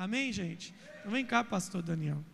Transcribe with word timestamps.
Amém, 0.00 0.32
gente? 0.32 0.74
Então 0.98 1.12
vem 1.12 1.26
cá, 1.26 1.44
pastor 1.44 1.82
Daniel. 1.82 2.24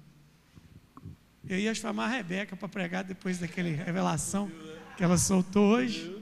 Eu 1.48 1.58
ia 1.58 1.74
chamar 1.74 2.04
a 2.04 2.08
Rebeca 2.10 2.54
para 2.54 2.68
pregar 2.68 3.02
depois 3.02 3.38
daquela 3.38 3.68
revelação 3.68 4.48
que 4.96 5.02
ela 5.02 5.18
soltou 5.18 5.74
hoje. 5.74 6.16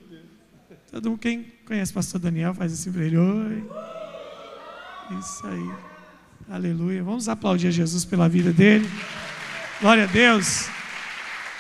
Todo 0.91 1.11
mundo, 1.11 1.19
quem 1.19 1.43
conhece 1.67 1.93
o 1.93 1.97
pastor 1.97 2.19
Daniel, 2.19 2.55
faz 2.55 2.73
assim. 2.73 2.89
Oi. 2.89 3.71
Isso 5.21 5.47
aí. 5.47 5.71
Aleluia. 6.49 7.05
Vamos 7.05 7.29
aplaudir 7.29 7.69
a 7.69 7.71
Jesus 7.71 8.07
pela 8.07 8.27
vida 8.27 8.51
dele. 8.51 8.89
Glória 9.83 10.05
a 10.05 10.07
Deus. 10.07 10.67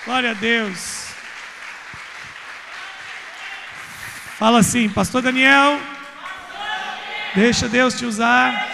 Glória 0.06 0.30
a 0.30 0.34
Deus. 0.34 1.08
Fala 4.38 4.60
assim, 4.60 4.88
pastor 4.88 5.20
Daniel. 5.20 5.78
Deixa 7.34 7.68
Deus 7.68 7.92
te 7.98 8.06
usar. 8.06 8.73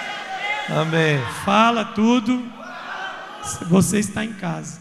Amém. 0.71 1.18
Fala 1.45 1.84
tudo. 1.84 2.41
Você 3.68 3.99
está 3.99 4.25
em 4.25 4.32
casa. 4.32 4.81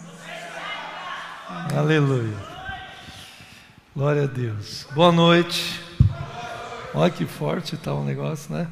Aleluia. 1.75 2.37
Glória 3.95 4.25
a 4.25 4.27
Deus. 4.27 4.85
Boa 4.93 5.11
noite. 5.11 5.83
Olha 6.93 7.11
que 7.11 7.25
forte 7.25 7.73
está 7.73 7.91
o 7.91 8.05
negócio, 8.05 8.53
né? 8.53 8.67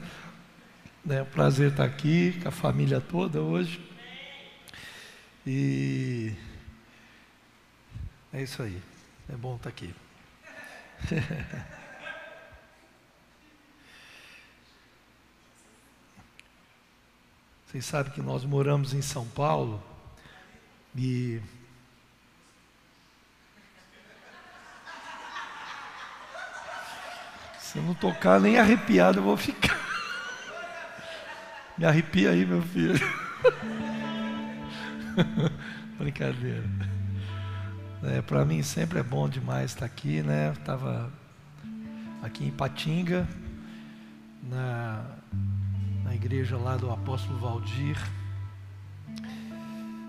É 1.09 1.23
um 1.23 1.25
prazer 1.25 1.71
estar 1.71 1.85
aqui 1.85 2.39
com 2.39 2.49
a 2.49 2.51
família 2.51 3.01
toda 3.01 3.41
hoje. 3.41 3.83
E 5.45 6.33
é 8.31 8.43
isso 8.43 8.61
aí. 8.61 8.79
É 9.27 9.35
bom 9.35 9.55
estar 9.55 9.69
aqui. 9.69 9.91
Vocês 17.67 17.85
sabem 17.85 18.13
que 18.13 18.21
nós 18.21 18.45
moramos 18.45 18.93
em 18.93 19.01
São 19.01 19.25
Paulo 19.27 19.83
e 20.95 21.41
se 27.59 27.77
eu 27.77 27.83
não 27.83 27.93
tocar 27.93 28.39
nem 28.39 28.57
arrepiado 28.57 29.19
eu 29.19 29.23
vou 29.23 29.35
ficar. 29.35 29.77
Me 31.77 31.83
arrepia 31.83 32.29
aí, 32.29 32.45
meu 32.45 32.61
filho. 32.61 32.95
Brincadeira. 35.99 36.63
É, 38.01 38.21
Para 38.21 38.45
mim 38.45 38.63
sempre 38.63 38.99
é 38.99 39.03
bom 39.03 39.27
demais 39.27 39.71
estar 39.71 39.85
aqui, 39.85 40.23
né? 40.23 40.53
Estava 40.53 41.11
aqui 42.23 42.45
em 42.45 42.51
Patinga, 42.51 43.27
na 44.41 45.17
na 46.07 46.15
igreja 46.15 46.55
lá 46.55 46.77
do 46.77 46.89
apóstolo 46.89 47.37
Valdir. 47.37 47.97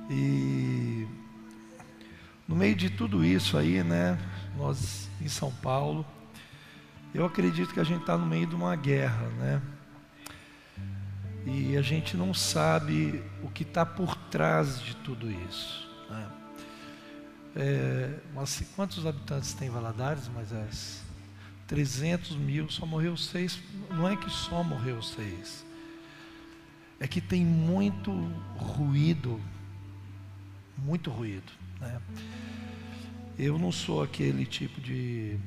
E 0.08 1.08
no 2.46 2.54
meio 2.54 2.76
de 2.76 2.88
tudo 2.88 3.24
isso 3.24 3.58
aí, 3.58 3.82
né, 3.82 4.16
nós 4.56 5.10
em 5.20 5.28
São 5.28 5.50
Paulo, 5.50 6.06
eu 7.12 7.26
acredito 7.26 7.74
que 7.74 7.80
a 7.80 7.84
gente 7.84 8.02
está 8.02 8.16
no 8.16 8.24
meio 8.24 8.46
de 8.46 8.54
uma 8.54 8.76
guerra, 8.76 9.26
né? 9.38 9.60
E 11.44 11.76
a 11.76 11.82
gente 11.82 12.16
não 12.16 12.32
sabe 12.32 13.20
o 13.42 13.48
que 13.48 13.64
está 13.64 13.84
por 13.84 14.14
trás 14.14 14.80
de 14.80 14.94
tudo 14.96 15.28
isso. 15.28 15.88
Né? 16.08 16.30
É, 17.56 18.18
mas 18.34 18.62
quantos 18.76 19.04
habitantes 19.04 19.52
tem 19.54 19.68
Valadares? 19.68 20.30
Mas 20.32 20.52
é 20.52 20.68
300 21.66 22.36
mil, 22.36 22.70
só 22.70 22.86
morreu 22.86 23.16
seis. 23.16 23.58
Não 23.90 24.06
é 24.06 24.14
que 24.14 24.30
só 24.30 24.62
morreu 24.62 25.02
seis 25.02 25.66
é 27.00 27.06
que 27.06 27.20
tem 27.20 27.44
muito 27.44 28.12
ruído, 28.56 29.40
muito 30.76 31.10
ruído. 31.10 31.52
Né? 31.80 32.00
Eu 33.38 33.58
não 33.58 33.70
sou 33.70 34.02
aquele 34.02 34.44
tipo 34.44 34.80
de 34.80 35.38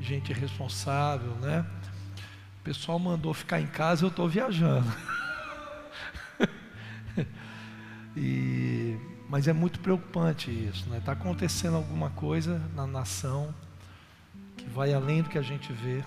gente 0.00 0.32
responsável, 0.32 1.34
né? 1.36 1.64
O 2.60 2.64
pessoal 2.64 2.98
mandou 2.98 3.32
ficar 3.32 3.60
em 3.60 3.66
casa, 3.66 4.04
eu 4.04 4.08
estou 4.08 4.28
viajando. 4.28 4.92
e, 8.16 8.96
mas 9.28 9.48
é 9.48 9.52
muito 9.52 9.80
preocupante 9.80 10.50
isso, 10.50 10.88
né? 10.90 10.98
Está 10.98 11.12
acontecendo 11.12 11.76
alguma 11.76 12.10
coisa 12.10 12.60
na 12.74 12.86
nação 12.86 13.54
que 14.56 14.68
vai 14.68 14.92
além 14.92 15.22
do 15.22 15.30
que 15.30 15.38
a 15.38 15.42
gente 15.42 15.72
vê, 15.72 16.04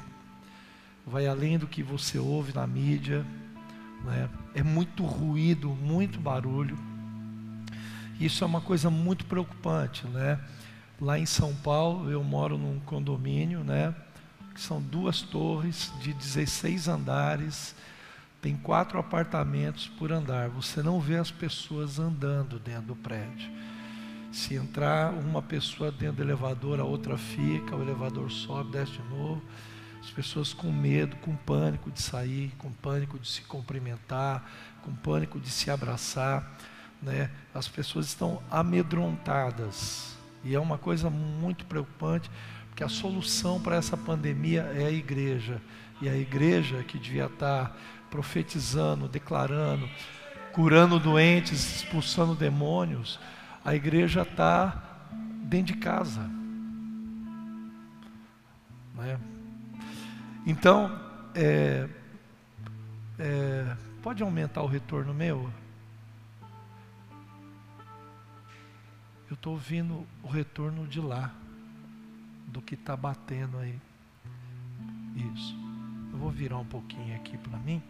vai 1.05 1.25
além 1.25 1.57
do 1.57 1.67
que 1.67 1.81
você 1.81 2.19
ouve 2.19 2.53
na 2.53 2.67
mídia 2.67 3.25
né? 4.05 4.29
É 4.53 4.63
muito 4.63 5.03
ruído, 5.03 5.69
muito 5.69 6.19
barulho. 6.19 6.77
Isso 8.19 8.43
é 8.43 8.47
uma 8.47 8.61
coisa 8.61 8.89
muito 8.89 9.25
preocupante, 9.25 10.07
né? 10.07 10.39
Lá 11.01 11.19
em 11.19 11.25
São 11.25 11.53
Paulo, 11.55 12.09
eu 12.09 12.23
moro 12.23 12.57
num 12.57 12.79
condomínio, 12.79 13.63
né? 13.63 13.93
Que 14.53 14.61
são 14.61 14.81
duas 14.81 15.21
torres 15.21 15.91
de 15.99 16.13
16 16.13 16.87
andares, 16.87 17.75
tem 18.41 18.55
quatro 18.55 18.97
apartamentos 18.99 19.87
por 19.87 20.11
andar. 20.11 20.49
Você 20.49 20.81
não 20.81 21.01
vê 21.01 21.17
as 21.17 21.31
pessoas 21.31 21.99
andando 21.99 22.59
dentro 22.59 22.83
do 22.83 22.95
prédio. 22.95 23.51
Se 24.31 24.53
entrar 24.53 25.13
uma 25.13 25.41
pessoa 25.41 25.91
dentro 25.91 26.17
do 26.17 26.21
elevador, 26.21 26.79
a 26.79 26.83
outra 26.83 27.17
fica, 27.17 27.75
o 27.75 27.81
elevador 27.81 28.31
sobe, 28.31 28.71
desce 28.71 28.91
de 28.91 29.03
novo. 29.09 29.41
As 30.05 30.11
pessoas 30.11 30.53
com 30.53 30.71
medo, 30.71 31.15
com 31.17 31.35
pânico 31.35 31.89
de 31.89 31.99
sair, 31.99 32.53
com 32.59 32.71
pânico 32.71 33.17
de 33.17 33.27
se 33.27 33.41
cumprimentar, 33.41 34.47
com 34.83 34.93
pânico 34.93 35.39
de 35.39 35.49
se 35.49 35.71
abraçar. 35.71 36.47
Né? 37.01 37.31
As 37.55 37.67
pessoas 37.67 38.05
estão 38.05 38.39
amedrontadas. 38.51 40.15
E 40.43 40.53
é 40.53 40.59
uma 40.59 40.77
coisa 40.77 41.09
muito 41.09 41.65
preocupante, 41.65 42.29
porque 42.69 42.83
a 42.83 42.87
solução 42.87 43.59
para 43.59 43.77
essa 43.77 43.97
pandemia 43.97 44.71
é 44.75 44.85
a 44.85 44.91
igreja. 44.91 45.59
E 45.99 46.07
a 46.07 46.15
igreja 46.15 46.83
que 46.83 46.99
devia 46.99 47.25
estar 47.25 47.75
profetizando, 48.11 49.07
declarando, 49.07 49.89
curando 50.53 50.99
doentes, 50.99 51.77
expulsando 51.77 52.35
demônios, 52.35 53.19
a 53.65 53.73
igreja 53.73 54.21
está 54.21 54.83
dentro 55.41 55.73
de 55.73 55.79
casa. 55.79 56.29
Né? 58.93 59.17
Então, 60.45 60.91
é, 61.33 61.89
é, 63.17 63.77
pode 64.03 64.21
aumentar 64.21 64.61
o 64.61 64.67
retorno 64.67 65.13
meu? 65.13 65.51
Eu 69.27 69.33
estou 69.33 69.53
ouvindo 69.53 70.05
o 70.21 70.27
retorno 70.27 70.87
de 70.87 71.01
lá, 71.01 71.33
do 72.45 72.61
que 72.61 72.75
está 72.75 72.95
batendo 72.95 73.57
aí. 73.57 73.79
Isso. 75.33 75.55
Eu 76.13 76.19
vou 76.19 76.29
virar 76.29 76.59
um 76.59 76.65
pouquinho 76.65 77.15
aqui 77.15 77.37
para 77.37 77.57
mim. 77.57 77.81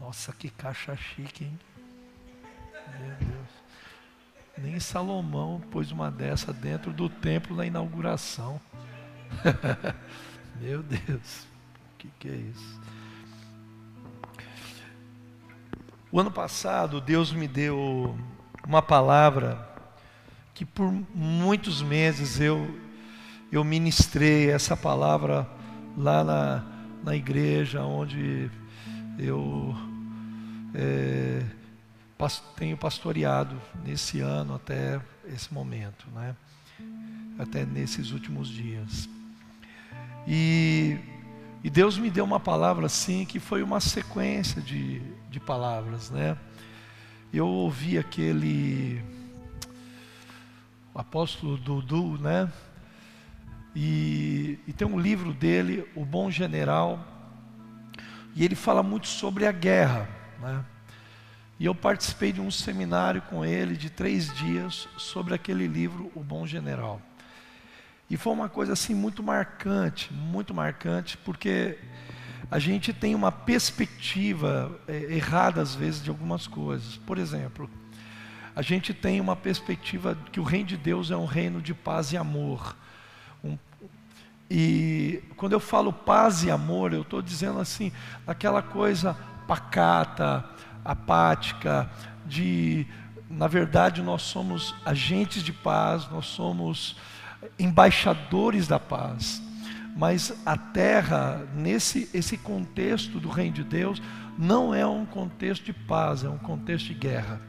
Nossa, 0.00 0.32
que 0.32 0.50
caixa 0.50 0.96
chique, 0.96 1.44
hein? 1.44 1.58
Meu 3.00 3.16
Deus. 3.28 3.48
Nem 4.58 4.78
Salomão 4.78 5.60
pôs 5.70 5.90
uma 5.90 6.10
dessa 6.10 6.52
dentro 6.52 6.92
do 6.92 7.08
templo 7.08 7.56
na 7.56 7.64
inauguração. 7.64 8.60
Meu 10.60 10.82
Deus, 10.82 11.46
o 11.94 11.98
que, 11.98 12.08
que 12.18 12.28
é 12.28 12.36
isso? 12.36 12.80
O 16.10 16.20
ano 16.20 16.30
passado, 16.30 17.00
Deus 17.00 17.32
me 17.32 17.48
deu 17.48 18.16
uma 18.66 18.80
palavra 18.80 19.68
que 20.54 20.64
por 20.64 20.92
muitos 21.14 21.82
meses 21.82 22.40
eu, 22.40 22.78
eu 23.50 23.64
ministrei 23.64 24.50
essa 24.50 24.76
palavra 24.76 25.48
lá 25.96 26.22
na, 26.22 26.64
na 27.02 27.16
igreja 27.16 27.82
onde 27.82 28.48
eu 29.18 29.74
é, 30.74 31.42
tenho 32.56 32.76
pastoreado 32.76 33.60
nesse 33.84 34.20
ano 34.20 34.54
até 34.54 35.00
esse 35.26 35.52
momento, 35.52 36.06
né? 36.14 36.36
até 37.38 37.64
nesses 37.64 38.12
últimos 38.12 38.48
dias. 38.48 39.08
E, 40.26 40.98
e 41.62 41.70
Deus 41.70 41.98
me 41.98 42.10
deu 42.10 42.24
uma 42.24 42.40
palavra 42.40 42.86
assim, 42.86 43.24
que 43.24 43.38
foi 43.38 43.62
uma 43.62 43.80
sequência 43.80 44.60
de, 44.62 45.00
de 45.30 45.38
palavras, 45.38 46.10
né? 46.10 46.36
Eu 47.32 47.46
ouvi 47.46 47.98
aquele 47.98 49.02
apóstolo 50.94 51.56
Dudu, 51.56 52.18
né? 52.18 52.50
E, 53.74 54.58
e 54.66 54.72
tem 54.72 54.86
um 54.86 54.98
livro 54.98 55.34
dele, 55.34 55.84
O 55.96 56.04
Bom 56.04 56.30
General, 56.30 57.04
e 58.34 58.44
ele 58.44 58.54
fala 58.54 58.82
muito 58.82 59.08
sobre 59.08 59.46
a 59.46 59.52
guerra, 59.52 60.08
né? 60.40 60.64
E 61.58 61.66
eu 61.66 61.74
participei 61.74 62.32
de 62.32 62.40
um 62.40 62.50
seminário 62.50 63.22
com 63.22 63.44
ele 63.44 63.76
de 63.76 63.88
três 63.88 64.32
dias 64.34 64.88
sobre 64.96 65.34
aquele 65.34 65.66
livro, 65.66 66.10
O 66.14 66.20
Bom 66.20 66.46
General. 66.46 67.00
E 68.14 68.16
foi 68.16 68.32
uma 68.32 68.48
coisa 68.48 68.74
assim 68.74 68.94
muito 68.94 69.24
marcante, 69.24 70.12
muito 70.12 70.54
marcante, 70.54 71.16
porque 71.16 71.76
a 72.48 72.60
gente 72.60 72.92
tem 72.92 73.12
uma 73.12 73.32
perspectiva 73.32 74.70
é, 74.86 75.16
errada 75.16 75.60
às 75.60 75.74
vezes 75.74 76.00
de 76.00 76.10
algumas 76.10 76.46
coisas. 76.46 76.96
Por 76.96 77.18
exemplo, 77.18 77.68
a 78.54 78.62
gente 78.62 78.94
tem 78.94 79.20
uma 79.20 79.34
perspectiva 79.34 80.16
que 80.30 80.38
o 80.38 80.44
reino 80.44 80.68
de 80.68 80.76
Deus 80.76 81.10
é 81.10 81.16
um 81.16 81.24
reino 81.24 81.60
de 81.60 81.74
paz 81.74 82.12
e 82.12 82.16
amor. 82.16 82.76
Um, 83.42 83.58
e 84.48 85.20
quando 85.36 85.54
eu 85.54 85.60
falo 85.60 85.92
paz 85.92 86.44
e 86.44 86.52
amor, 86.52 86.92
eu 86.92 87.02
estou 87.02 87.20
dizendo 87.20 87.58
assim, 87.58 87.90
aquela 88.24 88.62
coisa 88.62 89.18
pacata, 89.48 90.48
apática, 90.84 91.90
de, 92.24 92.86
na 93.28 93.48
verdade, 93.48 94.02
nós 94.02 94.22
somos 94.22 94.72
agentes 94.84 95.42
de 95.42 95.52
paz, 95.52 96.08
nós 96.12 96.26
somos 96.26 96.96
embaixadores 97.58 98.66
da 98.66 98.78
paz. 98.78 99.42
Mas 99.96 100.34
a 100.44 100.56
terra, 100.56 101.46
nesse 101.54 102.08
esse 102.12 102.36
contexto 102.36 103.20
do 103.20 103.28
reino 103.28 103.54
de 103.54 103.64
Deus, 103.64 104.02
não 104.36 104.74
é 104.74 104.84
um 104.86 105.06
contexto 105.06 105.64
de 105.64 105.72
paz, 105.72 106.24
é 106.24 106.28
um 106.28 106.38
contexto 106.38 106.86
de 106.86 106.94
guerra. 106.94 107.40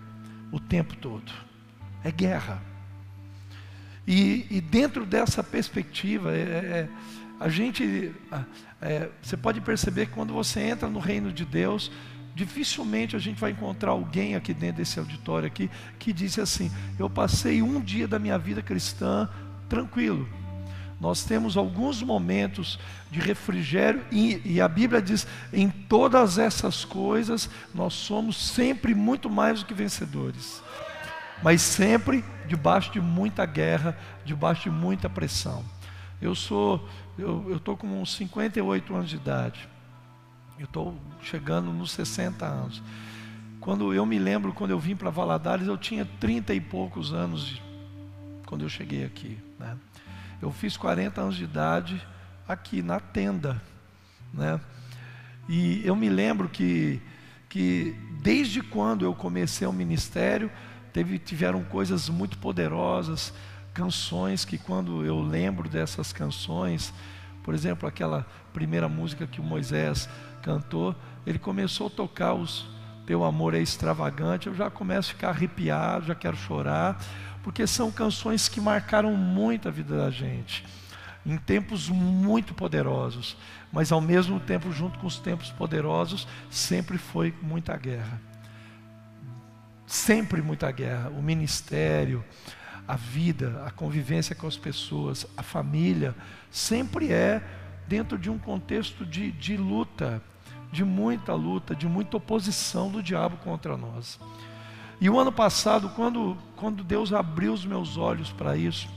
O 0.52 0.60
tempo 0.60 0.96
todo. 0.96 1.32
É 2.04 2.12
guerra. 2.12 2.62
E, 4.08 4.46
e 4.52 4.62
dentro 4.62 5.06
dessa 5.06 5.44
perspectiva, 5.44 6.32
é, 6.32 6.40
é, 6.40 6.90
a 7.40 7.50
gente. 7.50 8.14
É, 8.82 9.10
você 9.22 9.36
pode 9.36 9.60
perceber 9.62 10.06
que 10.06 10.12
quando 10.12 10.34
você 10.34 10.60
entra 10.60 10.88
no 10.88 11.00
reino 11.00 11.32
de 11.32 11.44
Deus, 11.44 11.92
dificilmente 12.36 13.16
a 13.16 13.20
gente 13.20 13.40
vai 13.40 13.52
encontrar 13.52 13.92
alguém 13.92 14.36
aqui 14.36 14.54
dentro 14.54 14.78
desse 14.78 15.00
auditório 15.00 15.48
aqui 15.48 15.72
que 15.98 16.14
disse 16.14 16.40
assim: 16.40 16.72
Eu 17.00 17.10
passei 17.10 17.64
um 17.64 17.82
dia 17.82 18.08
da 18.08 18.20
minha 18.20 18.38
vida 18.38 18.62
cristã 18.62 19.28
tranquilo. 19.70 20.28
Nós 21.00 21.24
temos 21.24 21.58
alguns 21.58 22.02
momentos 22.02 22.80
de 23.12 23.20
refrigério, 23.20 24.04
e, 24.12 24.42
e, 24.46 24.62
a 24.62 24.68
Bíblia 24.68 25.02
diz: 25.02 25.28
em 25.52 25.70
todas 25.70 26.38
essas 26.38 26.86
coisas, 26.86 27.50
nós 27.74 27.94
somos 27.94 28.38
sempre 28.38 28.96
muito 28.96 29.30
mais 29.30 29.60
do 29.60 29.66
que 29.66 29.74
vencedores, 29.74 30.64
mas 31.44 31.62
sempre 31.62 32.24
debaixo 32.48 32.92
de 32.92 33.02
muita 33.02 33.46
guerra, 33.46 33.98
debaixo 34.24 34.64
de 34.64 34.70
muita 34.70 35.10
pressão. 35.10 35.64
Eu 36.22 36.34
sou, 36.34 36.88
eu 37.18 37.58
estou 37.58 37.76
com 37.76 38.02
uns 38.02 38.16
58 38.16 38.96
anos 38.96 39.10
de 39.10 39.18
idade, 39.18 39.68
eu 40.58 40.66
estou 40.66 40.96
chegando 41.22 41.74
nos 41.74 41.92
60 41.92 42.46
anos. 42.46 42.82
Quando 43.60 43.94
eu 43.94 44.06
me 44.06 44.18
lembro, 44.18 44.54
quando 44.54 44.72
eu 44.72 44.80
vim 44.80 44.96
para 44.96 45.10
Valadares, 45.10 45.68
eu 45.68 45.78
tinha 45.78 46.08
30 46.20 46.54
e 46.54 46.62
poucos 46.62 47.12
anos 47.12 47.46
de, 47.48 47.62
quando 48.46 48.64
eu 48.64 48.70
cheguei 48.70 49.06
aqui. 49.06 49.38
Né? 49.60 49.78
Eu 50.42 50.52
fiz 50.52 50.78
40 50.78 51.22
anos 51.22 51.36
de 51.36 51.44
idade 51.44 52.06
aqui 52.48 52.82
na 52.82 53.00
tenda, 53.00 53.62
né? 54.34 54.60
E 55.48 55.86
eu 55.86 55.96
me 55.96 56.10
lembro 56.10 56.50
que, 56.50 57.02
que 57.48 57.96
desde 58.22 58.62
quando 58.62 59.06
eu 59.06 59.14
comecei 59.14 59.68
o 59.68 59.74
ministério, 59.74 60.52
teve, 60.92 61.20
tiveram 61.20 61.64
coisas 61.64 62.10
muito 62.10 62.38
poderosas, 62.40 63.34
canções 63.74 64.44
que 64.44 64.58
quando 64.58 65.06
eu 65.06 65.22
lembro 65.22 65.70
dessas 65.70 66.12
canções, 66.12 66.94
por 67.44 67.54
exemplo, 67.54 67.88
aquela 67.88 68.26
primeira 68.54 68.90
música 68.90 69.28
que 69.28 69.40
o 69.40 69.44
Moisés 69.44 70.10
cantou, 70.42 70.96
ele 71.26 71.38
começou 71.38 71.88
a 71.88 71.92
tocar 71.92 72.34
os 72.34 72.68
Teu 73.06 73.24
amor 73.24 73.54
é 73.54 73.60
extravagante, 73.60 74.48
eu 74.48 74.56
já 74.56 74.70
começo 74.70 75.12
a 75.12 75.14
ficar 75.14 75.30
arrepiado, 75.30 76.08
já 76.08 76.16
quero 76.16 76.36
chorar, 76.36 77.00
porque 77.46 77.68
são 77.68 77.92
canções 77.92 78.50
que 78.50 78.60
marcaram 78.60 79.16
muito 79.16 79.68
a 79.68 79.72
vida 79.72 79.96
da 79.96 80.10
gente, 80.10 80.66
em 81.24 81.38
tempos 81.38 81.90
muito 81.90 82.56
poderosos, 82.56 83.38
mas 83.72 83.92
ao 83.92 84.02
mesmo 84.02 84.40
tempo, 84.40 84.72
junto 84.72 84.98
com 84.98 85.06
os 85.06 85.20
tempos 85.20 85.52
poderosos, 85.52 86.28
sempre 86.50 86.98
foi 86.98 87.36
muita 87.44 87.78
guerra. 87.78 88.20
Sempre 89.86 90.42
muita 90.42 90.72
guerra. 90.72 91.12
O 91.12 91.22
ministério, 91.22 92.26
a 92.88 92.96
vida, 92.96 93.64
a 93.64 93.70
convivência 93.70 94.36
com 94.36 94.48
as 94.48 94.58
pessoas, 94.58 95.28
a 95.38 95.44
família, 95.44 96.16
sempre 96.50 97.14
é 97.14 97.44
dentro 97.88 98.18
de 98.18 98.28
um 98.28 98.40
contexto 98.40 99.06
de, 99.06 99.32
de 99.32 99.56
luta, 99.56 100.20
de 100.72 100.84
muita 100.84 101.36
luta, 101.36 101.76
de 101.76 101.88
muita 101.88 102.18
oposição 102.18 102.90
do 102.90 103.04
diabo 103.04 103.38
contra 103.38 103.78
nós. 103.78 104.20
E 105.00 105.10
o 105.10 105.20
ano 105.20 105.32
passado, 105.32 105.90
quando, 105.90 106.38
quando 106.56 106.84
Deus 106.84 107.12
abriu 107.12 107.54
os 107.54 107.66
meus 107.66 107.98
olhos 107.98 108.32
para 108.32 108.56
isso, 108.56 108.88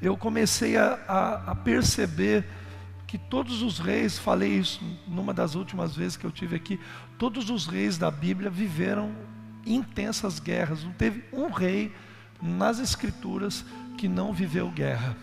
eu 0.00 0.16
comecei 0.16 0.76
a, 0.76 0.98
a, 1.06 1.52
a, 1.52 1.54
perceber 1.54 2.46
que 3.06 3.16
todos 3.16 3.62
os 3.62 3.78
reis, 3.78 4.18
falei 4.18 4.58
isso 4.58 4.80
numa 5.06 5.32
das 5.32 5.54
últimas 5.54 5.94
vezes 5.94 6.16
que 6.16 6.24
eu 6.24 6.30
tive 6.30 6.56
aqui, 6.56 6.80
todos 7.18 7.50
os 7.50 7.66
reis 7.66 7.96
da 7.96 8.10
Bíblia 8.10 8.50
viveram 8.50 9.12
intensas 9.64 10.38
guerras. 10.38 10.82
Não 10.82 10.92
teve 10.92 11.24
um 11.32 11.50
rei 11.50 11.94
nas 12.42 12.78
Escrituras 12.78 13.64
que 13.96 14.08
não 14.08 14.32
viveu 14.32 14.70
guerra 14.70 15.16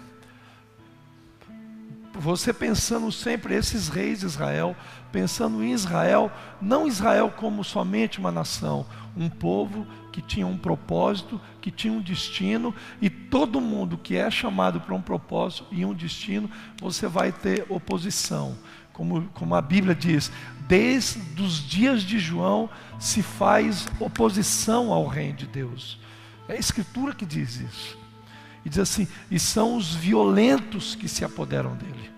você 2.14 2.54
pensando 2.54 3.12
sempre 3.12 3.56
esses 3.56 3.88
reis 3.88 4.20
de 4.20 4.26
Israel, 4.26 4.76
pensando 5.12 5.64
em 5.64 5.72
Israel, 5.72 6.32
não 6.62 6.88
Israel 6.88 7.34
como 7.36 7.64
somente 7.64 8.20
uma 8.20 8.32
nação, 8.32 8.86
um 9.16 9.30
povo 9.30 9.86
que 10.12 10.22
tinha 10.22 10.46
um 10.46 10.58
propósito, 10.58 11.40
que 11.62 11.72
tinha 11.72 11.94
um 11.94 12.02
destino, 12.02 12.74
e 13.02 13.10
todo 13.10 13.62
mundo 13.62 13.98
que 13.98 14.16
é 14.16 14.30
chamado 14.30 14.80
para 14.82 14.96
um 14.96 15.02
propósito 15.02 15.66
e 15.72 15.86
um 15.86 15.94
destino, 15.94 16.50
você 16.80 17.08
vai 17.08 17.32
ter 17.32 17.66
oposição. 17.70 18.58
Como, 18.94 19.24
como 19.34 19.56
a 19.56 19.62
Bíblia 19.62 19.96
diz, 19.96 20.32
desde 20.68 21.42
os 21.42 21.68
dias 21.68 22.04
de 22.04 22.20
João 22.20 22.70
se 23.00 23.24
faz 23.24 23.88
oposição 24.00 24.92
ao 24.92 25.08
reino 25.08 25.38
de 25.38 25.48
Deus. 25.48 26.00
É 26.48 26.54
a 26.54 26.60
Escritura 26.60 27.16
que 27.16 27.26
diz 27.26 27.60
isso. 27.62 27.98
E 28.64 28.70
diz 28.70 28.80
assim: 28.80 29.08
e 29.30 29.40
são 29.40 29.76
os 29.76 29.96
violentos 29.96 30.94
que 30.94 31.08
se 31.08 31.26
apoderam 31.26 31.76
dele. 31.76 32.12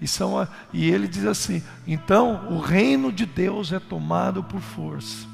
E, 0.00 0.08
são 0.08 0.38
a, 0.38 0.48
e 0.72 0.90
ele 0.90 1.06
diz 1.06 1.24
assim: 1.26 1.62
então 1.86 2.48
o 2.50 2.58
reino 2.58 3.12
de 3.12 3.26
Deus 3.26 3.72
é 3.72 3.78
tomado 3.78 4.42
por 4.42 4.60
força. 4.60 5.31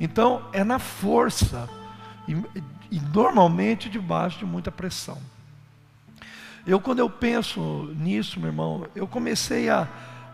Então 0.00 0.48
é 0.52 0.62
na 0.62 0.78
força, 0.78 1.68
e, 2.26 2.32
e 2.90 3.00
normalmente 3.00 3.88
debaixo 3.88 4.38
de 4.38 4.44
muita 4.44 4.70
pressão. 4.70 5.18
Eu, 6.66 6.80
quando 6.80 6.98
eu 6.98 7.08
penso 7.08 7.92
nisso, 7.96 8.38
meu 8.38 8.50
irmão, 8.50 8.86
eu 8.94 9.06
comecei 9.06 9.70
a, 9.70 9.88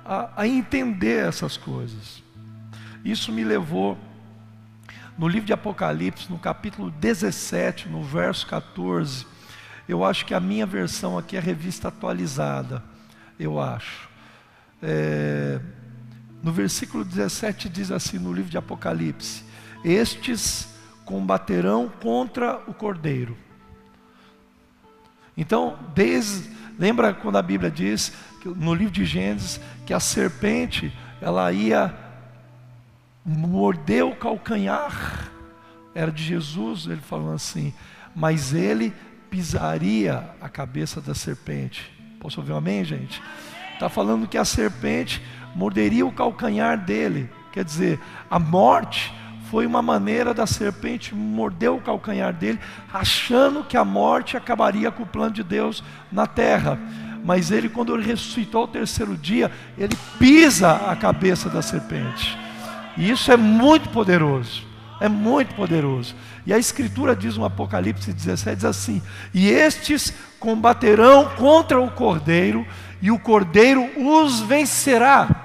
a, 0.04 0.42
a 0.42 0.48
entender 0.48 1.26
essas 1.26 1.56
coisas. 1.56 2.22
Isso 3.04 3.30
me 3.30 3.44
levou 3.44 3.96
no 5.16 5.28
livro 5.28 5.46
de 5.46 5.52
Apocalipse, 5.52 6.30
no 6.30 6.38
capítulo 6.38 6.90
17, 6.90 7.88
no 7.88 8.02
verso 8.02 8.46
14, 8.48 9.26
eu 9.88 10.04
acho 10.04 10.26
que 10.26 10.34
a 10.34 10.40
minha 10.40 10.66
versão 10.66 11.16
aqui 11.16 11.36
é 11.36 11.38
a 11.38 11.42
revista 11.42 11.88
atualizada, 11.88 12.82
eu 13.38 13.60
acho. 13.60 14.08
É, 14.82 15.60
no 16.42 16.52
versículo 16.52 17.04
17 17.04 17.68
diz 17.68 17.90
assim, 17.90 18.18
no 18.18 18.32
livro 18.32 18.50
de 18.50 18.58
Apocalipse: 18.58 19.44
Estes 19.84 20.68
combaterão 21.04 21.90
contra 22.00 22.62
o 22.66 22.72
cordeiro. 22.72 23.36
Então, 25.36 25.78
desde, 25.94 26.50
lembra 26.78 27.12
quando 27.12 27.36
a 27.36 27.42
Bíblia 27.42 27.70
diz, 27.70 28.12
no 28.44 28.74
livro 28.74 28.92
de 28.92 29.04
Gênesis, 29.04 29.60
que 29.84 29.92
a 29.92 30.00
serpente, 30.00 30.92
ela 31.20 31.52
ia 31.52 31.94
morder 33.24 34.04
o 34.04 34.14
calcanhar, 34.14 35.30
era 35.94 36.10
de 36.10 36.22
Jesus, 36.22 36.86
ele 36.86 37.00
falando 37.00 37.34
assim, 37.34 37.72
mas 38.14 38.52
ele 38.52 38.92
pisaria 39.30 40.28
a 40.40 40.48
cabeça 40.48 41.00
da 41.00 41.14
serpente. 41.14 41.92
Posso 42.20 42.40
ouvir 42.40 42.52
um 42.52 42.56
amém, 42.56 42.84
gente? 42.84 43.22
Está 43.72 43.88
falando 43.88 44.28
que 44.28 44.38
a 44.38 44.44
serpente 44.44 45.22
morderia 45.54 46.06
o 46.06 46.12
calcanhar 46.12 46.78
dele. 46.78 47.28
Quer 47.52 47.64
dizer, 47.64 48.00
a 48.30 48.38
morte 48.38 49.12
foi 49.50 49.66
uma 49.66 49.82
maneira 49.82 50.32
da 50.32 50.46
serpente 50.46 51.14
morder 51.14 51.70
o 51.70 51.80
calcanhar 51.80 52.32
dele, 52.32 52.58
achando 52.92 53.64
que 53.64 53.76
a 53.76 53.84
morte 53.84 54.36
acabaria 54.36 54.90
com 54.90 55.02
o 55.02 55.06
plano 55.06 55.32
de 55.32 55.42
Deus 55.42 55.82
na 56.10 56.26
terra. 56.26 56.78
Mas 57.24 57.50
ele, 57.50 57.68
quando 57.68 57.94
ele 57.94 58.06
ressuscitou 58.06 58.62
ao 58.62 58.68
terceiro 58.68 59.16
dia, 59.16 59.50
ele 59.78 59.96
pisa 60.18 60.72
a 60.90 60.94
cabeça 60.94 61.48
da 61.48 61.62
serpente. 61.62 62.38
E 62.96 63.10
isso 63.10 63.32
é 63.32 63.36
muito 63.36 63.88
poderoso. 63.88 64.66
É 65.00 65.08
muito 65.08 65.54
poderoso. 65.54 66.14
E 66.46 66.52
a 66.52 66.58
Escritura 66.58 67.16
diz 67.16 67.36
no 67.36 67.44
Apocalipse 67.44 68.12
17: 68.12 68.56
diz 68.56 68.64
assim: 68.64 69.02
E 69.32 69.48
estes 69.48 70.12
combaterão 70.38 71.30
contra 71.36 71.80
o 71.80 71.90
cordeiro, 71.90 72.66
e 73.02 73.10
o 73.10 73.18
cordeiro 73.18 73.90
os 73.96 74.40
vencerá. 74.40 75.43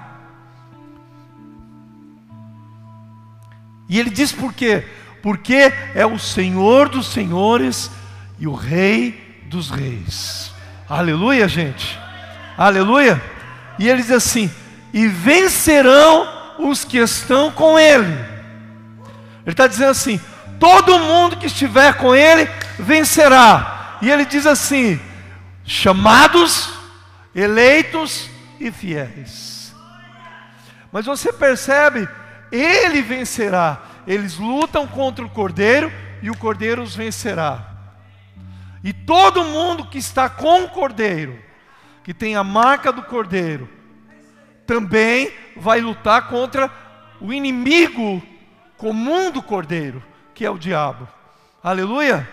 E 3.90 4.00
ele 4.00 4.12
diz 4.12 4.32
por 4.32 4.54
quê? 4.54 4.86
Porque 5.22 5.74
é 5.94 6.06
o 6.06 6.18
Senhor 6.18 6.88
dos 6.88 7.08
senhores 7.08 7.92
e 8.40 8.48
o 8.48 8.54
Rei 8.54 9.42
dos 9.48 9.70
reis. 9.70 10.54
Aleluia, 10.88 11.48
gente. 11.48 12.00
Aleluia. 12.56 13.22
E 13.80 13.90
ele 13.90 14.02
diz 14.02 14.12
assim: 14.12 14.50
e 14.94 15.08
vencerão 15.08 16.28
os 16.60 16.84
que 16.84 16.98
estão 16.98 17.52
com 17.52 17.78
ele. 17.78 18.14
Ele 19.46 19.54
está 19.54 19.68
dizendo 19.68 19.92
assim: 19.92 20.20
todo 20.60 21.00
mundo 21.00 21.38
que 21.38 21.48
estiver 21.48 21.94
com 21.96 22.16
ele 22.16 22.50
vencerá. 22.78 23.98
E 24.02 24.10
ele 24.10 24.26
diz 24.26 24.46
assim: 24.46 25.00
chamados, 25.66 26.70
eleitos 27.34 28.30
e 28.60 28.72
fiéis. 28.72 29.74
Mas 30.92 31.06
você 31.06 31.32
percebe, 31.32 32.08
ele 32.52 33.02
vencerá. 33.02 33.82
Eles 34.08 34.38
lutam 34.38 34.88
contra 34.88 35.24
o 35.26 35.30
cordeiro 35.30 35.92
e 36.22 36.30
o 36.30 36.38
cordeiro 36.38 36.82
os 36.82 36.96
vencerá. 36.96 37.66
E 38.84 38.94
todo 38.94 39.44
mundo 39.44 39.88
que 39.88 39.98
está 39.98 40.30
com 40.30 40.64
o 40.64 40.70
cordeiro, 40.70 41.38
que 42.04 42.14
tem 42.14 42.36
a 42.36 42.44
marca 42.44 42.92
do 42.92 43.04
cordeiro, 43.04 43.70
também 44.66 45.32
vai 45.56 45.82
lutar 45.82 46.28
contra 46.28 46.72
o 47.20 47.34
inimigo 47.34 48.22
comum 48.78 49.32
do 49.32 49.44
cordeiro, 49.44 50.02
que 50.34 50.46
é 50.46 50.50
o 50.50 50.58
diabo. 50.58 51.08
Aleluia! 51.62 52.28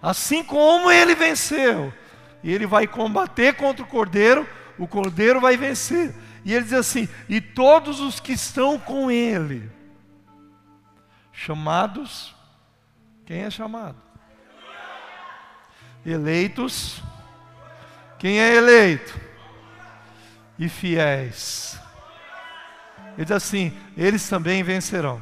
Assim 0.00 0.42
como 0.42 0.90
ele 0.90 1.14
venceu, 1.14 1.92
ele 2.42 2.66
vai 2.66 2.86
combater 2.86 3.54
contra 3.54 3.84
o 3.84 3.88
cordeiro, 3.88 4.48
o 4.78 4.86
cordeiro 4.86 5.40
vai 5.40 5.56
vencer. 5.56 6.14
E 6.46 6.54
ele 6.54 6.62
diz 6.62 6.74
assim: 6.74 7.08
e 7.28 7.40
todos 7.40 7.98
os 7.98 8.20
que 8.20 8.32
estão 8.32 8.78
com 8.78 9.10
ele, 9.10 9.68
chamados, 11.32 12.36
quem 13.26 13.40
é 13.40 13.50
chamado? 13.50 13.96
Eleitos, 16.06 17.02
quem 18.16 18.40
é 18.40 18.54
eleito? 18.54 19.20
E 20.56 20.68
fiéis. 20.68 21.76
Ele 23.16 23.24
diz 23.24 23.32
assim: 23.32 23.76
eles 23.96 24.28
também 24.28 24.62
vencerão. 24.62 25.20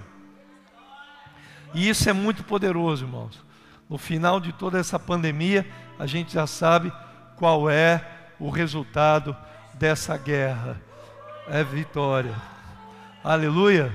E 1.73 1.89
isso 1.89 2.07
é 2.11 2.13
muito 2.13 2.45
poderoso, 2.45 3.07
irmãos. 3.07 3.43
No 3.89 3.97
final 3.97 4.39
de 4.39 4.53
toda 4.53 4.79
essa 4.79 4.99
pandemia, 4.99 5.67
a 5.99 6.05
gente 6.05 6.35
já 6.35 6.47
sabe 6.47 6.93
qual 7.37 7.71
é 7.71 8.07
o 8.39 8.51
resultado 8.51 9.35
dessa 9.73 10.19
guerra. 10.19 10.79
É 11.49 11.63
vitória. 11.63 12.35
Aleluia. 13.23 13.95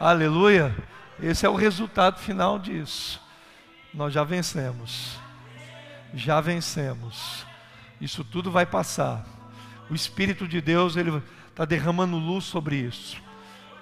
Aleluia. 0.00 0.74
Esse 1.22 1.44
é 1.44 1.48
o 1.48 1.54
resultado 1.54 2.18
final 2.18 2.58
disso. 2.58 3.20
Nós 3.92 4.12
já 4.12 4.24
vencemos. 4.24 5.18
Já 6.14 6.40
vencemos. 6.40 7.44
Isso 8.00 8.24
tudo 8.24 8.50
vai 8.50 8.64
passar. 8.64 9.24
O 9.90 9.94
Espírito 9.94 10.48
de 10.48 10.60
Deus, 10.60 10.96
ele 10.96 11.22
está 11.50 11.64
derramando 11.64 12.16
luz 12.16 12.44
sobre 12.44 12.76
isso. 12.76 13.20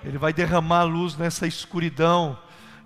Ele 0.02 0.18
vai 0.18 0.32
derramar 0.32 0.84
luz 0.84 1.16
nessa 1.16 1.46
escuridão 1.46 2.38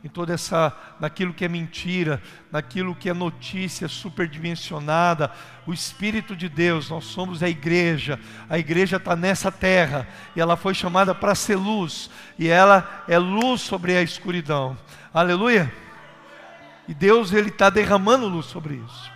em 0.02 0.08
toda 0.08 0.32
essa, 0.32 0.72
naquilo 0.98 1.34
que 1.34 1.44
é 1.44 1.48
mentira, 1.48 2.22
naquilo 2.50 2.94
que 2.94 3.10
é 3.10 3.14
notícia 3.14 3.86
superdimensionada. 3.86 5.30
O 5.66 5.74
Espírito 5.74 6.34
de 6.34 6.48
Deus, 6.48 6.88
nós 6.88 7.04
somos 7.04 7.42
a 7.42 7.48
igreja, 7.48 8.18
a 8.48 8.58
igreja 8.58 8.96
está 8.96 9.14
nessa 9.14 9.52
terra 9.52 10.08
e 10.34 10.40
ela 10.40 10.56
foi 10.56 10.72
chamada 10.72 11.14
para 11.14 11.34
ser 11.34 11.56
luz, 11.56 12.10
e 12.38 12.48
ela 12.48 13.04
é 13.06 13.18
luz 13.18 13.60
sobre 13.60 13.96
a 13.96 14.02
escuridão. 14.02 14.76
Aleluia! 15.12 15.72
E 16.88 16.94
Deus, 16.94 17.32
Ele 17.32 17.50
está 17.50 17.68
derramando 17.68 18.26
luz 18.26 18.46
sobre 18.46 18.74
isso. 18.74 19.10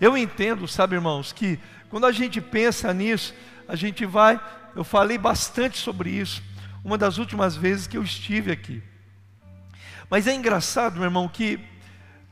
Eu 0.00 0.16
entendo, 0.16 0.66
sabe, 0.66 0.96
irmãos, 0.96 1.32
que 1.32 1.58
quando 1.88 2.06
a 2.06 2.12
gente 2.12 2.40
pensa 2.40 2.92
nisso, 2.92 3.34
a 3.68 3.76
gente 3.76 4.04
vai. 4.06 4.40
Eu 4.74 4.82
falei 4.82 5.18
bastante 5.18 5.78
sobre 5.78 6.10
isso, 6.10 6.42
uma 6.82 6.96
das 6.96 7.18
últimas 7.18 7.54
vezes 7.54 7.86
que 7.86 7.96
eu 7.96 8.02
estive 8.02 8.50
aqui. 8.50 8.82
Mas 10.12 10.26
é 10.26 10.34
engraçado, 10.34 10.96
meu 10.96 11.04
irmão, 11.04 11.26
que 11.26 11.58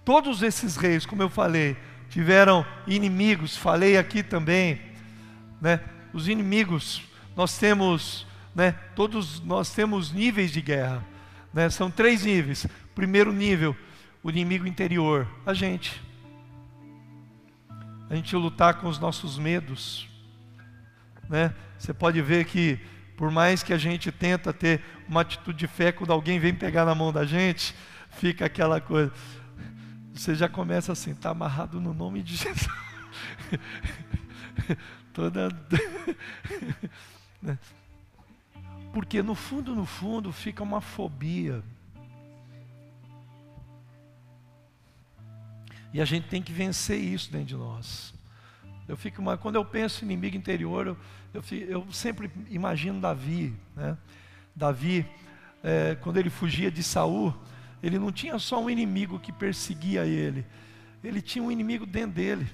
todos 0.05 0.43
esses 0.43 0.77
reis, 0.77 1.07
como 1.07 1.23
eu 1.23 1.31
falei, 1.31 1.79
tiveram 2.11 2.63
inimigos, 2.87 3.57
falei 3.57 3.97
aqui 3.97 4.23
também, 4.23 4.79
né? 5.63 5.81
Os 6.13 6.29
inimigos, 6.29 7.01
nós 7.35 7.57
temos, 7.57 8.27
né? 8.55 8.73
Todos 8.95 9.41
nós 9.41 9.73
temos 9.73 10.13
níveis 10.13 10.53
de 10.53 10.61
guerra, 10.61 11.03
né? 11.55 11.71
São 11.71 11.91
três 11.91 12.27
níveis. 12.27 12.67
Primeiro 12.95 13.33
nível, 13.33 13.75
o 14.23 14.29
inimigo 14.29 14.67
interior, 14.67 15.27
a 15.47 15.55
gente. 15.55 16.03
A 18.11 18.15
gente 18.15 18.37
lutar 18.37 18.75
com 18.75 18.89
os 18.89 18.99
nossos 18.99 19.39
medos, 19.39 20.07
né? 21.31 21.55
Você 21.79 21.95
pode 21.95 22.21
ver 22.21 22.45
que 22.45 22.79
por 23.21 23.31
mais 23.31 23.63
que 23.63 23.75
a 23.75 23.77
gente 23.77 24.11
tenta 24.11 24.51
ter 24.51 24.83
uma 25.07 25.21
atitude 25.21 25.59
de 25.59 25.67
fé, 25.67 25.93
quando 25.93 26.11
alguém 26.11 26.39
vem 26.39 26.55
pegar 26.55 26.87
na 26.87 26.95
mão 26.95 27.13
da 27.13 27.27
gente, 27.27 27.75
fica 28.13 28.47
aquela 28.47 28.81
coisa. 28.81 29.13
Você 30.15 30.35
já 30.35 30.49
começa 30.49 30.91
assim, 30.91 31.11
está 31.11 31.29
amarrado 31.29 31.79
no 31.83 31.93
nome 31.93 32.23
de 32.23 32.35
Jesus. 32.35 32.67
Toda. 35.13 35.51
Né? 37.43 37.59
Porque 38.93 39.23
no 39.23 39.35
fundo, 39.35 39.75
no 39.75 39.85
fundo, 39.85 40.33
fica 40.33 40.63
uma 40.63 40.81
fobia. 40.81 41.63
E 45.93 46.01
a 46.01 46.07
gente 46.07 46.27
tem 46.29 46.43
que 46.43 46.53
vencer 46.53 46.99
isso 46.99 47.31
dentro 47.31 47.49
de 47.49 47.57
nós. 47.57 48.15
Eu 48.89 48.97
fico 48.97 49.21
uma, 49.21 49.37
quando 49.37 49.57
eu 49.57 49.65
penso 49.65 50.05
em 50.05 50.09
inimigo 50.09 50.37
interior, 50.37 50.87
eu, 50.87 50.97
eu, 51.33 51.43
eu 51.69 51.93
sempre 51.93 52.31
imagino 52.49 53.01
Davi. 53.01 53.55
Né? 53.77 53.97
Davi, 54.55 55.07
é, 55.63 55.97
quando 56.01 56.17
ele 56.17 56.31
fugia 56.31 56.71
de 56.71 56.83
Saul, 56.83 57.35
ele 57.83 57.99
não 57.99 58.13
tinha 58.13 58.39
só 58.39 58.63
um 58.63 58.69
inimigo 58.69 59.19
que 59.19 59.33
perseguia 59.33 60.05
ele, 60.05 60.45
ele 61.03 61.23
tinha 61.23 61.43
um 61.43 61.51
inimigo 61.51 61.87
dentro 61.87 62.13
dele, 62.13 62.47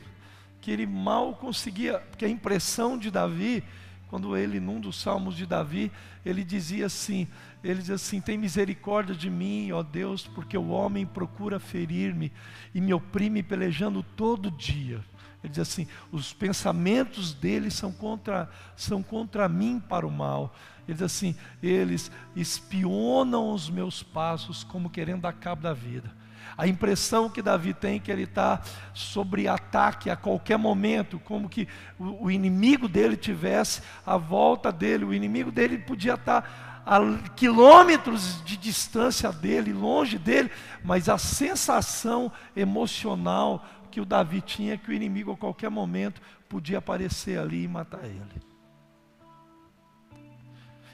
que 0.61 0.71
ele 0.71 0.87
mal 0.87 1.35
conseguia, 1.35 1.99
porque 1.99 2.25
a 2.25 2.29
impressão 2.29 2.97
de 2.97 3.11
Davi, 3.11 3.63
quando 4.09 4.37
ele, 4.37 4.61
num 4.61 4.81
dos 4.81 5.01
salmos 5.01 5.37
de 5.37 5.47
Davi, 5.47 5.91
ele 6.25 6.45
dizia 6.45 6.87
assim: 6.87 7.27
ele 7.63 7.81
diz 7.81 7.91
assim: 7.91 8.21
Tem 8.21 8.39
misericórdia 8.39 9.15
de 9.15 9.29
mim, 9.29 9.73
ó 9.73 9.83
Deus, 9.83 10.27
porque 10.27 10.57
o 10.57 10.69
homem 10.69 11.05
procura 11.05 11.59
ferir-me 11.59 12.33
e 12.75 12.81
me 12.81 12.95
oprime 12.95 13.43
pelejando 13.43 14.03
todo 14.03 14.51
dia. 14.51 15.01
Ele 15.47 15.53
diz 15.53 15.61
assim: 15.61 15.87
os 16.11 16.33
pensamentos 16.33 17.33
dele 17.33 17.71
são 17.71 17.93
contra, 17.93 18.51
são 18.75 19.01
contra 19.01 19.49
mim 19.49 19.81
para 19.81 20.05
o 20.05 20.11
mal. 20.11 20.53
Ele 20.89 20.95
diz 20.95 21.03
assim: 21.03 21.37
eles 21.63 22.11
espionam 22.35 23.53
os 23.53 23.71
meus 23.71 24.03
passos 24.03 24.65
como 24.65 24.91
querendo 24.91 25.21
dar 25.21 25.33
cabo 25.33 25.63
da 25.63 25.73
vida. 25.73 26.13
A 26.59 26.67
impressão 26.67 27.31
que 27.31 27.43
Davi 27.43 27.75
tem 27.75 27.97
é 27.97 27.99
que 28.01 28.11
ele 28.11 28.25
está 28.25 28.61
sobre 28.93 29.47
ataque 29.47 30.11
a 30.11 30.17
qualquer 30.17 30.57
momento, 30.57 31.21
como 31.21 31.49
que 31.49 31.69
o, 31.97 32.25
o 32.25 32.31
inimigo 32.31 32.89
dele 32.89 33.17
tivesse 33.17 33.83
à 34.05 34.17
volta 34.17 34.73
dele, 34.73 35.05
o 35.05 35.15
inimigo 35.15 35.53
dele 35.53 35.79
podia 35.79 36.15
estar 36.15 36.43
tá 36.43 36.77
a 36.87 37.01
quilômetros 37.35 38.45
de 38.45 38.57
distância 38.57 39.33
dele, 39.33 39.73
longe 39.73 40.19
dele, 40.19 40.53
mas 40.85 41.09
a 41.09 41.19
sensação 41.19 42.31
emocional 42.55 43.67
que 43.97 44.01
o 44.03 44.05
Davi 44.05 44.43
tinha 44.43 44.77
que 44.77 44.91
o 44.91 44.93
inimigo 44.93 45.33
a 45.33 45.37
qualquer 45.39 45.71
momento 45.71 46.21
podia 46.51 46.77
aparecer 46.77 47.39
ali 47.39 47.65
e 47.65 47.69
matar 47.69 48.05
ele. 48.05 48.43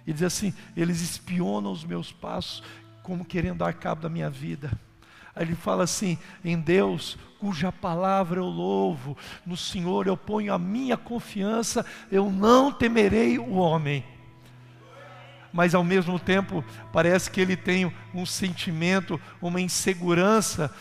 E 0.06 0.12
diz 0.12 0.23
assim: 0.23 0.54
eles 0.76 1.00
espionam 1.00 1.73
os 1.73 1.85
meus 1.85 2.12
passos 2.12 2.62
como 3.02 3.25
querendo 3.25 3.59
dar 3.59 3.75
cabo 3.75 4.02
da 4.02 4.09
minha 4.09 4.30
vida. 4.30 4.71
Aí 5.35 5.42
ele 5.44 5.56
fala 5.56 5.82
assim: 5.82 6.16
em 6.44 6.56
Deus, 6.56 7.18
cuja 7.40 7.73
palavra 7.73 8.38
eu 8.38 8.47
louvo, 8.47 9.18
no 9.44 9.56
Senhor 9.56 10.06
eu 10.06 10.16
ponho 10.16 10.54
a 10.54 10.59
minha 10.59 10.97
confiança, 10.97 11.85
eu 12.09 12.30
não 12.30 12.71
temerei 12.71 13.37
o 13.37 13.54
homem 13.54 14.04
mas 15.52 15.75
ao 15.75 15.85
mesmo 15.85 16.18
tempo 16.18 16.64
parece 16.92 17.30
que 17.30 17.40
ele 17.40 17.56
tem 17.56 17.92
um 18.14 18.25
sentimento, 18.25 19.21
uma 19.40 19.61
insegurança, 19.61 20.73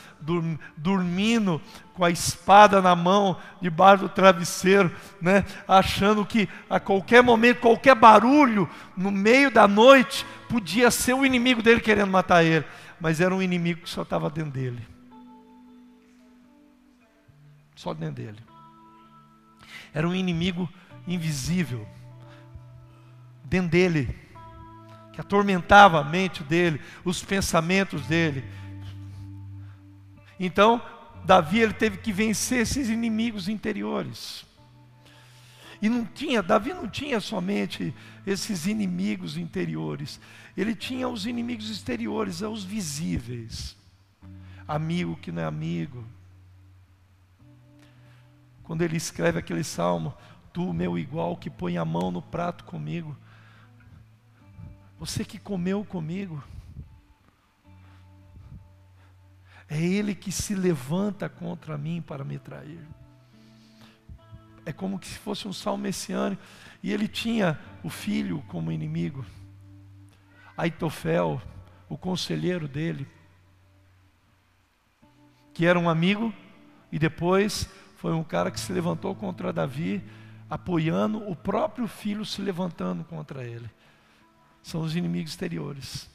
dormindo 0.77 1.61
com 1.93 2.05
a 2.05 2.09
espada 2.09 2.81
na 2.81 2.95
mão, 2.95 3.37
debaixo 3.61 4.03
do 4.03 4.09
travesseiro, 4.09 4.91
né? 5.21 5.43
achando 5.67 6.25
que 6.25 6.47
a 6.69 6.79
qualquer 6.79 7.21
momento, 7.21 7.59
qualquer 7.59 7.95
barulho, 7.95 8.69
no 8.95 9.11
meio 9.11 9.51
da 9.51 9.67
noite, 9.67 10.25
podia 10.47 10.89
ser 10.89 11.13
o 11.13 11.25
inimigo 11.25 11.61
dele 11.61 11.81
querendo 11.81 12.09
matar 12.09 12.43
ele, 12.43 12.65
mas 12.99 13.19
era 13.19 13.35
um 13.35 13.41
inimigo 13.41 13.81
que 13.81 13.89
só 13.89 14.03
estava 14.03 14.29
dentro 14.29 14.51
dele 14.51 14.91
só 17.81 17.95
dentro 17.95 18.23
dele. 18.23 18.37
Era 19.91 20.07
um 20.07 20.13
inimigo 20.13 20.69
invisível, 21.07 21.87
dentro 23.43 23.71
dele 23.71 24.15
atormentava 25.21 25.99
a 25.99 26.03
mente 26.03 26.43
dele, 26.43 26.81
os 27.05 27.23
pensamentos 27.23 28.05
dele. 28.07 28.43
Então, 30.39 30.81
Davi 31.23 31.59
ele 31.59 31.73
teve 31.73 31.97
que 31.97 32.11
vencer 32.11 32.61
esses 32.61 32.89
inimigos 32.89 33.47
interiores. 33.47 34.45
E 35.81 35.89
não 35.89 36.05
tinha, 36.05 36.43
Davi 36.43 36.73
não 36.73 36.87
tinha 36.87 37.19
somente 37.19 37.93
esses 38.25 38.67
inimigos 38.67 39.37
interiores, 39.37 40.19
ele 40.55 40.75
tinha 40.75 41.07
os 41.07 41.25
inimigos 41.25 41.69
exteriores, 41.69 42.41
os 42.41 42.63
visíveis. 42.63 43.75
Amigo 44.67 45.15
que 45.15 45.31
não 45.31 45.41
é 45.41 45.45
amigo. 45.45 46.03
Quando 48.63 48.83
ele 48.83 48.95
escreve 48.95 49.39
aquele 49.39 49.63
salmo, 49.63 50.13
tu, 50.53 50.71
meu 50.73 50.97
igual, 50.97 51.35
que 51.35 51.49
põe 51.49 51.77
a 51.77 51.85
mão 51.85 52.11
no 52.11 52.21
prato 52.21 52.63
comigo, 52.63 53.17
você 55.01 55.25
que 55.25 55.39
comeu 55.39 55.83
comigo, 55.83 56.43
é 59.67 59.81
ele 59.81 60.13
que 60.13 60.31
se 60.31 60.53
levanta 60.53 61.27
contra 61.27 61.75
mim 61.75 62.03
para 62.05 62.23
me 62.23 62.37
trair. 62.37 62.87
É 64.63 64.71
como 64.71 65.03
se 65.03 65.17
fosse 65.17 65.47
um 65.47 65.53
salmo 65.53 65.81
messiânico. 65.81 66.43
E 66.83 66.93
ele 66.93 67.07
tinha 67.07 67.59
o 67.83 67.89
filho 67.89 68.43
como 68.47 68.71
inimigo. 68.71 69.25
Aitofel, 70.55 71.41
o 71.89 71.97
conselheiro 71.97 72.67
dele, 72.67 73.07
que 75.51 75.65
era 75.65 75.79
um 75.79 75.89
amigo 75.89 76.31
e 76.91 76.99
depois 76.99 77.67
foi 77.97 78.13
um 78.13 78.23
cara 78.23 78.51
que 78.51 78.59
se 78.59 78.71
levantou 78.71 79.15
contra 79.15 79.51
Davi, 79.51 80.03
apoiando 80.47 81.27
o 81.27 81.35
próprio 81.35 81.87
filho 81.87 82.23
se 82.23 82.39
levantando 82.39 83.03
contra 83.03 83.43
ele. 83.43 83.67
São 84.63 84.81
os 84.81 84.95
inimigos 84.95 85.31
exteriores. 85.31 86.09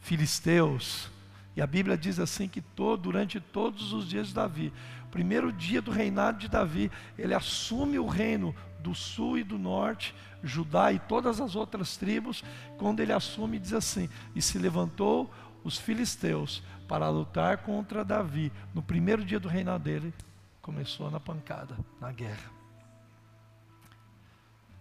Filisteus, 0.00 1.10
e 1.56 1.62
a 1.62 1.66
Bíblia 1.66 1.96
diz 1.96 2.18
assim 2.20 2.46
que 2.46 2.60
todo, 2.60 3.02
durante 3.02 3.40
todos 3.40 3.92
os 3.92 4.08
dias 4.08 4.28
de 4.28 4.34
Davi, 4.34 4.72
primeiro 5.10 5.52
dia 5.52 5.80
do 5.80 5.90
reinado 5.90 6.38
de 6.38 6.48
Davi, 6.48 6.92
ele 7.18 7.34
assume 7.34 7.98
o 7.98 8.06
reino 8.06 8.54
do 8.80 8.94
sul 8.94 9.38
e 9.38 9.42
do 9.42 9.58
norte, 9.58 10.14
Judá 10.44 10.92
e 10.92 10.98
todas 10.98 11.40
as 11.40 11.56
outras 11.56 11.96
tribos. 11.96 12.44
Quando 12.78 13.00
ele 13.00 13.12
assume, 13.12 13.58
diz 13.58 13.72
assim: 13.72 14.08
E 14.34 14.40
se 14.40 14.58
levantou 14.58 15.32
os 15.64 15.76
filisteus 15.76 16.62
para 16.86 17.08
lutar 17.08 17.58
contra 17.58 18.04
Davi. 18.04 18.52
No 18.72 18.82
primeiro 18.82 19.24
dia 19.24 19.40
do 19.40 19.48
reinado 19.48 19.82
dele, 19.82 20.14
começou 20.62 21.10
na 21.10 21.18
pancada, 21.18 21.76
na 22.00 22.12
guerra. 22.12 22.50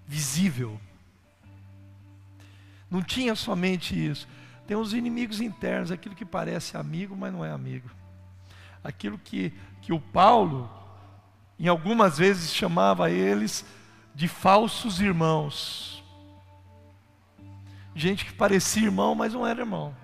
Visível. 0.06 0.80
Não 2.90 3.02
tinha 3.02 3.36
somente 3.36 3.94
isso. 3.94 4.28
Tem 4.68 4.76
os 4.76 4.94
inimigos 4.94 5.42
internos, 5.42 5.92
aquilo 5.92 6.16
que 6.16 6.26
parece 6.26 6.78
amigo, 6.78 7.16
mas 7.16 7.32
não 7.32 7.44
é 7.44 7.52
amigo 7.52 7.90
aquilo 8.86 9.18
que, 9.18 9.52
que 9.82 9.92
o 9.92 10.00
Paulo, 10.00 10.70
em 11.60 11.68
algumas 11.68 12.20
vezes, 12.20 12.54
chamava 12.54 13.10
eles 13.10 13.66
de 14.14 14.28
falsos 14.28 15.02
irmãos. 15.02 16.04
Gente 17.96 18.26
que 18.26 18.34
parecia 18.34 18.84
irmão, 18.84 19.16
mas 19.16 19.34
não 19.34 19.46
era 19.46 19.62
irmão. 19.62 19.96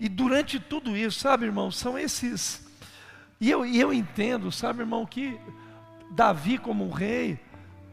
E 0.00 0.08
durante 0.08 0.58
tudo 0.58 0.96
isso, 0.96 1.20
sabe, 1.20 1.44
irmão, 1.44 1.70
são 1.70 1.98
esses. 1.98 2.66
E 3.38 3.50
eu, 3.50 3.66
e 3.66 3.78
eu 3.78 3.92
entendo, 3.92 4.50
sabe, 4.50 4.80
irmão, 4.80 5.04
que 5.04 5.38
Davi, 6.10 6.56
como 6.56 6.90
rei, 6.90 7.38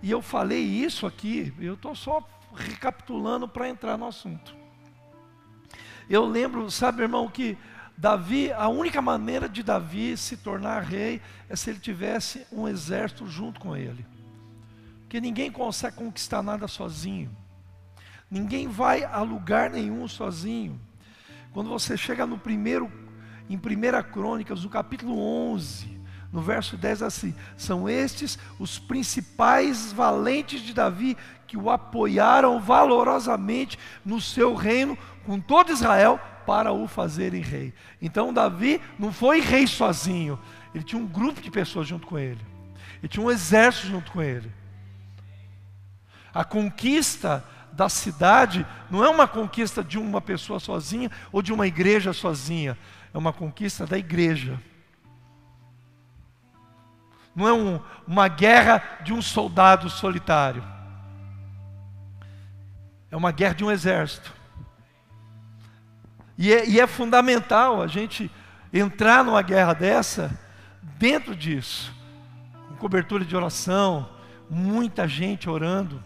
e 0.01 0.09
eu 0.09 0.21
falei 0.21 0.61
isso 0.61 1.05
aqui, 1.05 1.53
eu 1.59 1.75
estou 1.75 1.95
só 1.95 2.27
recapitulando 2.55 3.47
para 3.47 3.69
entrar 3.69 3.97
no 3.97 4.07
assunto. 4.07 4.55
Eu 6.09 6.25
lembro, 6.25 6.69
sabe, 6.69 7.03
irmão, 7.03 7.29
que 7.29 7.57
Davi, 7.97 8.51
a 8.51 8.67
única 8.67 9.01
maneira 9.01 9.47
de 9.47 9.61
Davi 9.61 10.17
se 10.17 10.37
tornar 10.37 10.81
rei 10.81 11.21
é 11.47 11.55
se 11.55 11.69
ele 11.69 11.79
tivesse 11.79 12.45
um 12.51 12.67
exército 12.67 13.27
junto 13.27 13.59
com 13.59 13.77
ele. 13.77 14.05
Porque 15.01 15.21
ninguém 15.21 15.51
consegue 15.51 15.97
conquistar 15.97 16.41
nada 16.41 16.67
sozinho. 16.67 17.29
Ninguém 18.29 18.67
vai 18.67 19.03
a 19.03 19.21
lugar 19.21 19.69
nenhum 19.69 20.07
sozinho. 20.07 20.79
Quando 21.51 21.69
você 21.69 21.97
chega 21.97 22.25
no 22.25 22.37
primeiro, 22.37 22.91
em 23.49 23.57
1 23.57 24.11
Crônicas, 24.11 24.63
no 24.63 24.69
capítulo 24.69 25.19
11, 25.19 25.90
no 26.31 26.41
verso 26.41 26.77
10 26.77 27.03
assim: 27.03 27.35
são 27.57 27.89
estes 27.89 28.39
os 28.57 28.79
principais 28.79 29.91
valentes 29.91 30.61
de 30.61 30.73
Davi 30.73 31.17
que 31.45 31.57
o 31.57 31.69
apoiaram 31.69 32.59
valorosamente 32.59 33.77
no 34.05 34.21
seu 34.21 34.55
reino 34.55 34.97
com 35.25 35.39
todo 35.39 35.71
Israel 35.71 36.19
para 36.45 36.71
o 36.71 36.87
fazerem 36.87 37.41
rei. 37.41 37.73
Então 38.01 38.33
Davi 38.33 38.81
não 38.97 39.11
foi 39.11 39.41
rei 39.41 39.67
sozinho, 39.67 40.39
ele 40.73 40.83
tinha 40.83 41.01
um 41.01 41.07
grupo 41.07 41.41
de 41.41 41.51
pessoas 41.51 41.87
junto 41.87 42.07
com 42.07 42.17
ele, 42.17 42.39
ele 42.99 43.09
tinha 43.09 43.25
um 43.25 43.31
exército 43.31 43.87
junto 43.87 44.11
com 44.11 44.21
ele. 44.21 44.51
A 46.33 46.45
conquista 46.45 47.43
da 47.73 47.89
cidade 47.89 48.65
não 48.89 49.03
é 49.03 49.09
uma 49.09 49.27
conquista 49.27 49.83
de 49.83 49.97
uma 49.97 50.21
pessoa 50.21 50.59
sozinha 50.59 51.11
ou 51.31 51.41
de 51.41 51.51
uma 51.51 51.67
igreja 51.67 52.13
sozinha, 52.13 52.77
é 53.13 53.17
uma 53.17 53.33
conquista 53.33 53.85
da 53.85 53.97
igreja. 53.97 54.57
Não 57.35 57.47
é 57.47 57.53
um, 57.53 57.79
uma 58.07 58.27
guerra 58.27 58.99
de 59.03 59.13
um 59.13 59.21
soldado 59.21 59.89
solitário. 59.89 60.63
É 63.09 63.15
uma 63.15 63.31
guerra 63.31 63.55
de 63.55 63.63
um 63.63 63.71
exército. 63.71 64.33
E 66.37 66.51
é, 66.53 66.67
e 66.67 66.79
é 66.79 66.87
fundamental 66.87 67.81
a 67.81 67.87
gente 67.87 68.31
entrar 68.73 69.23
numa 69.23 69.41
guerra 69.41 69.73
dessa 69.73 70.39
dentro 70.97 71.35
disso, 71.35 71.93
com 72.67 72.75
cobertura 72.75 73.25
de 73.25 73.35
oração, 73.35 74.09
muita 74.49 75.07
gente 75.07 75.49
orando, 75.49 76.01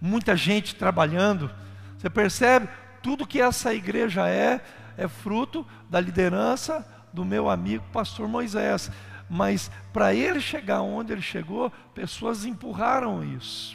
muita 0.00 0.36
gente 0.36 0.74
trabalhando. 0.74 1.50
Você 1.96 2.08
percebe? 2.08 2.68
Tudo 3.02 3.26
que 3.26 3.40
essa 3.40 3.74
igreja 3.74 4.28
é, 4.28 4.60
é 4.96 5.08
fruto 5.08 5.66
da 5.88 6.00
liderança 6.00 6.86
do 7.12 7.24
meu 7.24 7.48
amigo 7.48 7.84
pastor 7.92 8.28
Moisés. 8.28 8.90
Mas 9.34 9.68
para 9.92 10.14
ele 10.14 10.40
chegar 10.40 10.80
onde 10.80 11.12
ele 11.12 11.20
chegou, 11.20 11.68
pessoas 11.92 12.44
empurraram 12.44 13.24
isso. 13.24 13.74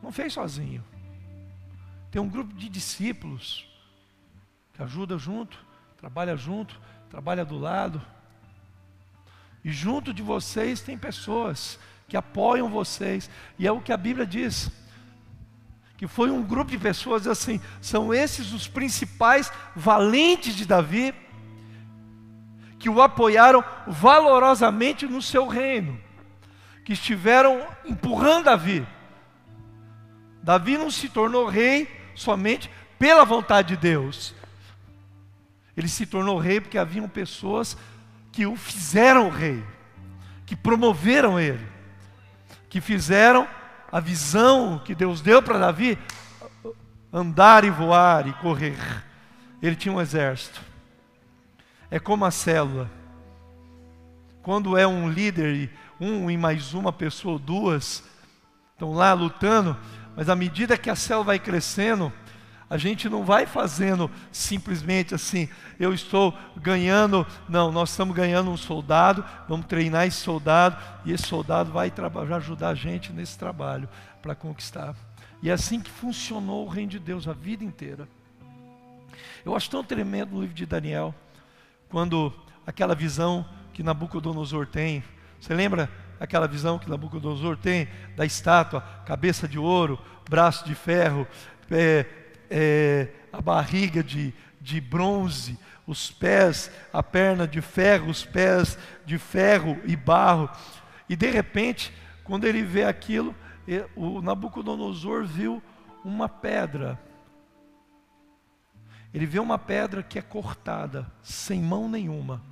Não 0.00 0.12
fez 0.12 0.34
sozinho. 0.34 0.84
Tem 2.12 2.22
um 2.22 2.28
grupo 2.28 2.54
de 2.54 2.68
discípulos 2.68 3.66
que 4.72 4.80
ajuda 4.80 5.18
junto, 5.18 5.58
trabalha 5.98 6.36
junto, 6.36 6.80
trabalha 7.10 7.44
do 7.44 7.58
lado. 7.58 8.00
E 9.64 9.72
junto 9.72 10.14
de 10.14 10.22
vocês 10.22 10.80
tem 10.80 10.96
pessoas 10.96 11.76
que 12.06 12.16
apoiam 12.16 12.70
vocês. 12.70 13.28
E 13.58 13.66
é 13.66 13.72
o 13.72 13.80
que 13.80 13.92
a 13.92 13.96
Bíblia 13.96 14.24
diz. 14.24 14.70
Que 15.96 16.06
foi 16.06 16.30
um 16.30 16.40
grupo 16.40 16.70
de 16.70 16.78
pessoas 16.78 17.26
assim, 17.26 17.60
são 17.80 18.14
esses 18.14 18.52
os 18.52 18.68
principais 18.68 19.50
valentes 19.74 20.54
de 20.54 20.64
Davi, 20.64 21.12
que 22.84 22.90
o 22.90 23.00
apoiaram 23.00 23.64
valorosamente 23.86 25.06
no 25.06 25.22
seu 25.22 25.48
reino, 25.48 25.98
que 26.84 26.92
estiveram 26.92 27.66
empurrando 27.82 28.44
Davi. 28.44 28.86
Davi 30.42 30.76
não 30.76 30.90
se 30.90 31.08
tornou 31.08 31.48
rei 31.48 31.88
somente 32.14 32.70
pela 32.98 33.24
vontade 33.24 33.68
de 33.68 33.78
Deus, 33.78 34.34
ele 35.74 35.88
se 35.88 36.04
tornou 36.04 36.36
rei 36.36 36.60
porque 36.60 36.76
haviam 36.76 37.08
pessoas 37.08 37.74
que 38.30 38.44
o 38.44 38.54
fizeram 38.54 39.30
rei, 39.30 39.64
que 40.44 40.54
promoveram 40.54 41.40
ele, 41.40 41.66
que 42.68 42.82
fizeram 42.82 43.48
a 43.90 43.98
visão 43.98 44.78
que 44.84 44.94
Deus 44.94 45.22
deu 45.22 45.42
para 45.42 45.58
Davi 45.58 45.98
andar 47.10 47.64
e 47.64 47.70
voar 47.70 48.28
e 48.28 48.34
correr. 48.34 48.76
Ele 49.62 49.74
tinha 49.74 49.94
um 49.94 50.02
exército. 50.02 50.73
É 51.90 51.98
como 51.98 52.24
a 52.24 52.30
célula. 52.30 52.90
Quando 54.42 54.76
é 54.76 54.86
um 54.86 55.08
líder 55.08 55.54
e 55.54 55.70
um 56.00 56.30
e 56.30 56.36
mais 56.36 56.74
uma 56.74 56.92
pessoa, 56.92 57.38
duas, 57.38 58.04
estão 58.72 58.92
lá 58.92 59.12
lutando, 59.12 59.76
mas 60.16 60.28
à 60.28 60.36
medida 60.36 60.76
que 60.76 60.90
a 60.90 60.96
célula 60.96 61.26
vai 61.26 61.38
crescendo, 61.38 62.12
a 62.68 62.76
gente 62.76 63.08
não 63.08 63.24
vai 63.24 63.46
fazendo 63.46 64.10
simplesmente 64.32 65.14
assim, 65.14 65.48
eu 65.78 65.92
estou 65.92 66.36
ganhando, 66.56 67.26
não, 67.48 67.70
nós 67.70 67.90
estamos 67.90 68.16
ganhando 68.16 68.50
um 68.50 68.56
soldado, 68.56 69.24
vamos 69.48 69.66
treinar 69.66 70.06
esse 70.06 70.18
soldado, 70.18 70.76
e 71.04 71.12
esse 71.12 71.24
soldado 71.24 71.70
vai, 71.70 71.90
vai 71.90 72.36
ajudar 72.36 72.70
a 72.70 72.74
gente 72.74 73.12
nesse 73.12 73.38
trabalho 73.38 73.88
para 74.20 74.34
conquistar. 74.34 74.94
E 75.42 75.50
é 75.50 75.52
assim 75.52 75.80
que 75.80 75.90
funcionou 75.90 76.66
o 76.66 76.68
reino 76.68 76.90
de 76.90 76.98
Deus 76.98 77.28
a 77.28 77.32
vida 77.32 77.62
inteira. 77.62 78.08
Eu 79.44 79.54
acho 79.54 79.70
tão 79.70 79.84
tremendo 79.84 80.32
no 80.32 80.40
livro 80.40 80.54
de 80.54 80.66
Daniel, 80.66 81.14
quando 81.94 82.32
aquela 82.66 82.92
visão 82.92 83.46
que 83.72 83.80
Nabucodonosor 83.80 84.66
tem, 84.66 85.04
você 85.38 85.54
lembra 85.54 85.88
aquela 86.18 86.48
visão 86.48 86.76
que 86.76 86.90
Nabucodonosor 86.90 87.56
tem 87.56 87.86
da 88.16 88.26
estátua, 88.26 88.80
cabeça 89.06 89.46
de 89.46 89.60
ouro, 89.60 89.96
braço 90.28 90.64
de 90.64 90.74
ferro, 90.74 91.24
é, 91.70 92.04
é, 92.50 93.08
a 93.32 93.40
barriga 93.40 94.02
de, 94.02 94.34
de 94.60 94.80
bronze, 94.80 95.56
os 95.86 96.10
pés, 96.10 96.68
a 96.92 97.00
perna 97.00 97.46
de 97.46 97.60
ferro, 97.60 98.10
os 98.10 98.24
pés 98.24 98.76
de 99.06 99.16
ferro 99.16 99.80
e 99.84 99.94
barro. 99.94 100.50
E 101.08 101.14
de 101.14 101.30
repente, 101.30 101.94
quando 102.24 102.44
ele 102.44 102.64
vê 102.64 102.82
aquilo, 102.82 103.32
o 103.94 104.20
Nabucodonosor 104.20 105.26
viu 105.26 105.62
uma 106.04 106.28
pedra. 106.28 106.98
Ele 109.14 109.26
vê 109.26 109.38
uma 109.38 109.56
pedra 109.56 110.02
que 110.02 110.18
é 110.18 110.22
cortada, 110.22 111.06
sem 111.22 111.62
mão 111.62 111.88
nenhuma. 111.88 112.42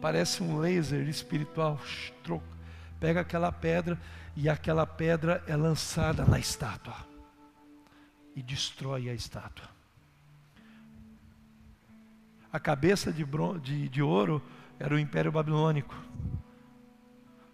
Parece 0.00 0.44
um 0.44 0.58
laser 0.60 1.08
espiritual. 1.08 1.80
Pega 3.00 3.20
aquela 3.22 3.50
pedra 3.50 4.00
e 4.36 4.48
aquela 4.48 4.86
pedra 4.86 5.42
é 5.48 5.56
lançada 5.56 6.24
na 6.24 6.38
estátua 6.38 6.94
e 8.36 8.42
destrói 8.42 9.08
a 9.10 9.14
estátua. 9.14 9.68
A 12.52 12.60
cabeça 12.60 13.12
de, 13.12 13.26
de, 13.60 13.88
de 13.88 14.02
ouro 14.02 14.40
era 14.78 14.94
o 14.94 14.98
Império 14.98 15.32
Babilônico, 15.32 15.96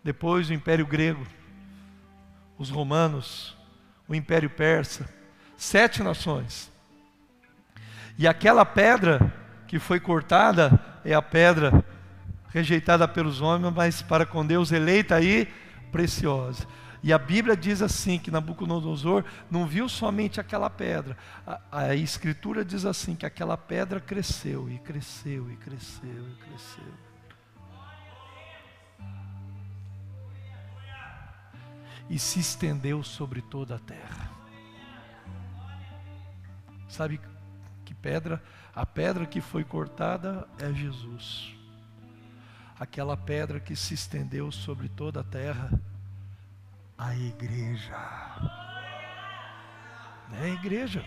depois 0.04 0.50
o 0.50 0.52
Império 0.52 0.86
Grego, 0.86 1.26
os 2.58 2.68
romanos, 2.68 3.56
o 4.06 4.14
Império 4.14 4.50
Persa, 4.50 5.08
sete 5.56 6.02
nações. 6.02 6.70
E 8.20 8.28
aquela 8.28 8.66
pedra 8.66 9.32
que 9.66 9.78
foi 9.78 9.98
cortada 9.98 10.78
é 11.02 11.14
a 11.14 11.22
pedra 11.22 11.82
rejeitada 12.50 13.08
pelos 13.08 13.40
homens, 13.40 13.72
mas 13.74 14.02
para 14.02 14.26
com 14.26 14.44
Deus 14.44 14.72
eleita 14.72 15.22
e 15.22 15.48
preciosa. 15.90 16.66
E 17.02 17.14
a 17.14 17.18
Bíblia 17.18 17.56
diz 17.56 17.80
assim: 17.80 18.18
que 18.18 18.30
Nabucodonosor 18.30 19.24
não 19.50 19.66
viu 19.66 19.88
somente 19.88 20.38
aquela 20.38 20.68
pedra, 20.68 21.16
a, 21.46 21.60
a, 21.72 21.94
Escritura 21.94 22.62
diz 22.62 22.84
assim: 22.84 23.16
que 23.16 23.24
aquela 23.24 23.56
pedra 23.56 23.98
cresceu 23.98 24.68
e 24.68 24.78
cresceu 24.78 25.50
e 25.50 25.56
cresceu 25.56 26.28
e 26.28 26.44
cresceu. 26.44 26.94
E 32.10 32.18
se 32.18 32.38
estendeu 32.38 33.02
sobre 33.02 33.40
toda 33.40 33.76
a 33.76 33.78
terra. 33.78 34.30
Sabe 36.86 37.18
pedra? 38.02 38.42
A 38.74 38.84
pedra 38.86 39.26
que 39.26 39.40
foi 39.40 39.64
cortada 39.64 40.48
é 40.58 40.72
Jesus. 40.72 41.54
Aquela 42.78 43.16
pedra 43.16 43.60
que 43.60 43.76
se 43.76 43.94
estendeu 43.94 44.50
sobre 44.50 44.88
toda 44.88 45.20
a 45.20 45.24
terra 45.24 45.70
a 47.00 47.16
igreja. 47.16 47.96
É 50.38 50.44
a 50.44 50.48
igreja. 50.48 51.02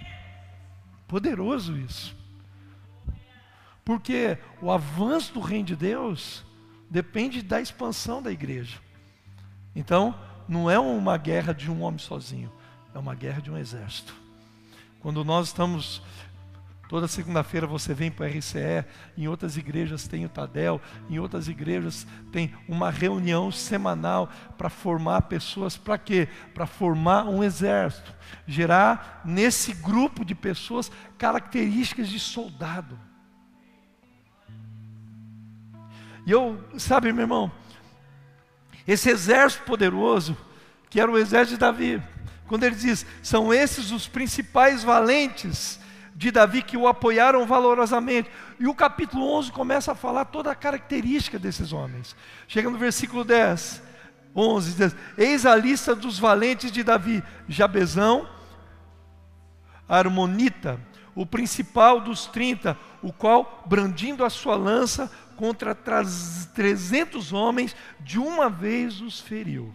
Poderoso 1.07 1.77
isso. 1.77 2.15
Porque 3.85 4.39
o 4.59 4.71
avanço 4.71 5.33
do 5.33 5.39
reino 5.39 5.65
de 5.65 5.75
Deus 5.75 6.43
depende 6.89 7.43
da 7.43 7.61
expansão 7.61 8.23
da 8.23 8.31
igreja. 8.31 8.79
Então, 9.75 10.19
não 10.47 10.69
é 10.69 10.79
uma 10.79 11.15
guerra 11.17 11.53
de 11.53 11.69
um 11.69 11.83
homem 11.83 11.99
sozinho, 11.99 12.51
é 12.93 12.97
uma 12.97 13.13
guerra 13.13 13.41
de 13.41 13.51
um 13.51 13.57
exército. 13.57 14.15
Quando 14.99 15.23
nós 15.23 15.47
estamos 15.47 16.01
Toda 16.93 17.07
segunda-feira 17.07 17.65
você 17.65 17.91
vem 17.91 18.11
para 18.11 18.27
o 18.27 18.29
RCE, 18.29 18.85
em 19.17 19.27
outras 19.27 19.57
igrejas 19.57 20.07
tem 20.07 20.25
o 20.25 20.29
Tadel, 20.29 20.79
em 21.09 21.17
outras 21.17 21.47
igrejas 21.47 22.05
tem 22.31 22.53
uma 22.67 22.91
reunião 22.91 23.51
semanal 23.51 24.29
para 24.59 24.69
formar 24.69 25.23
pessoas, 25.23 25.75
para 25.75 25.97
quê? 25.97 26.27
Para 26.53 26.67
formar 26.67 27.23
um 27.23 27.43
exército, 27.43 28.13
gerar 28.45 29.23
nesse 29.25 29.73
grupo 29.73 30.23
de 30.23 30.35
pessoas 30.35 30.91
características 31.17 32.07
de 32.07 32.19
soldado. 32.19 32.99
E 36.27 36.31
eu, 36.31 36.63
sabe, 36.77 37.11
meu 37.11 37.23
irmão, 37.23 37.51
esse 38.87 39.09
exército 39.09 39.63
poderoso, 39.63 40.37
que 40.91 40.99
era 40.99 41.11
o 41.11 41.17
exército 41.17 41.55
de 41.55 41.59
Davi, 41.59 42.03
quando 42.45 42.65
ele 42.65 42.75
diz, 42.75 43.03
são 43.23 43.51
esses 43.51 43.89
os 43.89 44.07
principais 44.07 44.83
valentes 44.83 45.81
de 46.15 46.31
Davi 46.31 46.61
que 46.61 46.77
o 46.77 46.87
apoiaram 46.87 47.45
valorosamente. 47.45 48.29
E 48.59 48.67
o 48.67 48.73
capítulo 48.73 49.25
11 49.33 49.51
começa 49.51 49.91
a 49.91 49.95
falar 49.95 50.25
toda 50.25 50.51
a 50.51 50.55
característica 50.55 51.39
desses 51.39 51.73
homens. 51.73 52.15
Chega 52.47 52.69
no 52.69 52.77
versículo 52.77 53.23
10, 53.23 53.81
11, 54.35 54.73
diz: 54.73 54.95
Eis 55.17 55.45
a 55.45 55.55
lista 55.55 55.95
dos 55.95 56.19
valentes 56.19 56.71
de 56.71 56.83
Davi: 56.83 57.23
Jabezão, 57.47 58.27
Armonita, 59.87 60.79
o 61.15 61.25
principal 61.25 61.99
dos 61.99 62.25
30, 62.27 62.77
o 63.01 63.11
qual, 63.11 63.63
brandindo 63.65 64.23
a 64.23 64.29
sua 64.29 64.55
lança 64.55 65.11
contra 65.35 65.75
300 65.75 67.33
homens, 67.33 67.75
de 67.99 68.19
uma 68.19 68.49
vez 68.49 69.01
os 69.01 69.19
feriu. 69.19 69.73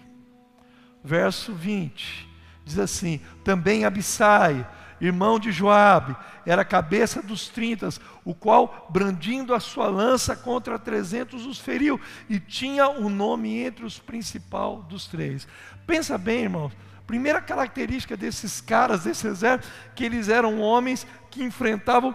Verso 1.02 1.52
20 1.52 2.28
diz 2.68 2.78
assim: 2.78 3.20
Também 3.42 3.84
Abissai, 3.84 4.66
irmão 5.00 5.38
de 5.38 5.52
Joabe, 5.52 6.16
era 6.44 6.64
cabeça 6.64 7.22
dos 7.22 7.48
trintas, 7.48 8.00
o 8.24 8.34
qual, 8.34 8.88
brandindo 8.90 9.54
a 9.54 9.60
sua 9.60 9.88
lança 9.88 10.34
contra 10.34 10.78
trezentos, 10.78 11.46
os 11.46 11.58
feriu, 11.58 12.00
e 12.28 12.40
tinha 12.40 12.88
o 12.88 13.06
um 13.06 13.08
nome 13.08 13.58
entre 13.58 13.84
os 13.84 13.98
principal 13.98 14.82
dos 14.82 15.06
três. 15.06 15.46
Pensa 15.86 16.18
bem, 16.18 16.42
irmãos, 16.44 16.72
primeira 17.06 17.40
característica 17.40 18.16
desses 18.16 18.60
caras, 18.60 19.04
desse 19.04 19.26
exército, 19.26 19.72
que 19.94 20.04
eles 20.04 20.28
eram 20.28 20.60
homens 20.60 21.06
que 21.30 21.42
enfrentavam 21.42 22.14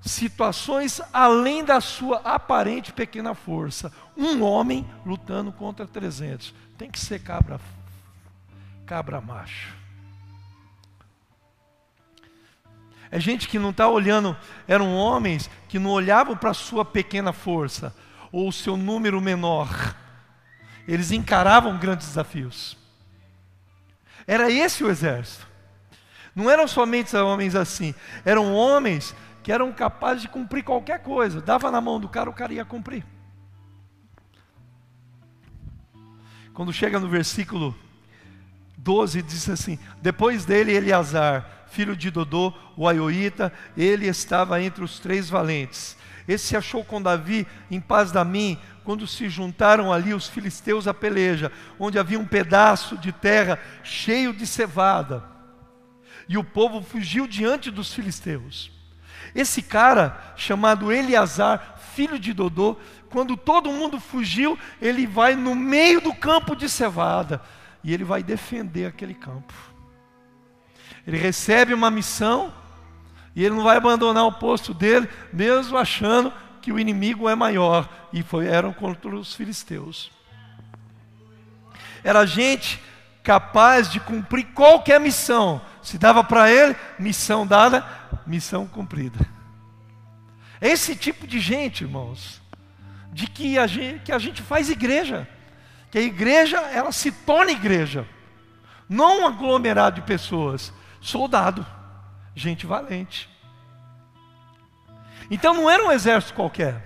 situações 0.00 1.00
além 1.12 1.64
da 1.64 1.80
sua 1.80 2.18
aparente 2.18 2.92
pequena 2.92 3.34
força. 3.34 3.92
Um 4.16 4.42
homem 4.42 4.88
lutando 5.04 5.52
contra 5.52 5.86
trezentos. 5.86 6.54
Tem 6.78 6.90
que 6.90 6.98
ser 6.98 7.20
cabra, 7.20 7.60
cabra 8.86 9.20
macho. 9.20 9.85
É 13.10 13.20
gente 13.20 13.48
que 13.48 13.58
não 13.58 13.70
está 13.70 13.88
olhando, 13.88 14.36
eram 14.66 14.94
homens 14.94 15.48
que 15.68 15.78
não 15.78 15.90
olhavam 15.90 16.36
para 16.36 16.50
a 16.50 16.54
sua 16.54 16.84
pequena 16.84 17.32
força 17.32 17.94
ou 18.32 18.48
o 18.48 18.52
seu 18.52 18.76
número 18.76 19.20
menor. 19.20 19.94
Eles 20.86 21.10
encaravam 21.10 21.78
grandes 21.78 22.08
desafios. 22.08 22.76
Era 24.26 24.50
esse 24.50 24.82
o 24.82 24.90
exército. 24.90 25.46
Não 26.34 26.50
eram 26.50 26.68
somente 26.68 27.16
homens 27.16 27.54
assim, 27.54 27.94
eram 28.24 28.52
homens 28.52 29.14
que 29.42 29.50
eram 29.50 29.72
capazes 29.72 30.22
de 30.22 30.28
cumprir 30.28 30.64
qualquer 30.64 31.02
coisa. 31.02 31.40
Dava 31.40 31.70
na 31.70 31.80
mão 31.80 32.00
do 32.00 32.08
cara, 32.08 32.28
o 32.28 32.32
cara 32.32 32.52
ia 32.52 32.64
cumprir. 32.64 33.04
Quando 36.52 36.72
chega 36.72 36.98
no 36.98 37.08
versículo 37.08 37.74
12, 38.76 39.22
diz 39.22 39.48
assim: 39.48 39.78
Depois 40.02 40.44
dele, 40.44 40.72
Eleazar, 40.72 41.55
filho 41.70 41.96
de 41.96 42.10
Dodô, 42.10 42.52
o 42.76 42.88
Aioíta, 42.88 43.52
ele 43.76 44.06
estava 44.06 44.60
entre 44.62 44.82
os 44.82 44.98
três 44.98 45.28
valentes. 45.28 45.96
Esse 46.28 46.48
se 46.48 46.56
achou 46.56 46.84
com 46.84 47.00
Davi 47.00 47.46
em 47.70 47.80
paz 47.80 48.10
da 48.10 48.24
mim, 48.24 48.58
quando 48.84 49.06
se 49.06 49.28
juntaram 49.28 49.92
ali 49.92 50.14
os 50.14 50.28
filisteus 50.28 50.86
à 50.88 50.94
peleja, 50.94 51.50
onde 51.78 51.98
havia 51.98 52.18
um 52.18 52.26
pedaço 52.26 52.96
de 52.96 53.12
terra 53.12 53.58
cheio 53.82 54.32
de 54.32 54.46
cevada. 54.46 55.24
E 56.28 56.36
o 56.36 56.44
povo 56.44 56.82
fugiu 56.82 57.26
diante 57.26 57.70
dos 57.70 57.92
filisteus. 57.92 58.70
Esse 59.34 59.62
cara, 59.62 60.34
chamado 60.36 60.90
Eleazar, 60.92 61.76
filho 61.94 62.18
de 62.18 62.32
Dodô, 62.32 62.76
quando 63.10 63.36
todo 63.36 63.72
mundo 63.72 64.00
fugiu, 64.00 64.58
ele 64.80 65.06
vai 65.06 65.34
no 65.34 65.54
meio 65.54 66.00
do 66.00 66.14
campo 66.14 66.54
de 66.54 66.68
cevada 66.68 67.40
e 67.82 67.92
ele 67.92 68.04
vai 68.04 68.22
defender 68.22 68.86
aquele 68.86 69.14
campo. 69.14 69.54
Ele 71.06 71.16
recebe 71.16 71.72
uma 71.72 71.90
missão 71.90 72.52
e 73.34 73.44
ele 73.44 73.54
não 73.54 73.62
vai 73.62 73.76
abandonar 73.76 74.24
o 74.24 74.32
posto 74.32 74.72
dele, 74.72 75.08
mesmo 75.32 75.76
achando 75.76 76.32
que 76.60 76.72
o 76.72 76.78
inimigo 76.78 77.28
é 77.28 77.34
maior. 77.34 77.88
E 78.12 78.22
foi, 78.22 78.46
eram 78.46 78.72
contra 78.72 79.14
os 79.14 79.34
filisteus. 79.34 80.10
Era 82.02 82.24
gente 82.24 82.80
capaz 83.22 83.90
de 83.90 84.00
cumprir 84.00 84.46
qualquer 84.54 84.98
missão. 84.98 85.60
Se 85.82 85.98
dava 85.98 86.24
para 86.24 86.50
ele, 86.50 86.74
missão 86.98 87.46
dada, 87.46 87.84
missão 88.26 88.66
cumprida. 88.66 89.18
É 90.60 90.68
esse 90.68 90.96
tipo 90.96 91.26
de 91.26 91.38
gente, 91.38 91.84
irmãos, 91.84 92.40
de 93.12 93.26
que 93.26 93.58
a 93.58 93.66
gente, 93.66 94.00
que 94.04 94.12
a 94.12 94.18
gente 94.18 94.42
faz 94.42 94.70
igreja. 94.70 95.28
Que 95.90 95.98
a 95.98 96.02
igreja, 96.02 96.58
ela 96.58 96.90
se 96.90 97.12
torna 97.12 97.52
igreja. 97.52 98.06
Não 98.88 99.22
um 99.22 99.26
aglomerado 99.26 100.00
de 100.00 100.06
pessoas, 100.06 100.72
soldado, 101.06 101.64
gente 102.34 102.66
valente. 102.66 103.28
Então 105.30 105.54
não 105.54 105.70
era 105.70 105.84
um 105.84 105.92
exército 105.92 106.34
qualquer. 106.34 106.84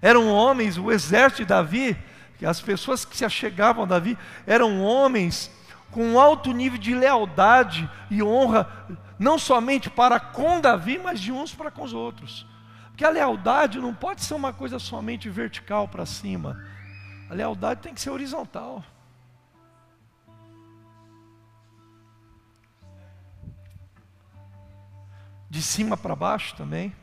Eram 0.00 0.28
homens, 0.28 0.76
o 0.76 0.92
exército 0.92 1.42
de 1.42 1.48
Davi, 1.48 1.96
as 2.44 2.60
pessoas 2.60 3.04
que 3.04 3.16
se 3.16 3.24
achegavam 3.24 3.84
a 3.84 3.86
Davi, 3.86 4.16
eram 4.46 4.82
homens 4.82 5.50
com 5.90 6.04
um 6.04 6.20
alto 6.20 6.52
nível 6.52 6.78
de 6.78 6.94
lealdade 6.94 7.88
e 8.10 8.22
honra, 8.22 8.68
não 9.18 9.38
somente 9.38 9.88
para 9.88 10.20
com 10.20 10.60
Davi, 10.60 11.00
mas 11.02 11.18
de 11.18 11.32
uns 11.32 11.54
para 11.54 11.70
com 11.70 11.82
os 11.82 11.94
outros. 11.94 12.46
Porque 12.88 13.04
a 13.04 13.10
lealdade 13.10 13.78
não 13.78 13.94
pode 13.94 14.22
ser 14.22 14.34
uma 14.34 14.52
coisa 14.52 14.78
somente 14.78 15.28
vertical 15.28 15.88
para 15.88 16.04
cima. 16.06 16.62
A 17.30 17.34
lealdade 17.34 17.80
tem 17.80 17.94
que 17.94 18.00
ser 18.00 18.10
horizontal. 18.10 18.84
De 25.56 25.62
cima 25.62 25.96
para 25.96 26.14
baixo 26.14 26.54
também. 26.54 26.94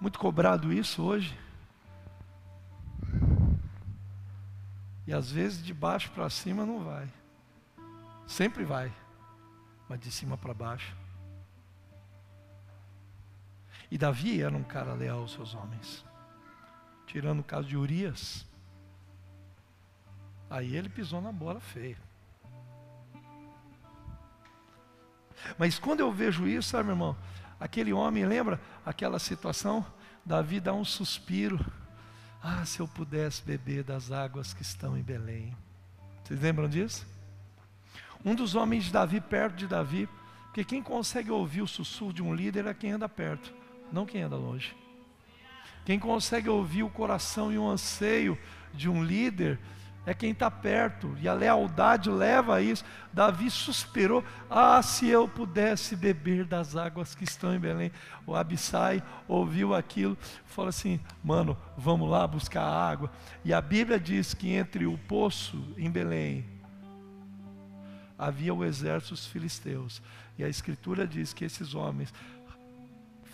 Muito 0.00 0.16
cobrado 0.16 0.72
isso 0.72 1.02
hoje. 1.02 1.36
E 5.08 5.12
às 5.12 5.32
vezes 5.32 5.60
de 5.60 5.74
baixo 5.74 6.08
para 6.12 6.30
cima 6.30 6.64
não 6.64 6.84
vai. 6.84 7.12
Sempre 8.28 8.64
vai. 8.64 8.92
Mas 9.88 9.98
de 9.98 10.12
cima 10.12 10.38
para 10.38 10.54
baixo. 10.54 10.96
E 13.90 13.98
Davi 13.98 14.40
era 14.40 14.56
um 14.56 14.62
cara 14.62 14.94
leal 14.94 15.18
aos 15.18 15.32
seus 15.32 15.52
homens. 15.52 16.04
Tirando 17.08 17.40
o 17.40 17.44
caso 17.44 17.66
de 17.66 17.76
Urias. 17.76 18.46
Aí 20.48 20.76
ele 20.76 20.88
pisou 20.88 21.20
na 21.20 21.32
bola 21.32 21.58
feia. 21.58 21.98
Mas 25.56 25.78
quando 25.78 26.00
eu 26.00 26.12
vejo 26.12 26.46
isso, 26.46 26.70
sabe, 26.70 26.84
meu 26.84 26.94
irmão? 26.94 27.16
Aquele 27.60 27.92
homem, 27.92 28.24
lembra 28.24 28.60
aquela 28.84 29.18
situação? 29.18 29.84
Davi 30.24 30.60
dá 30.60 30.72
um 30.72 30.84
suspiro. 30.84 31.58
Ah, 32.42 32.64
se 32.64 32.80
eu 32.80 32.86
pudesse 32.86 33.42
beber 33.42 33.82
das 33.82 34.12
águas 34.12 34.54
que 34.54 34.62
estão 34.62 34.96
em 34.96 35.02
Belém. 35.02 35.56
Vocês 36.22 36.40
lembram 36.40 36.68
disso? 36.68 37.06
Um 38.24 38.34
dos 38.34 38.54
homens 38.54 38.84
de 38.84 38.92
Davi, 38.92 39.20
perto 39.20 39.56
de 39.56 39.66
Davi, 39.66 40.08
porque 40.44 40.64
quem 40.64 40.82
consegue 40.82 41.30
ouvir 41.30 41.62
o 41.62 41.66
sussurro 41.66 42.12
de 42.12 42.22
um 42.22 42.34
líder 42.34 42.66
é 42.66 42.74
quem 42.74 42.92
anda 42.92 43.08
perto, 43.08 43.52
não 43.92 44.04
quem 44.04 44.22
anda 44.22 44.36
longe. 44.36 44.76
Quem 45.84 45.98
consegue 45.98 46.48
ouvir 46.48 46.82
o 46.82 46.90
coração 46.90 47.52
e 47.52 47.58
o 47.58 47.66
anseio 47.66 48.38
de 48.74 48.88
um 48.88 49.02
líder 49.02 49.58
é 50.08 50.14
quem 50.14 50.30
está 50.30 50.50
perto, 50.50 51.14
e 51.20 51.28
a 51.28 51.34
lealdade 51.34 52.08
leva 52.08 52.56
a 52.56 52.62
isso. 52.62 52.82
Davi 53.12 53.50
suspirou: 53.50 54.24
Ah, 54.48 54.82
se 54.82 55.06
eu 55.06 55.28
pudesse 55.28 55.94
beber 55.94 56.46
das 56.46 56.74
águas 56.74 57.14
que 57.14 57.24
estão 57.24 57.54
em 57.54 57.58
Belém. 57.58 57.92
O 58.26 58.34
Abissai 58.34 59.02
ouviu 59.28 59.74
aquilo, 59.74 60.16
falou 60.46 60.70
assim: 60.70 60.98
Mano, 61.22 61.58
vamos 61.76 62.08
lá 62.08 62.26
buscar 62.26 62.62
água. 62.62 63.12
E 63.44 63.52
a 63.52 63.60
Bíblia 63.60 64.00
diz 64.00 64.32
que 64.32 64.50
entre 64.50 64.86
o 64.86 64.96
poço 64.96 65.62
em 65.76 65.90
Belém 65.90 66.46
havia 68.16 68.54
o 68.54 68.64
exército 68.64 69.12
dos 69.12 69.26
filisteus, 69.26 70.00
e 70.38 70.42
a 70.42 70.48
Escritura 70.48 71.06
diz 71.06 71.34
que 71.34 71.44
esses 71.44 71.74
homens 71.74 72.14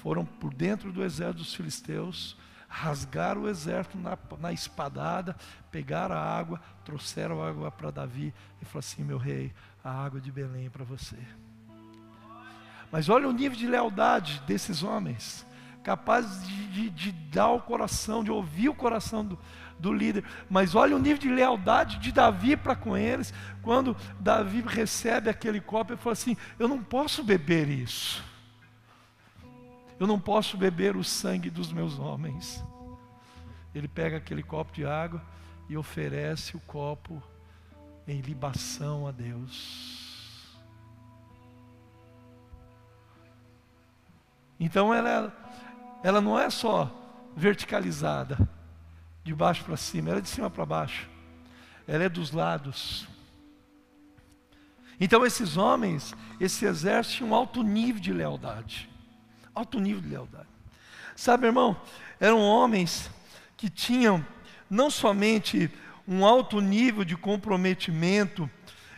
foram 0.02 0.26
por 0.26 0.52
dentro 0.52 0.92
do 0.92 1.04
exército 1.04 1.38
dos 1.38 1.54
filisteus 1.54 2.37
rasgaram 2.74 3.42
o 3.42 3.48
exército 3.48 3.96
na, 3.96 4.18
na 4.40 4.52
espadada, 4.52 5.37
pegaram 5.70 6.16
a 6.16 6.18
água, 6.18 6.60
trouxeram 6.84 7.40
a 7.40 7.48
água 7.48 7.70
para 7.70 7.92
Davi 7.92 8.34
e 8.60 8.64
falou 8.64 8.80
assim: 8.80 9.04
meu 9.04 9.16
rei, 9.16 9.54
a 9.82 9.90
água 9.90 10.20
de 10.20 10.32
Belém 10.32 10.66
é 10.66 10.70
para 10.70 10.84
você. 10.84 11.16
Mas 12.90 13.08
olha 13.08 13.28
o 13.28 13.32
nível 13.32 13.56
de 13.56 13.68
lealdade 13.68 14.42
desses 14.44 14.82
homens, 14.82 15.46
capazes 15.84 16.44
de, 16.46 16.68
de, 16.68 16.90
de, 16.90 17.12
dar 17.12 17.50
o 17.50 17.60
coração, 17.60 18.24
de 18.24 18.30
ouvir 18.30 18.68
o 18.68 18.74
coração 18.74 19.24
do, 19.24 19.38
do 19.78 19.92
líder. 19.92 20.24
Mas 20.50 20.74
olha 20.74 20.96
o 20.96 20.98
nível 20.98 21.18
de 21.18 21.28
lealdade 21.28 21.98
de 21.98 22.10
Davi 22.10 22.56
para 22.56 22.74
com 22.74 22.96
eles, 22.96 23.32
quando 23.62 23.96
Davi 24.18 24.62
recebe 24.66 25.30
aquele 25.30 25.60
copo 25.60 25.92
e 25.92 25.96
fala 25.96 26.12
assim: 26.12 26.37
Eu 26.58 26.66
não 26.66 26.82
posso 26.82 27.22
beber 27.22 27.68
isso. 27.68 28.34
Eu 29.98 30.07
não 30.07 30.18
posso 30.18 30.57
beber 30.57 30.96
o 30.96 31.04
sangue 31.04 31.50
dos 31.50 31.72
meus 31.72 31.98
homens. 31.98 32.64
Ele 33.74 33.88
pega 33.88 34.16
aquele 34.16 34.42
copo 34.42 34.72
de 34.72 34.85
água 34.85 35.22
e 35.68 35.76
oferece 35.76 36.57
o 36.57 36.61
copo 36.61 37.22
em 38.07 38.20
libação 38.20 39.07
a 39.07 39.12
Deus. 39.12 40.54
Então 44.59 44.92
ela, 44.92 45.33
ela 46.02 46.20
não 46.20 46.38
é 46.38 46.50
só 46.50 46.90
verticalizada, 47.37 48.48
de 49.22 49.35
baixo 49.35 49.64
para 49.64 49.76
cima, 49.76 50.11
ela 50.11 50.18
é 50.18 50.22
de 50.22 50.28
cima 50.28 50.50
para 50.50 50.66
baixo, 50.66 51.09
ela 51.88 52.04
é 52.04 52.09
dos 52.09 52.30
lados. 52.30 53.09
Então 55.00 55.24
esses 55.24 55.57
homens, 55.57 56.14
esse 56.38 56.64
exército 56.64 57.16
tinha 57.16 57.28
um 57.28 57.35
alto 57.35 57.62
nível 57.62 58.00
de 58.00 58.12
lealdade 58.12 58.93
alto 59.54 59.78
nível 59.78 60.02
de 60.02 60.08
lealdade. 60.08 60.48
Sabe, 61.16 61.46
irmão, 61.46 61.76
eram 62.18 62.40
homens 62.40 63.10
que 63.56 63.70
tinham 63.70 64.24
não 64.68 64.90
somente 64.90 65.70
um 66.06 66.24
alto 66.24 66.60
nível 66.60 67.04
de 67.04 67.16
comprometimento 67.16 68.50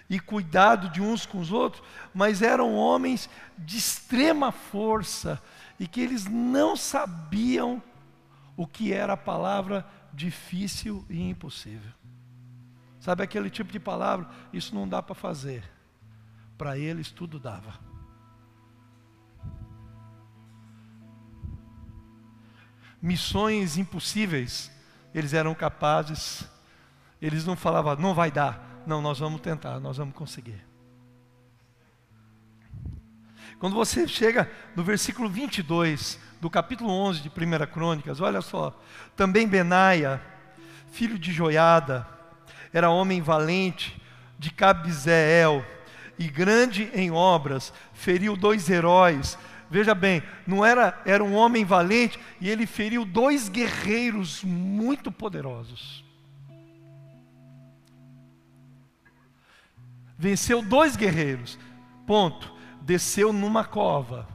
e 0.09 0.19
cuidado 0.19 0.89
de 0.89 1.01
uns 1.01 1.27
com 1.27 1.39
os 1.39 1.53
outros, 1.53 1.83
mas 2.15 2.43
eram 2.43 2.75
homens 2.75 3.29
de 3.59 3.77
extrema 3.77 4.53
força 4.53 5.43
e 5.79 5.87
que 5.87 6.01
eles 6.01 6.27
não 6.27 6.77
sabiam 6.77 7.83
o 8.57 8.67
que 8.67 8.93
era 8.93 9.13
a 9.13 9.17
palavra 9.17 9.87
difícil 10.13 11.05
e 11.11 11.29
impossível. 11.29 11.93
Sabe 12.99 13.23
aquele 13.23 13.51
tipo 13.51 13.71
de 13.71 13.79
palavra? 13.79 14.29
Isso 14.53 14.75
não 14.75 14.89
dá 14.89 15.03
para 15.03 15.15
fazer. 15.15 15.63
Para 16.57 16.79
eles 16.79 17.11
tudo 17.11 17.39
dava. 17.39 17.86
Missões 23.07 23.79
impossíveis, 23.79 24.69
eles 25.15 25.33
eram 25.33 25.55
capazes, 25.55 26.45
eles 27.23 27.47
não 27.47 27.55
falavam, 27.55 27.95
não 27.95 28.13
vai 28.13 28.33
dar, 28.33 28.83
não, 28.85 29.01
nós 29.01 29.21
vamos 29.21 29.41
tentar, 29.41 29.79
nós 29.79 29.97
vamos 29.97 30.13
conseguir. 30.13 30.67
Quando 33.61 33.75
você 33.75 34.09
chega 34.09 34.51
no 34.75 34.83
versículo 34.83 35.29
22 35.29 36.19
do 36.41 36.51
capítulo 36.51 36.91
11 36.91 37.23
de 37.23 37.29
1 37.29 37.33
Crônicas, 37.73 38.21
olha 38.21 38.41
só, 38.41 38.77
também 39.15 39.47
Benaia, 39.47 40.21
filho 40.91 41.17
de 41.17 41.33
Joiada, 41.33 42.05
era 42.73 42.91
homem 42.91 43.23
valente, 43.23 44.03
de 44.37 44.51
Cabizeel, 44.51 45.65
e 46.19 46.27
grande 46.27 46.91
em 46.93 47.13
obras, 47.13 47.73
feriu 47.95 48.37
dois 48.37 48.69
heróis, 48.69 49.39
Veja 49.71 49.95
bem, 49.95 50.23
não 50.47 50.65
era, 50.65 51.01
era 51.05 51.23
um 51.23 51.35
homem 51.35 51.65
valente 51.65 52.19
e 52.41 52.49
ele 52.49 52.67
feriu 52.67 53.05
dois 53.05 53.49
guerreiros 53.49 54.45
muito 54.45 55.11
poderosos. 55.11 56.05
Venceu 60.19 60.63
dois 60.63 60.97
guerreiros. 60.97 61.59
Ponto. 62.07 62.55
Desceu 62.81 63.33
numa 63.33 63.65
cova 63.65 64.29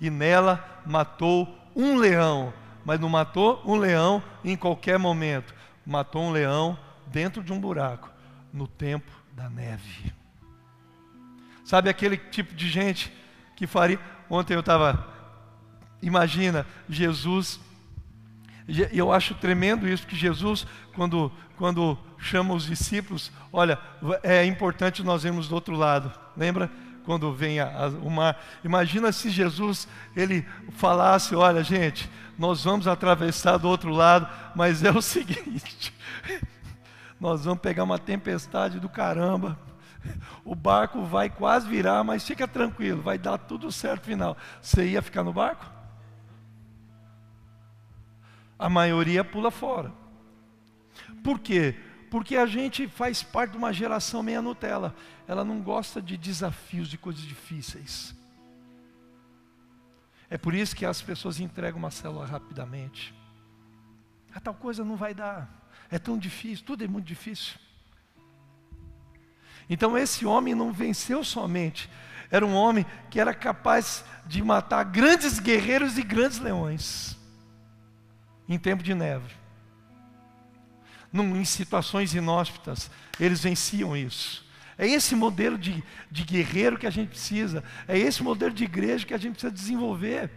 e 0.00 0.08
nela 0.08 0.82
matou 0.86 1.56
um 1.76 1.96
leão, 1.96 2.54
mas 2.84 2.98
não 2.98 3.08
matou 3.08 3.62
um 3.66 3.76
leão 3.76 4.22
em 4.42 4.56
qualquer 4.56 4.98
momento. 4.98 5.54
Matou 5.84 6.22
um 6.22 6.30
leão 6.30 6.78
dentro 7.06 7.42
de 7.42 7.52
um 7.52 7.60
buraco, 7.60 8.10
no 8.52 8.66
tempo 8.66 9.12
da 9.32 9.50
neve. 9.50 10.12
Sabe 11.64 11.90
aquele 11.90 12.16
tipo 12.16 12.54
de 12.54 12.68
gente 12.68 13.12
que 13.58 13.66
faria. 13.66 13.98
Ontem 14.30 14.54
eu 14.54 14.60
estava, 14.60 15.04
imagina, 16.00 16.64
Jesus, 16.88 17.58
eu 18.92 19.12
acho 19.12 19.34
tremendo 19.34 19.88
isso, 19.88 20.06
que 20.06 20.14
Jesus, 20.14 20.64
quando, 20.94 21.32
quando 21.56 21.98
chama 22.18 22.54
os 22.54 22.66
discípulos, 22.66 23.32
olha, 23.52 23.76
é 24.22 24.44
importante 24.44 25.02
nós 25.02 25.24
irmos 25.24 25.48
do 25.48 25.56
outro 25.56 25.74
lado, 25.74 26.12
lembra? 26.36 26.70
Quando 27.04 27.32
vem 27.32 27.58
a, 27.58 27.66
a, 27.66 27.88
o 27.88 28.08
mar, 28.08 28.40
imagina 28.62 29.10
se 29.10 29.28
Jesus, 29.28 29.88
ele 30.14 30.46
falasse, 30.72 31.34
olha 31.34 31.64
gente, 31.64 32.08
nós 32.38 32.62
vamos 32.62 32.86
atravessar 32.86 33.56
do 33.56 33.66
outro 33.66 33.90
lado, 33.90 34.28
mas 34.54 34.84
é 34.84 34.90
o 34.92 35.02
seguinte, 35.02 35.92
nós 37.18 37.44
vamos 37.44 37.60
pegar 37.60 37.82
uma 37.82 37.98
tempestade 37.98 38.78
do 38.78 38.88
caramba, 38.88 39.58
o 40.44 40.54
barco 40.54 41.04
vai 41.04 41.28
quase 41.30 41.68
virar, 41.68 42.02
mas 42.04 42.26
fica 42.26 42.46
tranquilo, 42.46 43.02
vai 43.02 43.18
dar 43.18 43.38
tudo 43.38 43.70
certo 43.72 44.04
final. 44.04 44.36
Você 44.60 44.88
ia 44.88 45.02
ficar 45.02 45.22
no 45.22 45.32
barco? 45.32 45.70
A 48.58 48.68
maioria 48.68 49.22
pula 49.24 49.50
fora. 49.50 49.92
Por 51.22 51.38
quê? 51.38 51.76
Porque 52.10 52.36
a 52.36 52.46
gente 52.46 52.88
faz 52.88 53.22
parte 53.22 53.52
de 53.52 53.58
uma 53.58 53.72
geração 53.72 54.22
meia 54.22 54.42
Nutella. 54.42 54.94
Ela 55.26 55.44
não 55.44 55.60
gosta 55.60 56.00
de 56.00 56.16
desafios, 56.16 56.88
de 56.88 56.98
coisas 56.98 57.22
difíceis. 57.22 58.14
É 60.30 60.36
por 60.36 60.54
isso 60.54 60.74
que 60.74 60.84
as 60.84 61.00
pessoas 61.00 61.40
entregam 61.40 61.78
uma 61.78 61.90
célula 61.90 62.26
rapidamente. 62.26 63.14
A 64.34 64.40
tal 64.40 64.54
coisa 64.54 64.84
não 64.84 64.96
vai 64.96 65.14
dar. 65.14 65.48
É 65.90 65.98
tão 65.98 66.18
difícil, 66.18 66.64
tudo 66.64 66.84
é 66.84 66.88
muito 66.88 67.06
difícil. 67.06 67.58
Então 69.68 69.96
esse 69.96 70.24
homem 70.24 70.54
não 70.54 70.72
venceu 70.72 71.22
somente, 71.22 71.90
era 72.30 72.44
um 72.44 72.54
homem 72.54 72.84
que 73.10 73.20
era 73.20 73.32
capaz 73.34 74.04
de 74.26 74.42
matar 74.42 74.84
grandes 74.84 75.38
guerreiros 75.38 75.96
e 75.96 76.02
grandes 76.02 76.38
leões 76.38 77.16
em 78.48 78.58
tempo 78.58 78.82
de 78.82 78.94
neve. 78.94 79.34
Num, 81.12 81.36
em 81.36 81.44
situações 81.44 82.14
inóspitas, 82.14 82.90
eles 83.18 83.42
venciam 83.42 83.96
isso. 83.96 84.46
É 84.76 84.86
esse 84.86 85.16
modelo 85.16 85.58
de, 85.58 85.82
de 86.10 86.22
guerreiro 86.22 86.78
que 86.78 86.86
a 86.86 86.90
gente 86.90 87.08
precisa, 87.08 87.64
é 87.86 87.98
esse 87.98 88.22
modelo 88.22 88.54
de 88.54 88.64
igreja 88.64 89.06
que 89.06 89.14
a 89.14 89.18
gente 89.18 89.32
precisa 89.32 89.52
desenvolver. 89.52 90.30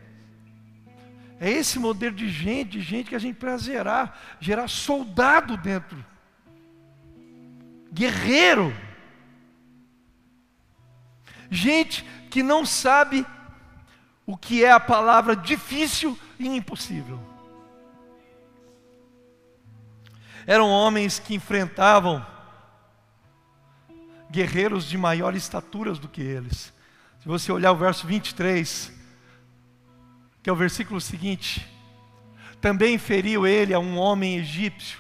É 1.40 1.50
esse 1.50 1.80
modelo 1.80 2.16
de 2.16 2.30
gente, 2.30 2.72
de 2.72 2.82
gente 2.82 3.10
que 3.10 3.16
a 3.16 3.20
gente 3.20 3.36
precisa 3.36 3.72
gerar, 3.72 4.38
gerar 4.40 4.68
soldado 4.68 5.58
dentro. 5.58 6.04
Guerreiro. 7.92 8.74
Gente 11.52 12.04
que 12.30 12.42
não 12.42 12.66
sabe 12.66 13.26
o 14.26 14.38
que 14.38 14.64
é 14.64 14.72
a 14.72 14.80
palavra 14.80 15.36
difícil 15.36 16.18
e 16.40 16.48
impossível. 16.48 17.20
Eram 20.48 20.70
homens 20.70 21.20
que 21.20 21.36
enfrentavam 21.36 22.26
guerreiros 24.30 24.86
de 24.86 24.98
maior 24.98 25.36
estatura 25.36 25.94
do 25.94 26.08
que 26.08 26.22
eles. 26.22 26.74
Se 27.20 27.28
você 27.28 27.52
olhar 27.52 27.74
o 27.74 27.76
verso 27.76 28.08
23, 28.08 28.92
que 30.42 30.50
é 30.50 30.54
o 30.54 30.56
versículo 30.56 31.02
seguinte: 31.02 31.68
Também 32.62 32.98
feriu 32.98 33.46
ele 33.46 33.74
a 33.74 33.80
um 33.80 33.98
homem 33.98 34.38
egípcio, 34.38 35.00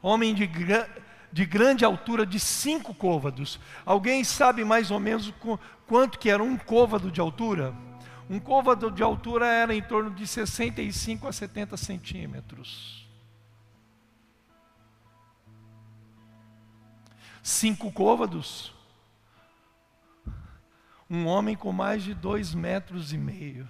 homem 0.00 0.34
de, 0.34 0.50
de 1.32 1.46
grande 1.46 1.84
altura 1.84 2.26
de 2.26 2.40
cinco 2.40 2.94
côvados. 2.94 3.60
Alguém 3.84 4.24
sabe 4.24 4.64
mais 4.64 4.90
ou 4.90 4.98
menos 4.98 5.32
quanto 5.92 6.18
que 6.18 6.30
era 6.30 6.42
um 6.42 6.56
côvado 6.56 7.10
de 7.10 7.20
altura? 7.20 7.74
Um 8.30 8.40
côvado 8.40 8.90
de 8.90 9.02
altura 9.02 9.46
era 9.46 9.74
em 9.74 9.82
torno 9.82 10.10
de 10.10 10.26
65 10.26 11.28
a 11.28 11.32
70 11.34 11.76
centímetros. 11.76 13.06
Cinco 17.42 17.92
côvados. 17.92 18.74
Um 21.10 21.26
homem 21.26 21.54
com 21.54 21.72
mais 21.72 22.02
de 22.02 22.14
dois 22.14 22.54
metros 22.54 23.12
e 23.12 23.18
meio. 23.18 23.68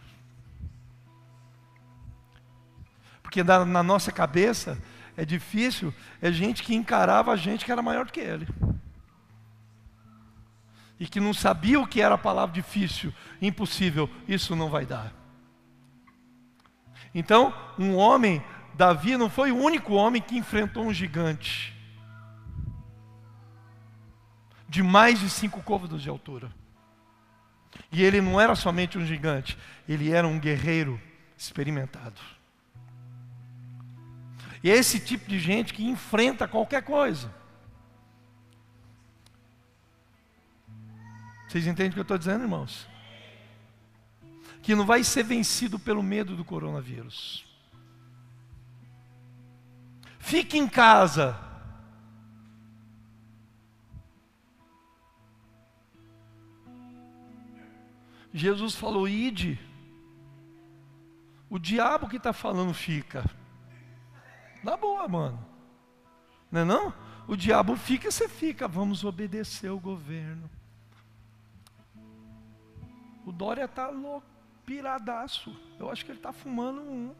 Porque 3.20 3.42
na, 3.42 3.64
na 3.64 3.82
nossa 3.82 4.12
cabeça 4.12 4.80
é 5.16 5.24
difícil, 5.24 5.92
é 6.20 6.30
gente 6.30 6.62
que 6.62 6.72
encarava 6.72 7.32
a 7.32 7.36
gente 7.36 7.64
que 7.64 7.72
era 7.72 7.82
maior 7.82 8.06
do 8.06 8.12
que 8.12 8.20
ele. 8.20 8.46
E 11.02 11.06
que 11.08 11.18
não 11.18 11.34
sabia 11.34 11.80
o 11.80 11.86
que 11.86 12.00
era 12.00 12.14
a 12.14 12.18
palavra 12.18 12.54
difícil, 12.54 13.12
impossível, 13.40 14.08
isso 14.28 14.54
não 14.54 14.70
vai 14.70 14.86
dar. 14.86 15.12
Então, 17.12 17.52
um 17.76 17.96
homem, 17.96 18.40
Davi 18.74 19.16
não 19.16 19.28
foi 19.28 19.50
o 19.50 19.56
único 19.56 19.94
homem 19.94 20.22
que 20.22 20.36
enfrentou 20.36 20.84
um 20.84 20.94
gigante 20.94 21.76
de 24.68 24.80
mais 24.80 25.18
de 25.18 25.28
cinco 25.28 25.60
côvados 25.60 26.00
de 26.00 26.08
altura. 26.08 26.52
E 27.90 28.00
ele 28.00 28.20
não 28.20 28.40
era 28.40 28.54
somente 28.54 28.96
um 28.96 29.04
gigante, 29.04 29.58
ele 29.88 30.12
era 30.12 30.28
um 30.28 30.38
guerreiro 30.38 31.00
experimentado. 31.36 32.20
E 34.62 34.70
é 34.70 34.76
esse 34.76 35.00
tipo 35.00 35.28
de 35.28 35.40
gente 35.40 35.74
que 35.74 35.84
enfrenta 35.84 36.46
qualquer 36.46 36.84
coisa. 36.84 37.41
Vocês 41.52 41.66
entendem 41.66 41.90
o 41.90 41.92
que 41.92 41.98
eu 41.98 42.02
estou 42.02 42.16
dizendo, 42.16 42.44
irmãos? 42.44 42.88
Que 44.62 44.74
não 44.74 44.86
vai 44.86 45.04
ser 45.04 45.22
vencido 45.22 45.78
pelo 45.78 46.02
medo 46.02 46.34
do 46.34 46.46
coronavírus. 46.46 47.44
Fique 50.18 50.56
em 50.56 50.66
casa. 50.66 51.38
Jesus 58.32 58.74
falou: 58.74 59.06
ide. 59.06 59.60
O 61.50 61.58
diabo 61.58 62.08
que 62.08 62.16
está 62.16 62.32
falando 62.32 62.72
fica. 62.72 63.26
Na 64.64 64.74
boa, 64.74 65.06
mano. 65.06 65.46
Não 66.50 66.62
é 66.62 66.64
não? 66.64 66.94
O 67.28 67.36
diabo 67.36 67.76
fica, 67.76 68.10
você 68.10 68.26
fica. 68.26 68.66
Vamos 68.66 69.04
obedecer 69.04 69.68
o 69.68 69.78
governo. 69.78 70.48
O 73.24 73.32
Dória 73.32 73.64
está 73.64 73.88
louco, 73.88 74.26
piradaço. 74.66 75.54
Eu 75.78 75.90
acho 75.90 76.04
que 76.04 76.10
ele 76.10 76.18
está 76.18 76.32
fumando 76.32 76.80
um. 76.80 77.14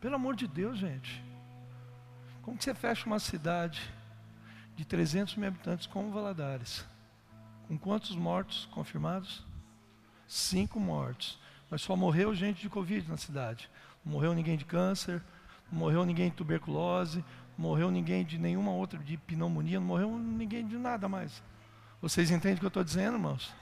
Pelo 0.00 0.16
amor 0.16 0.34
de 0.34 0.46
Deus, 0.46 0.78
gente. 0.78 1.22
Como 2.42 2.56
que 2.56 2.64
você 2.64 2.74
fecha 2.74 3.06
uma 3.06 3.18
cidade 3.18 3.82
de 4.76 4.84
300 4.84 5.36
mil 5.36 5.48
habitantes 5.48 5.86
como 5.86 6.12
Valadares? 6.12 6.84
Com 7.66 7.76
quantos 7.76 8.14
mortos 8.14 8.68
confirmados? 8.72 9.44
Cinco 10.28 10.78
mortos. 10.78 11.38
Mas 11.70 11.82
só 11.82 11.96
morreu 11.96 12.34
gente 12.34 12.60
de 12.60 12.68
Covid 12.68 13.08
na 13.08 13.16
cidade. 13.16 13.68
Não 14.04 14.12
morreu 14.12 14.34
ninguém 14.34 14.56
de 14.56 14.64
câncer, 14.64 15.22
não 15.70 15.80
morreu 15.80 16.04
ninguém 16.04 16.30
de 16.30 16.36
tuberculose, 16.36 17.24
não 17.58 17.68
morreu 17.68 17.90
ninguém 17.90 18.24
de 18.24 18.38
nenhuma 18.38 18.70
outra 18.70 18.98
de 18.98 19.16
pneumonia, 19.16 19.80
não 19.80 19.86
morreu 19.86 20.16
ninguém 20.16 20.66
de 20.66 20.76
nada 20.76 21.08
mais. 21.08 21.42
Vocês 22.00 22.30
entendem 22.30 22.56
o 22.56 22.60
que 22.60 22.66
eu 22.66 22.68
estou 22.68 22.84
dizendo, 22.84 23.14
irmãos? 23.14 23.52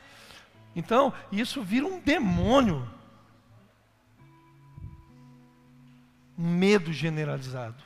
Então, 0.75 1.13
isso 1.31 1.63
vira 1.63 1.87
um 1.87 2.01
demônio. 2.01 2.89
Um 6.37 6.57
medo 6.57 6.93
generalizado. 6.93 7.81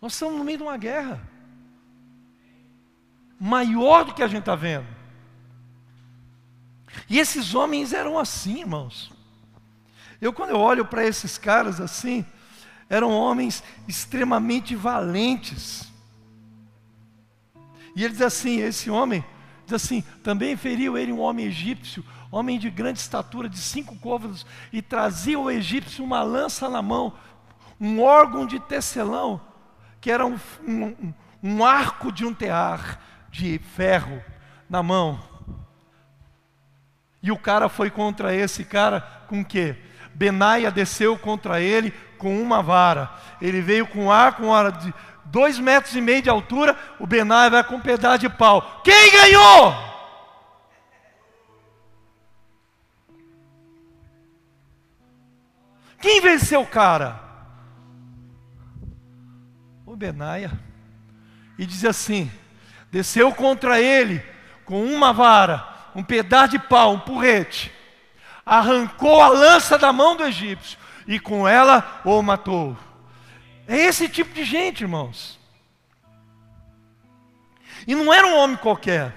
Nós 0.00 0.12
estamos 0.12 0.38
no 0.38 0.44
meio 0.44 0.58
de 0.58 0.64
uma 0.64 0.76
guerra. 0.76 1.20
Maior 3.38 4.04
do 4.04 4.14
que 4.14 4.22
a 4.22 4.28
gente 4.28 4.40
está 4.40 4.54
vendo. 4.54 4.86
E 7.08 7.18
esses 7.18 7.54
homens 7.54 7.92
eram 7.92 8.18
assim, 8.18 8.60
irmãos. 8.60 9.12
Eu, 10.20 10.32
quando 10.32 10.50
eu 10.50 10.58
olho 10.58 10.84
para 10.84 11.06
esses 11.06 11.38
caras 11.38 11.80
assim, 11.80 12.24
eram 12.88 13.10
homens 13.10 13.62
extremamente 13.86 14.74
valentes. 14.74 15.92
E 17.94 18.04
ele 18.04 18.12
diz 18.12 18.22
assim: 18.22 18.60
esse 18.60 18.90
homem, 18.90 19.24
diz 19.68 19.74
assim, 19.74 20.02
também 20.24 20.56
feriu 20.56 20.96
ele 20.96 21.12
um 21.12 21.20
homem 21.20 21.44
egípcio, 21.44 22.02
homem 22.30 22.58
de 22.58 22.70
grande 22.70 22.98
estatura, 22.98 23.48
de 23.48 23.58
cinco 23.58 23.94
côvados, 23.96 24.46
e 24.72 24.80
trazia 24.80 25.38
o 25.38 25.50
egípcio 25.50 26.02
uma 26.02 26.22
lança 26.22 26.70
na 26.70 26.80
mão, 26.80 27.12
um 27.78 28.02
órgão 28.02 28.46
de 28.46 28.58
tecelão, 28.58 29.38
que 30.00 30.10
era 30.10 30.24
um, 30.26 30.38
um, 30.66 31.12
um 31.42 31.64
arco 31.64 32.10
de 32.10 32.24
um 32.24 32.32
tear 32.32 32.98
de 33.30 33.58
ferro 33.58 34.22
na 34.70 34.82
mão. 34.82 35.20
E 37.22 37.30
o 37.30 37.38
cara 37.38 37.68
foi 37.68 37.90
contra 37.90 38.34
esse 38.34 38.64
cara 38.64 39.02
com 39.28 39.40
o 39.42 39.44
quê? 39.44 39.76
Benaia 40.14 40.70
desceu 40.70 41.18
contra 41.18 41.60
ele 41.60 41.92
com 42.16 42.40
uma 42.40 42.62
vara. 42.62 43.10
Ele 43.40 43.60
veio 43.60 43.86
com 43.86 44.10
ar, 44.10 44.36
com 44.36 44.52
ar 44.52 44.72
de 44.72 44.94
dois 45.30 45.58
metros 45.58 45.94
e 45.94 46.00
meio 46.00 46.22
de 46.22 46.30
altura, 46.30 46.76
o 46.98 47.06
Benai 47.06 47.50
vai 47.50 47.62
com 47.64 47.76
um 47.76 47.80
pedaço 47.80 48.18
de 48.18 48.28
pau. 48.28 48.80
Quem 48.82 49.12
ganhou? 49.12 49.88
Quem 56.00 56.20
venceu 56.20 56.62
o 56.62 56.66
cara? 56.66 57.20
O 59.84 59.96
Benaia. 59.96 60.52
E 61.58 61.66
diz 61.66 61.84
assim: 61.84 62.30
desceu 62.90 63.32
contra 63.34 63.80
ele 63.80 64.22
com 64.64 64.84
uma 64.84 65.12
vara, 65.12 65.66
um 65.94 66.04
pedaço 66.04 66.50
de 66.50 66.58
pau, 66.58 66.92
um 66.92 67.00
porrete, 67.00 67.72
arrancou 68.44 69.20
a 69.20 69.28
lança 69.28 69.76
da 69.76 69.92
mão 69.92 70.16
do 70.16 70.24
egípcio 70.24 70.78
e 71.06 71.18
com 71.18 71.48
ela 71.48 72.00
o 72.04 72.22
matou. 72.22 72.76
É 73.68 73.76
esse 73.76 74.08
tipo 74.08 74.32
de 74.32 74.44
gente, 74.44 74.80
irmãos. 74.80 75.38
E 77.86 77.94
não 77.94 78.12
era 78.12 78.26
um 78.26 78.36
homem 78.36 78.56
qualquer. 78.56 79.14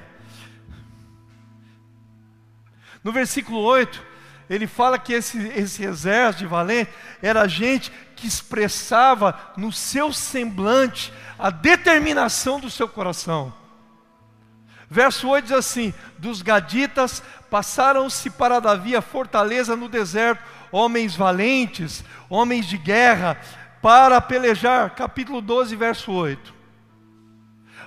No 3.02 3.14
versículo 3.14 3.60
8, 3.60 4.06
ele 4.50 4.68
fala 4.68 5.00
que 5.00 5.14
esse, 5.14 5.38
esse 5.50 5.86
exército 5.86 6.44
de 6.44 6.50
valente 6.50 6.92
era 7.22 7.48
gente 7.48 7.90
que 8.16 8.28
expressava 8.28 9.54
no 9.56 9.72
seu 9.72 10.12
semblante 10.12 11.14
a 11.40 11.50
determinação 11.50 12.60
do 12.60 12.70
seu 12.70 12.90
coração. 12.90 13.54
Verso 14.90 15.30
8 15.30 15.46
diz 15.46 15.54
assim: 15.54 15.94
Dos 16.18 16.42
gaditas 16.42 17.24
passaram-se 17.50 18.30
para 18.30 18.60
Davi 18.60 18.94
a 18.96 19.02
fortaleza 19.02 19.76
no 19.76 19.88
deserto, 19.88 20.44
homens 20.70 21.16
valentes, 21.16 22.04
homens 22.30 22.66
de 22.66 22.78
guerra, 22.78 23.40
para 23.82 24.22
pelejar. 24.22 24.92
Capítulo 24.92 25.42
12, 25.42 25.76
verso 25.76 26.12
8. 26.12 26.54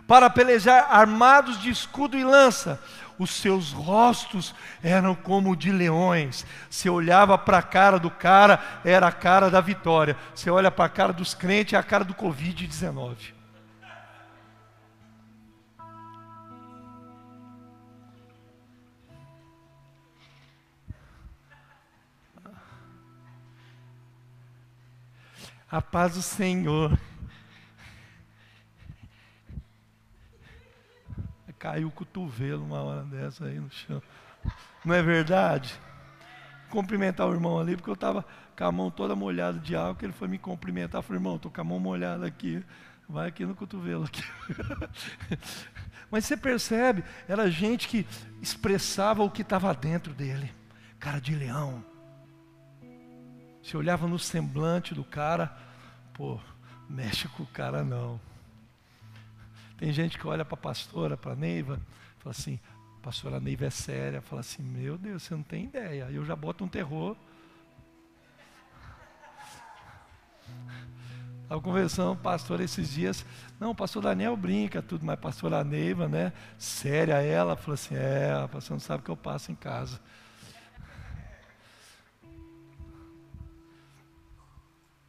Para 0.06 0.28
pelejar 0.28 0.88
armados 0.90 1.60
de 1.60 1.70
escudo 1.70 2.18
e 2.18 2.24
lança, 2.24 2.80
os 3.18 3.30
seus 3.30 3.72
rostos 3.72 4.54
eram 4.82 5.14
como 5.14 5.56
de 5.56 5.70
leões. 5.70 6.44
Você 6.68 6.90
olhava 6.90 7.38
para 7.38 7.58
a 7.58 7.62
cara 7.62 7.98
do 7.98 8.10
cara, 8.10 8.60
era 8.84 9.06
a 9.06 9.12
cara 9.12 9.50
da 9.50 9.60
vitória. 9.60 10.16
Você 10.34 10.50
olha 10.50 10.70
para 10.70 10.86
a 10.86 10.90
cara 10.90 11.12
dos 11.12 11.32
crentes, 11.32 11.74
é 11.74 11.76
a 11.76 11.82
cara 11.82 12.04
do 12.04 12.14
Covid-19. 12.14 13.33
A 25.74 25.82
paz 25.82 26.14
do 26.14 26.22
Senhor. 26.22 26.96
Caiu 31.58 31.88
o 31.88 31.90
cotovelo 31.90 32.64
uma 32.64 32.80
hora 32.80 33.02
dessa 33.02 33.46
aí 33.46 33.58
no 33.58 33.68
chão. 33.72 34.00
Não 34.84 34.94
é 34.94 35.02
verdade? 35.02 35.74
Cumprimentar 36.70 37.26
o 37.26 37.32
irmão 37.32 37.58
ali, 37.58 37.74
porque 37.74 37.90
eu 37.90 37.94
estava 37.94 38.24
com 38.56 38.64
a 38.64 38.70
mão 38.70 38.88
toda 38.88 39.16
molhada 39.16 39.58
de 39.58 39.74
álcool, 39.74 40.04
ele 40.04 40.12
foi 40.12 40.28
me 40.28 40.38
cumprimentar. 40.38 41.00
Eu 41.00 41.02
falei, 41.02 41.18
irmão, 41.18 41.34
estou 41.34 41.50
com 41.50 41.60
a 41.60 41.64
mão 41.64 41.80
molhada 41.80 42.24
aqui. 42.24 42.64
Vai 43.08 43.26
aqui 43.26 43.44
no 43.44 43.56
cotovelo. 43.56 44.04
Aqui. 44.04 44.22
Mas 46.08 46.24
você 46.24 46.36
percebe, 46.36 47.02
era 47.26 47.50
gente 47.50 47.88
que 47.88 48.06
expressava 48.40 49.24
o 49.24 49.30
que 49.30 49.42
estava 49.42 49.74
dentro 49.74 50.14
dele. 50.14 50.54
Cara 51.00 51.20
de 51.20 51.34
leão. 51.34 51.84
Você 53.64 53.78
olhava 53.78 54.06
no 54.06 54.18
semblante 54.18 54.94
do 54.94 55.02
cara, 55.02 55.56
pô, 56.12 56.38
mexe 56.86 57.26
com 57.28 57.44
o 57.44 57.46
cara 57.46 57.82
não. 57.82 58.20
Tem 59.78 59.90
gente 59.90 60.18
que 60.18 60.26
olha 60.26 60.44
para 60.44 60.52
a 60.52 60.58
pastora, 60.58 61.16
para 61.16 61.32
a 61.32 61.34
Neiva, 61.36 61.80
fala 62.18 62.32
assim, 62.32 62.60
pastora 63.02 63.40
Neiva 63.40 63.64
é 63.64 63.70
séria, 63.70 64.20
fala 64.20 64.40
assim, 64.40 64.62
meu 64.62 64.98
Deus, 64.98 65.22
você 65.22 65.34
não 65.34 65.42
tem 65.42 65.64
ideia. 65.64 66.10
Eu 66.10 66.26
já 66.26 66.36
boto 66.36 66.62
um 66.62 66.68
terror. 66.68 67.16
Estava 71.44 71.62
conversando 71.62 72.20
pastor 72.20 72.60
esses 72.60 72.90
dias. 72.90 73.24
Não, 73.58 73.70
o 73.70 73.74
pastor 73.74 74.02
Daniel 74.02 74.36
brinca 74.36 74.82
tudo, 74.82 75.06
mas 75.06 75.14
a 75.14 75.16
pastora 75.16 75.64
Neiva, 75.64 76.06
né? 76.06 76.34
Séria 76.58 77.22
ela, 77.22 77.56
falou 77.56 77.74
assim: 77.74 77.94
é, 77.94 78.30
a 78.44 78.46
pastora 78.46 78.74
não 78.74 78.80
sabe 78.80 79.00
o 79.00 79.04
que 79.04 79.10
eu 79.10 79.16
passo 79.16 79.50
em 79.50 79.54
casa. 79.54 79.98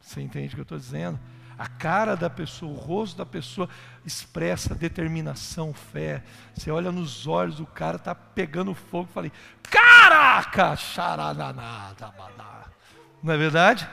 Você 0.06 0.20
entende 0.20 0.54
o 0.54 0.54
que 0.54 0.60
eu 0.60 0.62
estou 0.62 0.78
dizendo? 0.78 1.18
A 1.58 1.66
cara 1.66 2.14
da 2.16 2.30
pessoa, 2.30 2.70
o 2.70 2.76
rosto 2.76 3.16
da 3.16 3.26
pessoa 3.26 3.68
expressa 4.04 4.72
determinação, 4.72 5.74
fé. 5.74 6.22
Você 6.54 6.70
olha 6.70 6.92
nos 6.92 7.26
olhos, 7.26 7.58
o 7.58 7.66
cara 7.66 7.96
está 7.96 8.14
pegando 8.14 8.72
fogo. 8.72 9.08
Falei, 9.12 9.32
caraca, 9.64 10.76
xaradanada, 10.76 12.14
não 13.20 13.34
é 13.34 13.36
verdade? 13.36 13.88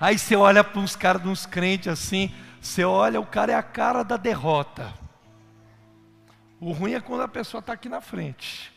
Aí 0.00 0.18
você 0.18 0.34
olha 0.34 0.64
para 0.64 0.80
uns 0.80 0.96
caras 0.96 1.26
uns 1.26 1.44
crentes 1.44 1.88
assim, 1.88 2.34
você 2.58 2.82
olha, 2.82 3.20
o 3.20 3.26
cara 3.26 3.52
é 3.52 3.54
a 3.54 3.62
cara 3.62 4.02
da 4.02 4.16
derrota. 4.16 4.94
O 6.58 6.72
ruim 6.72 6.94
é 6.94 7.00
quando 7.00 7.20
a 7.20 7.28
pessoa 7.28 7.58
está 7.58 7.74
aqui 7.74 7.90
na 7.90 8.00
frente. 8.00 8.72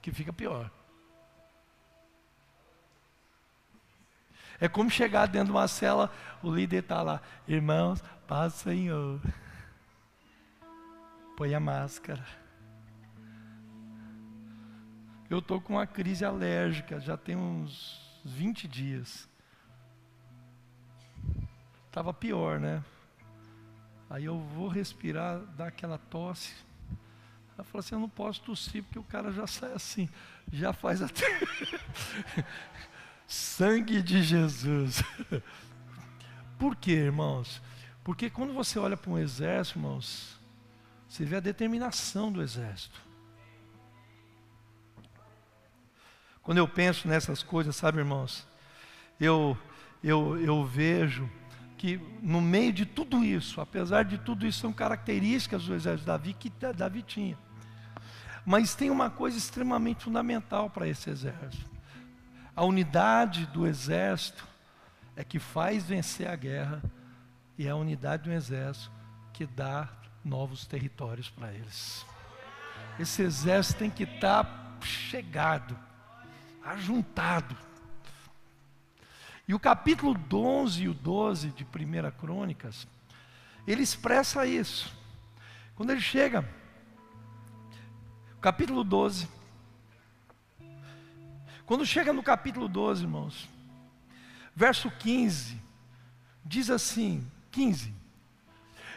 Que 0.00 0.12
fica 0.12 0.32
pior. 0.32 0.70
É 4.60 4.68
como 4.68 4.90
chegar 4.90 5.26
dentro 5.26 5.46
de 5.46 5.52
uma 5.52 5.68
cela, 5.68 6.10
o 6.42 6.50
líder 6.50 6.82
está 6.82 7.02
lá, 7.02 7.20
irmãos, 7.46 8.02
paz 8.26 8.54
Senhor. 8.54 9.20
Põe 11.36 11.54
a 11.54 11.60
máscara. 11.60 12.24
Eu 15.28 15.40
estou 15.40 15.60
com 15.60 15.74
uma 15.74 15.86
crise 15.86 16.24
alérgica, 16.24 17.00
já 17.00 17.16
tem 17.16 17.36
uns 17.36 18.20
20 18.24 18.66
dias. 18.66 19.28
Estava 21.86 22.14
pior, 22.14 22.58
né? 22.60 22.82
Aí 24.08 24.24
eu 24.24 24.38
vou 24.38 24.68
respirar, 24.68 25.38
dar 25.56 25.66
aquela 25.66 25.98
tosse. 25.98 26.54
Ela 27.54 27.64
falou 27.64 27.80
assim: 27.80 27.94
eu 27.94 28.00
não 28.00 28.08
posso 28.08 28.40
tossir 28.42 28.82
porque 28.84 28.98
o 28.98 29.02
cara 29.02 29.32
já 29.32 29.46
sai 29.46 29.72
assim, 29.72 30.08
já 30.52 30.72
faz 30.72 31.02
até. 31.02 31.26
Sangue 33.26 34.00
de 34.02 34.22
Jesus. 34.22 35.02
Por 36.58 36.76
quê, 36.76 36.92
irmãos? 36.92 37.60
Porque 38.04 38.30
quando 38.30 38.52
você 38.52 38.78
olha 38.78 38.96
para 38.96 39.10
um 39.10 39.18
exército, 39.18 39.78
irmãos, 39.78 40.38
você 41.08 41.24
vê 41.24 41.36
a 41.36 41.40
determinação 41.40 42.30
do 42.30 42.40
exército. 42.40 43.00
Quando 46.42 46.58
eu 46.58 46.68
penso 46.68 47.08
nessas 47.08 47.42
coisas, 47.42 47.74
sabe, 47.74 47.98
irmãos, 47.98 48.46
eu, 49.18 49.58
eu, 50.02 50.38
eu 50.40 50.64
vejo 50.64 51.28
que 51.76 52.00
no 52.22 52.40
meio 52.40 52.72
de 52.72 52.86
tudo 52.86 53.24
isso, 53.24 53.60
apesar 53.60 54.04
de 54.04 54.18
tudo 54.18 54.46
isso, 54.46 54.60
são 54.60 54.72
características 54.72 55.64
do 55.64 55.74
exército 55.74 56.02
de 56.02 56.06
Davi 56.06 56.32
que 56.32 56.50
Davi 56.50 57.02
tinha. 57.02 57.36
Mas 58.44 58.76
tem 58.76 58.90
uma 58.90 59.10
coisa 59.10 59.36
extremamente 59.36 60.04
fundamental 60.04 60.70
para 60.70 60.86
esse 60.86 61.10
exército. 61.10 61.75
A 62.56 62.64
unidade 62.64 63.44
do 63.46 63.66
exército 63.66 64.48
é 65.14 65.22
que 65.22 65.38
faz 65.38 65.84
vencer 65.84 66.26
a 66.26 66.34
guerra 66.34 66.82
e 67.58 67.66
é 67.66 67.70
a 67.70 67.76
unidade 67.76 68.22
do 68.22 68.32
exército 68.32 68.90
que 69.30 69.44
dá 69.44 69.86
novos 70.24 70.66
territórios 70.66 71.28
para 71.28 71.52
eles. 71.52 72.06
Esse 72.98 73.20
exército 73.20 73.80
tem 73.80 73.90
que 73.90 74.04
estar 74.04 74.44
tá 74.44 74.78
chegado, 74.80 75.78
ajuntado. 76.64 77.54
E 79.46 79.54
o 79.54 79.60
capítulo 79.60 80.18
11 80.32 80.82
e 80.84 80.88
o 80.88 80.94
12 80.94 81.50
de 81.50 81.62
1 81.62 82.10
Crônicas, 82.18 82.88
ele 83.66 83.82
expressa 83.82 84.46
isso. 84.46 84.90
Quando 85.74 85.90
ele 85.90 86.00
chega, 86.00 86.48
capítulo 88.40 88.82
12, 88.82 89.28
quando 91.66 91.84
chega 91.84 92.12
no 92.12 92.22
capítulo 92.22 92.68
12, 92.68 93.02
irmãos, 93.02 93.48
verso 94.54 94.90
15, 94.90 95.60
diz 96.44 96.70
assim: 96.70 97.26
15. 97.50 97.92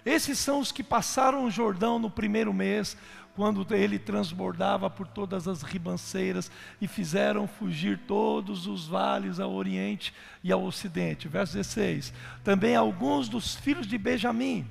Esses 0.05 0.39
são 0.39 0.59
os 0.59 0.71
que 0.71 0.83
passaram 0.83 1.43
o 1.43 1.51
Jordão 1.51 1.99
no 1.99 2.09
primeiro 2.09 2.53
mês, 2.53 2.95
quando 3.35 3.65
ele 3.73 3.97
transbordava 3.97 4.89
por 4.89 5.07
todas 5.07 5.47
as 5.47 5.61
ribanceiras 5.61 6.51
e 6.79 6.87
fizeram 6.87 7.47
fugir 7.47 7.97
todos 8.05 8.67
os 8.67 8.87
vales 8.87 9.39
ao 9.39 9.51
oriente 9.51 10.13
e 10.43 10.51
ao 10.51 10.63
ocidente. 10.63 11.27
Verso 11.27 11.53
16. 11.53 12.13
Também 12.43 12.75
alguns 12.75 13.29
dos 13.29 13.55
filhos 13.55 13.87
de 13.87 13.97
Benjamim, 13.97 14.67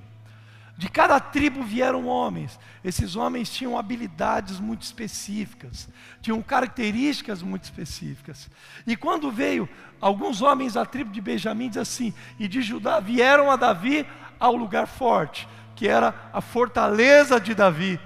de 0.78 0.88
cada 0.88 1.18
tribo 1.18 1.64
vieram 1.64 2.06
homens. 2.06 2.56
Esses 2.84 3.16
homens 3.16 3.50
tinham 3.50 3.76
habilidades 3.76 4.60
muito 4.60 4.82
específicas, 4.82 5.88
tinham 6.22 6.40
características 6.40 7.42
muito 7.42 7.64
específicas. 7.64 8.48
E 8.86 8.94
quando 8.94 9.28
veio 9.28 9.68
alguns 10.00 10.40
homens 10.40 10.74
da 10.74 10.86
tribo 10.86 11.10
de 11.10 11.20
Benjamim, 11.20 11.68
diz 11.68 11.78
assim: 11.78 12.14
e 12.38 12.46
de 12.46 12.62
Judá 12.62 13.00
vieram 13.00 13.50
a 13.50 13.56
Davi 13.56 14.06
ao 14.38 14.54
lugar 14.54 14.86
forte, 14.86 15.48
que 15.74 15.88
era 15.88 16.14
a 16.32 16.40
fortaleza 16.40 17.40
de 17.40 17.56
Davi, 17.56 17.98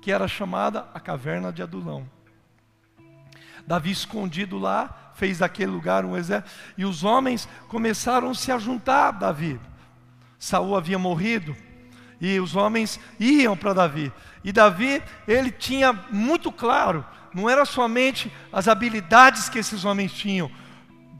que 0.00 0.10
era 0.10 0.26
chamada 0.26 0.88
a 0.94 0.98
caverna 0.98 1.52
de 1.52 1.62
Adulão. 1.62 2.08
Davi 3.66 3.90
escondido 3.90 4.56
lá, 4.56 5.12
fez 5.12 5.40
daquele 5.40 5.72
lugar 5.72 6.06
um 6.06 6.16
exército, 6.16 6.50
e 6.78 6.86
os 6.86 7.04
homens 7.04 7.46
começaram 7.68 8.30
a 8.30 8.34
se 8.34 8.50
ajuntar 8.50 9.08
a 9.08 9.10
Davi. 9.10 9.60
Saul 10.38 10.76
havia 10.76 10.98
morrido, 10.98 11.56
e 12.20 12.38
os 12.40 12.56
homens 12.56 12.98
iam 13.18 13.56
para 13.56 13.72
Davi. 13.72 14.12
E 14.44 14.52
Davi, 14.52 15.02
ele 15.26 15.50
tinha 15.50 15.92
muito 16.10 16.50
claro, 16.50 17.04
não 17.34 17.48
era 17.48 17.64
somente 17.64 18.32
as 18.52 18.68
habilidades 18.68 19.48
que 19.48 19.58
esses 19.58 19.84
homens 19.84 20.12
tinham, 20.12 20.50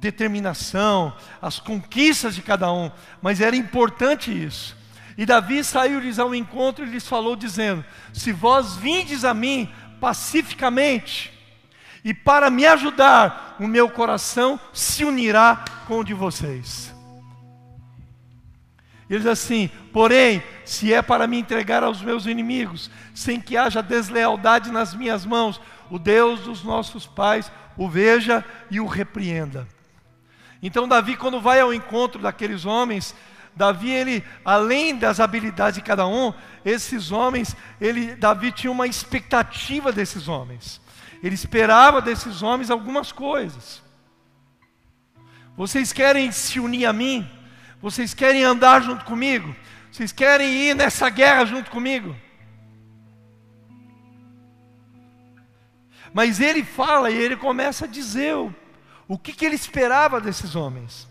determinação, 0.01 1.14
as 1.43 1.59
conquistas 1.59 2.35
de 2.35 2.43
cada 2.43 2.73
um, 2.73 2.91
mas 3.21 3.41
era 3.41 3.57
importante 3.57 4.31
isso. 4.31 4.77
E 5.16 5.27
Davi 5.27 5.64
saiu-lhes 5.64 6.19
ao 6.19 6.33
encontro 6.35 6.85
e 6.85 6.89
lhes 6.89 7.07
falou, 7.07 7.35
dizendo: 7.35 7.85
Se 8.12 8.33
vós 8.33 8.77
vindes 8.77 9.25
a 9.25 9.35
mim 9.35 9.69
pacificamente, 10.01 11.33
e 12.05 12.14
para 12.14 12.49
me 12.51 12.64
ajudar, 12.64 13.57
o 13.59 13.66
meu 13.66 13.91
coração 13.91 14.61
se 14.73 15.05
unirá 15.05 15.64
com 15.89 15.99
o 15.99 16.05
de 16.05 16.14
vocês. 16.14 16.97
Ele 19.09 19.20
diz 19.20 19.26
assim: 19.26 19.70
Porém, 19.92 20.42
se 20.64 20.92
é 20.92 21.00
para 21.00 21.26
me 21.26 21.38
entregar 21.38 21.82
aos 21.82 22.02
meus 22.02 22.26
inimigos, 22.26 22.90
sem 23.14 23.40
que 23.40 23.56
haja 23.56 23.82
deslealdade 23.82 24.70
nas 24.70 24.94
minhas 24.94 25.24
mãos, 25.24 25.61
o 25.90 25.98
Deus 25.98 26.40
dos 26.40 26.62
nossos 26.62 27.06
pais 27.06 27.50
o 27.78 27.88
veja 27.88 28.44
e 28.70 28.80
o 28.80 28.86
repreenda. 28.86 29.66
Então, 30.61 30.88
Davi, 30.88 31.16
quando 31.16 31.40
vai 31.40 31.61
ao 31.61 31.72
encontro 31.72 32.20
daqueles 32.20 32.66
homens, 32.66 33.14
Davi, 33.54 33.90
ele, 33.90 34.24
além 34.44 34.96
das 34.96 35.20
habilidades 35.20 35.76
de 35.76 35.82
cada 35.82 36.06
um, 36.06 36.34
esses 36.64 37.12
homens, 37.12 37.56
ele, 37.80 38.16
Davi 38.16 38.50
tinha 38.50 38.70
uma 38.70 38.88
expectativa 38.88 39.92
desses 39.92 40.26
homens. 40.26 40.80
Ele 41.22 41.34
esperava 41.34 42.02
desses 42.02 42.42
homens 42.42 42.70
algumas 42.70 43.12
coisas. 43.12 43.80
Vocês 45.56 45.92
querem 45.92 46.30
se 46.32 46.59
unir 46.59 46.86
a 46.86 46.92
mim? 46.92 47.28
Vocês 47.81 48.12
querem 48.12 48.43
andar 48.45 48.83
junto 48.83 49.05
comigo? 49.05 49.55
Vocês 49.91 50.12
querem 50.12 50.49
ir 50.49 50.74
nessa 50.74 51.09
guerra 51.09 51.45
junto 51.45 51.70
comigo? 51.70 52.14
Mas 56.12 56.41
ele 56.41 56.64
fala 56.64 57.11
e 57.11 57.16
ele 57.16 57.37
começa 57.37 57.85
a 57.85 57.89
dizer 57.89 58.35
o, 58.35 58.55
o 59.07 59.18
que, 59.18 59.33
que 59.33 59.45
ele 59.45 59.55
esperava 59.55 60.20
desses 60.20 60.57
homens. 60.57 61.07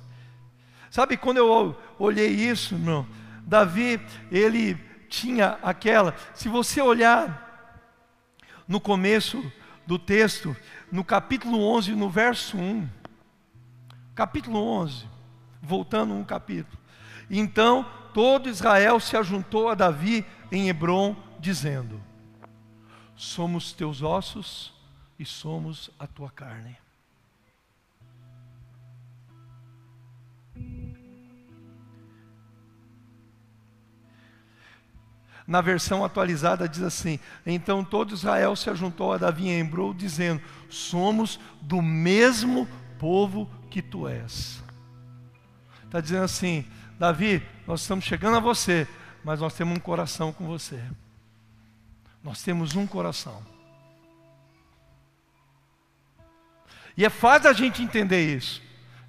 Sabe 0.89 1.18
quando 1.18 1.38
eu 1.38 1.78
olhei 1.99 2.30
isso, 2.30 2.76
irmão? 2.76 3.07
Davi, 3.43 4.01
ele 4.32 4.76
tinha 5.07 5.57
aquela. 5.61 6.15
Se 6.34 6.49
você 6.49 6.82
olhar 6.82 7.45
no 8.68 8.82
começo 8.82 9.51
do 9.86 9.97
texto, 9.97 10.55
no 10.91 11.03
capítulo 11.03 11.63
11, 11.63 11.95
no 11.95 12.09
verso 12.09 12.57
1. 12.57 12.89
Capítulo 14.13 14.59
11, 14.59 15.05
voltando 15.62 16.14
um 16.14 16.24
capítulo. 16.24 16.78
Então 17.30 17.86
todo 18.14 18.49
Israel 18.49 18.99
se 18.99 19.16
ajuntou 19.16 19.70
a 19.70 19.76
Davi 19.76 20.26
em 20.51 20.70
Hebron, 20.70 21.16
dizendo: 21.39 22.01
Somos 23.16 23.74
teus 23.74 24.01
ossos 24.01 24.74
e 25.20 25.26
somos 25.26 25.89
a 25.99 26.08
tua 26.08 26.30
carne. 26.30 26.78
Na 35.47 35.62
versão 35.62 36.03
atualizada 36.03 36.68
diz 36.68 36.84
assim: 36.84 37.20
Então 37.45 37.82
todo 37.82 38.14
Israel 38.14 38.53
se 38.55 38.70
ajuntou 38.70 39.14
a 39.14 39.18
Davi 39.18 39.47
em 39.47 39.62
Embrou, 39.62 39.93
dizendo: 39.93 40.41
Somos 40.70 41.39
do 41.62 41.82
mesmo 41.82 42.68
povo 42.99 43.49
que 43.70 43.82
tu 43.82 44.08
és. 44.08 44.62
Está 45.97 46.01
dizendo 46.01 46.25
assim: 46.25 46.63
Davi, 46.99 47.41
nós 47.65 47.81
estamos 47.81 48.05
chegando 48.05 48.37
a 48.37 48.39
você, 48.39 48.87
mas 49.23 49.39
nós 49.39 49.55
temos 49.55 49.75
um 49.75 49.79
coração 49.79 50.31
com 50.31 50.45
você. 50.45 50.79
Nós 52.23 52.43
temos 52.43 52.75
um 52.75 52.85
coração. 52.85 53.43
E 56.95 57.03
é 57.03 57.09
fácil 57.09 57.49
a 57.49 57.53
gente 57.53 57.81
entender 57.81 58.35
isso. 58.35 58.61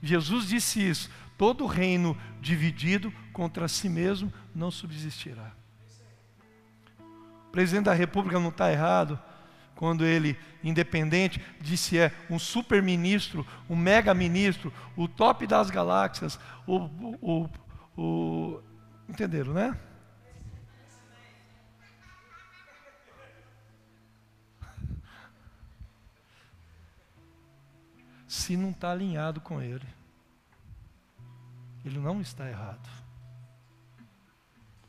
Jesus 0.03 0.49
disse 0.49 0.81
isso: 0.81 1.11
todo 1.37 1.67
reino 1.67 2.17
dividido 2.41 3.13
contra 3.35 3.69
si 3.69 3.91
mesmo 3.91 4.33
não 4.55 4.71
subsistirá. 4.71 5.53
O 7.49 7.51
presidente 7.51 7.85
da 7.85 7.93
República 7.93 8.41
não 8.41 8.49
está 8.49 8.73
errado 8.73 9.21
quando 9.79 10.05
ele, 10.05 10.37
independente, 10.65 11.41
disse 11.61 11.97
é 11.97 12.13
um 12.29 12.37
super 12.37 12.83
ministro, 12.83 13.47
um 13.71 13.77
mega 13.77 14.13
ministro, 14.13 14.75
o 14.97 15.07
top 15.07 15.47
das 15.47 15.71
galáxias, 15.71 16.37
o, 16.67 16.79
o, 16.79 17.51
o, 17.97 18.03
o 18.03 18.63
entenderam, 19.09 19.55
né? 19.55 19.79
Se 28.27 28.57
não 28.57 28.71
está 28.71 28.91
alinhado 28.91 29.41
com 29.41 29.63
ele, 29.63 29.87
ele 31.85 32.01
não 32.01 32.21
está 32.21 32.51
errado. 32.51 32.91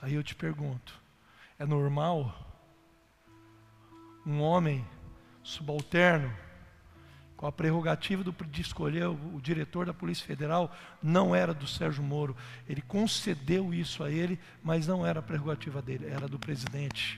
Aí 0.02 0.16
eu 0.16 0.24
te 0.24 0.34
pergunto: 0.34 1.00
é 1.60 1.66
normal 1.68 2.49
um 4.26 4.42
homem 4.42 4.86
subalterno, 5.44 6.32
com 7.40 7.48
a 7.48 7.52
prerrogativa 7.54 8.22
de 8.24 8.62
escolher 8.62 9.08
o, 9.08 9.40
diretor 9.42 9.86
da 9.86 9.94
Polícia 9.94 10.26
Federal, 10.26 10.76
não 11.02 11.34
era 11.34 11.54
do 11.54 11.66
Sérgio 11.66 12.04
Moro. 12.04 12.36
Ele 12.68 12.82
concedeu 12.82 13.74
isso 13.74 14.04
a 14.04 14.12
ele, 14.12 14.38
mas 14.62 14.88
não 14.88 15.06
era 15.06 15.20
a 15.20 15.24
prerrogativa 15.24 15.82
dele, 15.82 16.08
era 16.08 16.28
do 16.28 16.38
presidente. 16.38 17.18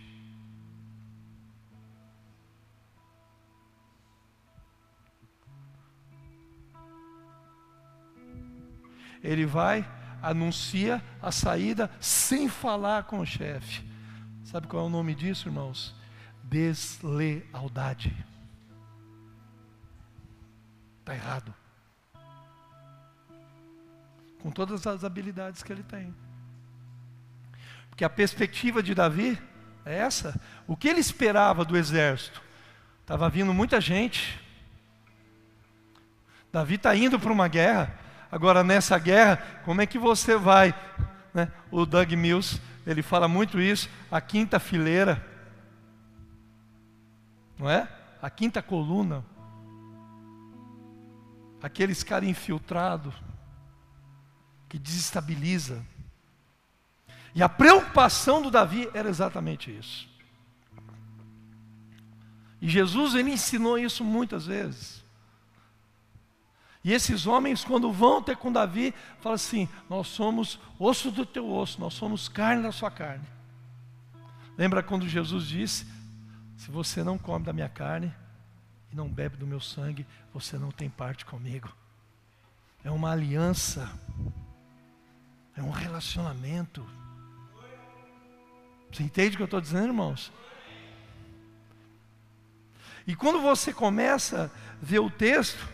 Ele 9.23 9.45
vai, 9.45 9.89
anuncia 10.21 11.03
a 11.19 11.31
saída 11.31 11.89
sem 11.99 12.47
falar 12.47 13.05
com 13.05 13.19
o 13.19 13.25
chefe. 13.25 13.83
Sabe 14.43 14.67
qual 14.67 14.83
é 14.83 14.87
o 14.87 14.89
nome 14.89 15.15
disso, 15.15 15.47
irmãos? 15.47 15.99
Deslealdade. 16.43 18.15
Está 20.99 21.15
errado. 21.15 21.53
Com 24.41 24.51
todas 24.51 24.85
as 24.87 25.03
habilidades 25.03 25.63
que 25.63 25.71
ele 25.71 25.83
tem. 25.83 26.13
Porque 27.89 28.03
a 28.03 28.09
perspectiva 28.09 28.81
de 28.81 28.95
Davi 28.95 29.39
é 29.85 29.97
essa. 29.97 30.39
O 30.67 30.75
que 30.75 30.87
ele 30.87 30.99
esperava 30.99 31.65
do 31.65 31.77
exército? 31.77 32.41
Estava 33.01 33.29
vindo 33.29 33.53
muita 33.53 33.81
gente. 33.81 34.39
Davi 36.51 36.75
está 36.75 36.95
indo 36.95 37.19
para 37.19 37.31
uma 37.31 37.47
guerra. 37.47 37.93
Agora, 38.31 38.63
nessa 38.63 38.97
guerra, 38.97 39.37
como 39.65 39.81
é 39.81 39.85
que 39.85 39.99
você 39.99 40.37
vai? 40.37 40.73
Né? 41.33 41.51
O 41.69 41.85
Doug 41.85 42.11
Mills, 42.13 42.61
ele 42.85 43.01
fala 43.01 43.27
muito 43.27 43.59
isso. 43.59 43.89
A 44.09 44.21
quinta 44.21 44.59
fileira 44.59 45.30
não 47.61 47.69
é? 47.69 47.87
A 48.19 48.27
quinta 48.27 48.59
coluna, 48.59 49.23
aqueles 51.61 52.03
caras 52.03 52.27
infiltrados, 52.27 53.13
que 54.67 54.79
desestabiliza. 54.79 55.85
E 57.35 57.43
a 57.43 57.47
preocupação 57.47 58.41
do 58.41 58.49
Davi 58.49 58.89
era 58.95 59.07
exatamente 59.07 59.69
isso. 59.69 60.09
E 62.59 62.67
Jesus 62.67 63.13
ele 63.13 63.31
ensinou 63.31 63.77
isso 63.77 64.03
muitas 64.03 64.47
vezes. 64.47 65.03
E 66.83 66.91
esses 66.91 67.27
homens, 67.27 67.63
quando 67.63 67.91
vão 67.91 68.23
ter 68.23 68.37
com 68.37 68.51
Davi, 68.51 68.91
falam 69.19 69.35
assim: 69.35 69.69
Nós 69.87 70.07
somos 70.07 70.59
osso 70.79 71.11
do 71.11 71.27
teu 71.27 71.47
osso, 71.47 71.79
nós 71.79 71.93
somos 71.93 72.27
carne 72.27 72.63
da 72.63 72.71
sua 72.71 72.89
carne. 72.89 73.25
Lembra 74.57 74.81
quando 74.81 75.07
Jesus 75.07 75.45
disse: 75.47 75.85
se 76.61 76.69
você 76.69 77.03
não 77.03 77.17
come 77.17 77.43
da 77.43 77.51
minha 77.51 77.67
carne 77.67 78.13
e 78.91 78.95
não 78.95 79.09
bebe 79.09 79.35
do 79.35 79.47
meu 79.47 79.59
sangue, 79.59 80.05
você 80.31 80.59
não 80.59 80.69
tem 80.69 80.91
parte 80.91 81.25
comigo. 81.25 81.75
É 82.83 82.91
uma 82.91 83.11
aliança, 83.11 83.91
é 85.57 85.63
um 85.63 85.71
relacionamento. 85.71 86.87
Você 88.91 89.01
entende 89.01 89.33
o 89.33 89.37
que 89.37 89.41
eu 89.41 89.45
estou 89.45 89.59
dizendo, 89.59 89.87
irmãos? 89.87 90.31
E 93.07 93.15
quando 93.15 93.41
você 93.41 93.73
começa 93.73 94.51
a 94.53 94.77
ver 94.79 94.99
o 94.99 95.09
texto, 95.09 95.67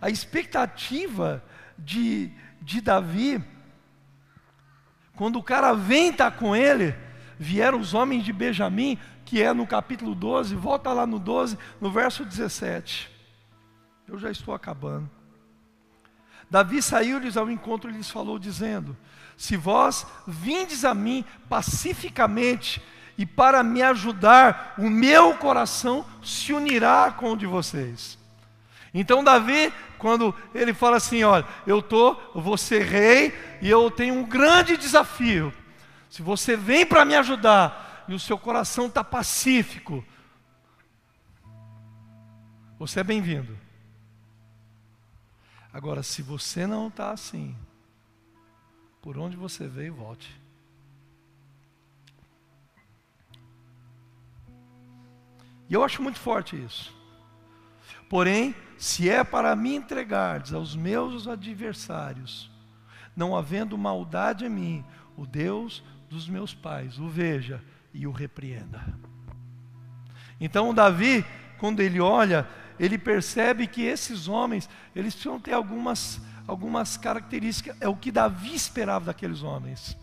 a 0.00 0.10
expectativa 0.10 1.40
de, 1.78 2.32
de 2.60 2.80
Davi, 2.80 3.40
quando 5.14 5.38
o 5.38 5.42
cara 5.42 5.72
vem 5.72 6.10
estar 6.10 6.32
tá 6.32 6.36
com 6.36 6.56
ele, 6.56 6.96
vieram 7.38 7.78
os 7.78 7.94
homens 7.94 8.24
de 8.24 8.32
Benjamim 8.32 8.98
que 9.32 9.42
é 9.42 9.54
no 9.54 9.66
capítulo 9.66 10.14
12, 10.14 10.54
volta 10.54 10.92
lá 10.92 11.06
no 11.06 11.18
12, 11.18 11.56
no 11.80 11.90
verso 11.90 12.22
17. 12.22 13.10
Eu 14.06 14.18
já 14.18 14.30
estou 14.30 14.52
acabando. 14.52 15.08
Davi 16.50 16.82
saiu-lhes 16.82 17.38
ao 17.38 17.50
encontro 17.50 17.88
e 17.88 17.94
lhes 17.94 18.10
falou, 18.10 18.38
dizendo: 18.38 18.94
Se 19.34 19.56
vós 19.56 20.06
vindes 20.26 20.84
a 20.84 20.92
mim 20.92 21.24
pacificamente 21.48 22.82
e 23.16 23.24
para 23.24 23.62
me 23.62 23.80
ajudar, 23.80 24.74
o 24.76 24.90
meu 24.90 25.34
coração 25.38 26.04
se 26.22 26.52
unirá 26.52 27.10
com 27.10 27.32
o 27.32 27.36
de 27.36 27.46
vocês. 27.46 28.18
Então 28.92 29.24
Davi, 29.24 29.72
quando 29.96 30.34
ele 30.54 30.74
fala 30.74 30.98
assim, 30.98 31.24
olha, 31.24 31.46
eu 31.66 31.80
tô, 31.80 32.18
ser 32.58 32.82
rei 32.82 33.34
e 33.62 33.70
eu 33.70 33.90
tenho 33.90 34.12
um 34.12 34.24
grande 34.24 34.76
desafio. 34.76 35.54
Se 36.10 36.20
você 36.20 36.54
vem 36.54 36.84
para 36.84 37.06
me 37.06 37.14
ajudar 37.14 37.91
e 38.08 38.14
o 38.14 38.18
seu 38.18 38.38
coração 38.38 38.86
está 38.86 39.02
pacífico, 39.04 40.04
você 42.78 43.00
é 43.00 43.04
bem-vindo. 43.04 43.56
Agora, 45.72 46.02
se 46.02 46.20
você 46.20 46.66
não 46.66 46.88
está 46.88 47.12
assim, 47.12 47.56
por 49.00 49.16
onde 49.16 49.36
você 49.36 49.66
veio, 49.66 49.94
volte. 49.94 50.40
E 55.70 55.74
eu 55.74 55.82
acho 55.82 56.02
muito 56.02 56.18
forte 56.18 56.62
isso. 56.62 56.94
Porém, 58.08 58.54
se 58.76 59.08
é 59.08 59.24
para 59.24 59.56
me 59.56 59.74
entregardes 59.74 60.52
aos 60.52 60.76
meus 60.76 61.26
adversários, 61.26 62.50
não 63.16 63.34
havendo 63.36 63.78
maldade 63.78 64.44
em 64.44 64.50
mim, 64.50 64.84
o 65.16 65.24
Deus 65.24 65.82
dos 66.10 66.28
meus 66.28 66.52
pais 66.52 66.98
o 66.98 67.08
veja 67.08 67.64
e 67.92 68.06
o 68.06 68.10
repreenda. 68.10 68.82
Então, 70.40 70.74
Davi, 70.74 71.24
quando 71.58 71.80
ele 71.80 72.00
olha, 72.00 72.48
ele 72.78 72.98
percebe 72.98 73.66
que 73.66 73.82
esses 73.82 74.26
homens, 74.28 74.68
eles 74.94 75.14
precisam 75.14 75.38
ter 75.38 75.52
algumas, 75.52 76.20
algumas 76.46 76.96
características, 76.96 77.76
é 77.80 77.88
o 77.88 77.96
que 77.96 78.10
Davi 78.10 78.54
esperava 78.54 79.06
daqueles 79.06 79.42
homens. 79.42 79.96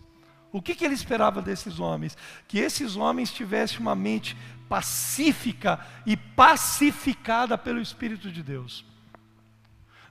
O 0.52 0.62
que, 0.62 0.74
que 0.74 0.84
ele 0.86 0.94
esperava 0.94 1.42
desses 1.42 1.80
homens? 1.80 2.18
Que 2.48 2.60
esses 2.60 2.96
homens 2.96 3.32
tivessem 3.32 3.80
uma 3.80 3.96
mente 3.96 4.36
pacífica 4.68 5.80
e 6.06 6.16
pacificada 6.16 7.58
pelo 7.58 7.82
Espírito 7.82 8.32
de 8.32 8.42
Deus. 8.42 8.86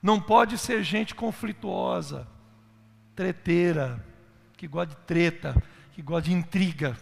Não 0.03 0.20
pode 0.20 0.59
ser 0.59 0.83
gente 0.83 1.14
conflituosa, 1.14 2.29
treteira, 3.16 4.05
que 4.57 4.68
gosta 4.68 4.95
de 4.95 5.01
treta, 5.03 5.62
que 5.93 6.03
gosta 6.03 6.29
de 6.29 6.35
intriga. 6.35 6.97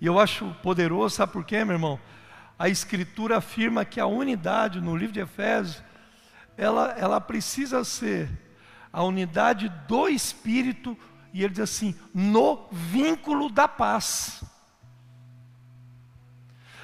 E 0.00 0.06
eu 0.06 0.18
acho 0.18 0.54
poderoso, 0.62 1.16
sabe 1.16 1.32
por 1.32 1.44
quê, 1.44 1.64
meu 1.64 1.74
irmão? 1.74 2.00
A 2.58 2.68
Escritura 2.68 3.38
afirma 3.38 3.84
que 3.84 4.00
a 4.00 4.06
unidade 4.06 4.80
no 4.80 4.96
livro 4.96 5.12
de 5.12 5.20
Efésios, 5.20 5.82
ela, 6.56 6.92
ela 6.98 7.20
precisa 7.20 7.84
ser 7.84 8.30
a 8.92 9.02
unidade 9.02 9.68
do 9.86 10.08
Espírito, 10.08 10.96
e 11.32 11.42
ele 11.42 11.52
diz 11.52 11.60
assim, 11.60 11.94
no 12.14 12.66
vínculo 12.70 13.50
da 13.50 13.68
paz. 13.68 14.42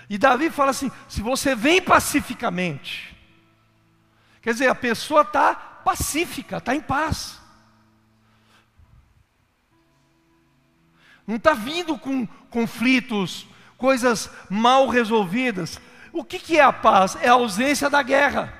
E 0.08 0.18
Davi 0.18 0.50
fala 0.50 0.70
assim: 0.70 0.90
se 1.08 1.22
você 1.22 1.54
vem 1.54 1.80
pacificamente, 1.80 3.16
quer 4.42 4.52
dizer, 4.52 4.68
a 4.68 4.74
pessoa 4.74 5.22
está 5.22 5.54
pacífica, 5.54 6.58
está 6.58 6.74
em 6.74 6.80
paz. 6.80 7.40
Não 11.26 11.36
está 11.36 11.54
vindo 11.54 11.98
com 11.98 12.26
conflitos, 12.50 13.46
coisas 13.76 14.30
mal 14.48 14.88
resolvidas. 14.88 15.80
O 16.12 16.22
que, 16.22 16.38
que 16.38 16.58
é 16.58 16.62
a 16.62 16.72
paz? 16.72 17.16
É 17.20 17.28
a 17.28 17.32
ausência 17.32 17.88
da 17.90 18.02
guerra. 18.02 18.52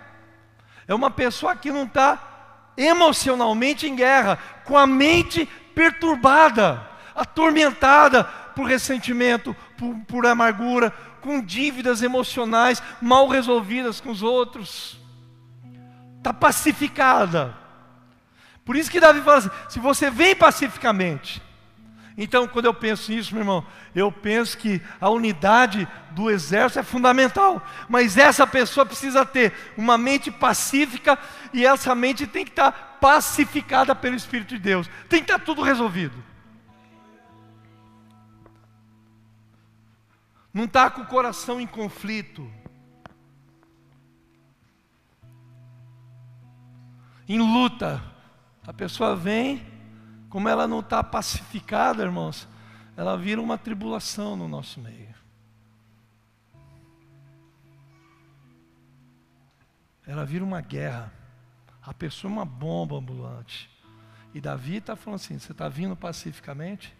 É 0.87 0.95
uma 0.95 1.11
pessoa 1.11 1.57
que 1.57 1.71
não 1.71 1.85
está 1.85 2.73
emocionalmente 2.77 3.87
em 3.87 3.95
guerra, 3.95 4.39
com 4.65 4.77
a 4.77 4.87
mente 4.87 5.49
então, 22.17 22.47
quando 22.47 22.67
eu 22.67 22.75
penso 22.75 23.11
nisso, 23.11 23.35
meu 23.35 23.43
irmão, 23.43 23.67
eu 23.93 24.11
penso 24.11 24.57
que 24.57 24.81
a 25.01 25.11
unidade 25.11 25.89
do 26.13 26.31
exército 26.31 26.79
é 26.79 26.83
fundamental, 26.85 27.61
mas 27.89 28.17
essa 28.17 28.47
pessoa 28.47 28.87
precisa 28.87 29.27
ter 29.27 29.53
uma 29.77 29.99
mente 29.99 30.31
pacífica 30.31 31.19
e 31.53 31.67
essa 31.67 31.93
mente 31.93 32.25
tem 32.25 32.45
que 32.45 32.53
estar 32.53 32.99
pacificada 33.01 33.97
pelo 33.97 34.15
Espírito 34.15 34.51
de 34.51 34.61
Deus, 34.61 34.89
tem 35.09 35.25
que 35.25 35.31
estar 35.33 35.45
tudo 35.45 35.61
resolvido. 35.61 36.23
Não 40.53 40.65
está 40.65 40.89
com 40.89 41.03
o 41.03 41.07
coração 41.07 41.61
em 41.61 41.67
conflito, 41.67 42.49
em 47.29 47.39
luta. 47.39 48.01
A 48.65 48.73
pessoa 48.73 49.17
vem, 49.17 49.74
como 50.35 50.49
ela 50.49 50.67
não 50.67 50.81
está 50.81 51.01
pacificada, 51.01 52.03
irmãos, 52.03 52.49
ela 52.97 53.17
vira 53.17 53.41
uma 53.41 53.57
tribulação 53.57 54.35
no 54.35 54.49
nosso 54.49 54.81
meio. 54.81 55.15
Ela 60.05 60.25
vira 60.25 60.43
uma 60.43 60.61
guerra. 60.61 61.13
A 61.81 61.95
pessoa 61.95 62.29
é 62.29 62.33
uma 62.33 62.45
bomba 62.45 62.97
ambulante. 62.97 63.71
E 64.35 64.41
Davi 64.41 64.79
está 64.79 64.97
falando 64.97 65.21
assim: 65.21 65.39
você 65.39 65.53
está 65.53 65.69
vindo 65.69 65.95
pacificamente? 65.95 66.93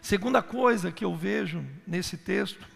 Segunda 0.00 0.42
coisa 0.42 0.90
que 0.90 1.04
eu 1.04 1.14
vejo 1.14 1.62
nesse 1.86 2.16
texto 2.16 2.66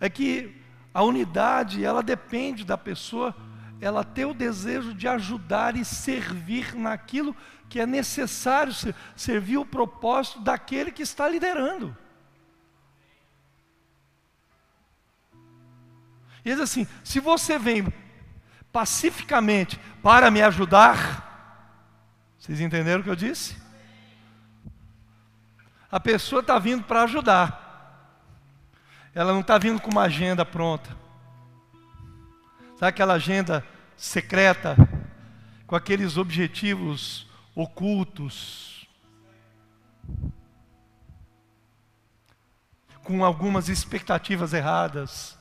é 0.00 0.08
que 0.08 0.62
a 0.94 1.02
unidade 1.02 1.84
ela 1.84 2.02
depende 2.02 2.64
da 2.64 2.78
pessoa 2.78 3.36
ela 3.80 4.02
ter 4.02 4.24
o 4.24 4.34
desejo 4.34 4.94
de 4.94 5.06
ajudar 5.06 5.76
e 5.76 5.84
servir 5.84 6.74
naquilo 6.74 7.36
que 7.68 7.80
é 7.80 7.86
necessário 7.86 8.72
servir 9.14 9.58
o 9.58 9.66
propósito 9.66 10.40
daquele 10.40 10.90
que 10.90 11.02
está 11.02 11.28
liderando. 11.28 11.96
E 16.44 16.50
diz 16.50 16.60
assim: 16.60 16.86
se 17.02 17.18
você 17.18 17.58
vem 17.58 17.92
pacificamente 18.72 19.80
para 20.02 20.30
me 20.30 20.42
ajudar, 20.42 21.24
vocês 22.38 22.60
entenderam 22.60 23.00
o 23.00 23.04
que 23.04 23.10
eu 23.10 23.16
disse? 23.16 23.56
A 25.90 25.98
pessoa 25.98 26.40
está 26.40 26.58
vindo 26.58 26.84
para 26.84 27.02
ajudar, 27.02 28.12
ela 29.14 29.32
não 29.32 29.40
está 29.40 29.58
vindo 29.58 29.80
com 29.80 29.90
uma 29.90 30.02
agenda 30.02 30.44
pronta. 30.44 31.05
Sabe 32.76 32.90
aquela 32.90 33.14
agenda 33.14 33.64
secreta, 33.96 34.76
com 35.66 35.74
aqueles 35.74 36.18
objetivos 36.18 37.26
ocultos, 37.54 38.86
com 43.02 43.24
algumas 43.24 43.70
expectativas 43.70 44.52
erradas. 44.52 45.38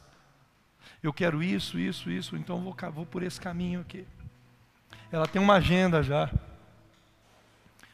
Eu 1.04 1.12
quero 1.12 1.44
isso, 1.44 1.78
isso, 1.78 2.10
isso, 2.10 2.38
então 2.38 2.62
vou, 2.62 2.76
vou 2.94 3.06
por 3.06 3.22
esse 3.22 3.42
caminho 3.42 3.82
aqui. 3.82 4.08
Ela 5.12 5.28
tem 5.28 5.42
uma 5.42 5.56
agenda 5.56 6.02
já. 6.02 6.32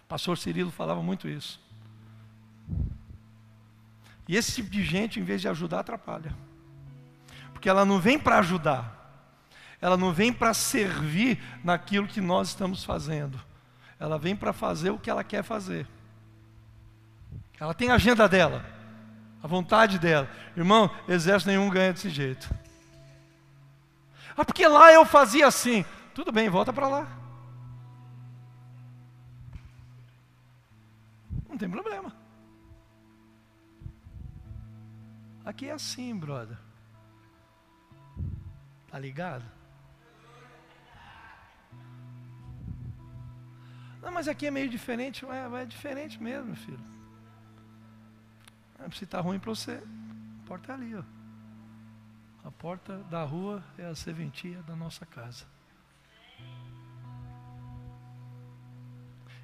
Pastor 0.08 0.38
Cirilo 0.38 0.72
falava 0.72 1.02
muito 1.02 1.28
isso. 1.28 1.60
E 4.28 4.36
esse 4.36 4.54
tipo 4.54 4.70
de 4.70 4.84
gente, 4.84 5.20
em 5.20 5.24
vez 5.24 5.42
de 5.42 5.48
ajudar, 5.48 5.80
atrapalha. 5.80 6.36
Porque 7.52 7.68
ela 7.68 7.84
não 7.84 8.00
vem 8.00 8.20
para 8.20 8.38
ajudar, 8.40 9.01
ela 9.82 9.98
não 9.98 10.14
vem 10.14 10.32
para 10.32 10.54
servir 10.54 11.42
naquilo 11.64 12.08
que 12.08 12.22
nós 12.22 12.50
estamos 12.50 12.84
fazendo. 12.84 13.42
Ela 14.00 14.20
vem 14.20 14.36
para 14.36 14.54
fazer 14.54 14.92
o 14.92 15.00
que 15.00 15.10
ela 15.10 15.24
quer 15.24 15.44
fazer. 15.44 15.88
Ela 17.60 17.74
tem 17.74 17.90
a 17.90 17.96
agenda 17.96 18.30
dela, 18.30 18.64
a 19.42 19.48
vontade 19.48 19.98
dela. 19.98 20.30
Irmão, 20.56 20.90
exército 21.08 21.50
nenhum 21.50 21.70
ganha 21.70 21.94
desse 21.94 22.10
jeito. 22.10 22.54
Ah, 24.38 24.46
porque 24.46 24.68
lá 24.68 24.94
eu 24.94 25.04
fazia 25.04 25.48
assim. 25.48 25.84
Tudo 26.14 26.32
bem, 26.32 26.48
volta 26.48 26.72
para 26.72 26.88
lá. 26.88 27.08
Não 31.50 31.58
tem 31.58 31.70
problema. 31.70 32.16
Aqui 35.44 35.68
é 35.68 35.72
assim, 35.72 36.16
brother. 36.16 36.58
Tá 38.90 39.00
ligado? 39.00 39.61
Não, 44.02 44.12
mas 44.12 44.28
aqui 44.28 44.48
é 44.48 44.52
meio 44.52 44.70
diferente. 44.70 45.26
É, 45.26 45.62
é 45.62 45.66
diferente 45.66 46.22
mesmo, 46.22 46.56
filho. 46.56 46.80
Se 48.94 49.04
está 49.04 49.22
ruim 49.22 49.40
para 49.40 49.52
você, 49.52 49.82
a 50.44 50.48
porta 50.48 50.72
é 50.72 50.76
ali, 50.76 50.96
ó. 50.96 51.04
A 52.44 52.50
porta 52.50 52.98
da 53.04 53.24
rua 53.24 53.64
é 53.78 53.86
a 53.86 53.94
serventia 53.94 54.64
da 54.64 54.76
nossa 54.76 55.06
casa. 55.06 55.46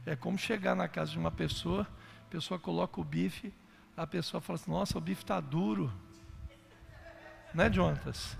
É 0.06 0.16
como 0.16 0.38
chegar 0.38 0.74
na 0.74 0.88
casa 0.88 1.12
de 1.12 1.20
uma 1.20 1.30
pessoa, 1.30 1.88
a 2.26 2.30
pessoa 2.30 2.60
coloca 2.60 3.00
o 3.00 3.04
bife, 3.04 3.54
a 3.96 4.08
pessoa 4.08 4.42
fala 4.42 4.58
assim, 4.58 4.72
nossa, 4.72 4.98
o 4.98 5.02
bife 5.02 5.22
está 5.22 5.40
duro. 5.40 5.94
Né, 7.54 7.72
Jonatas? 7.72 8.38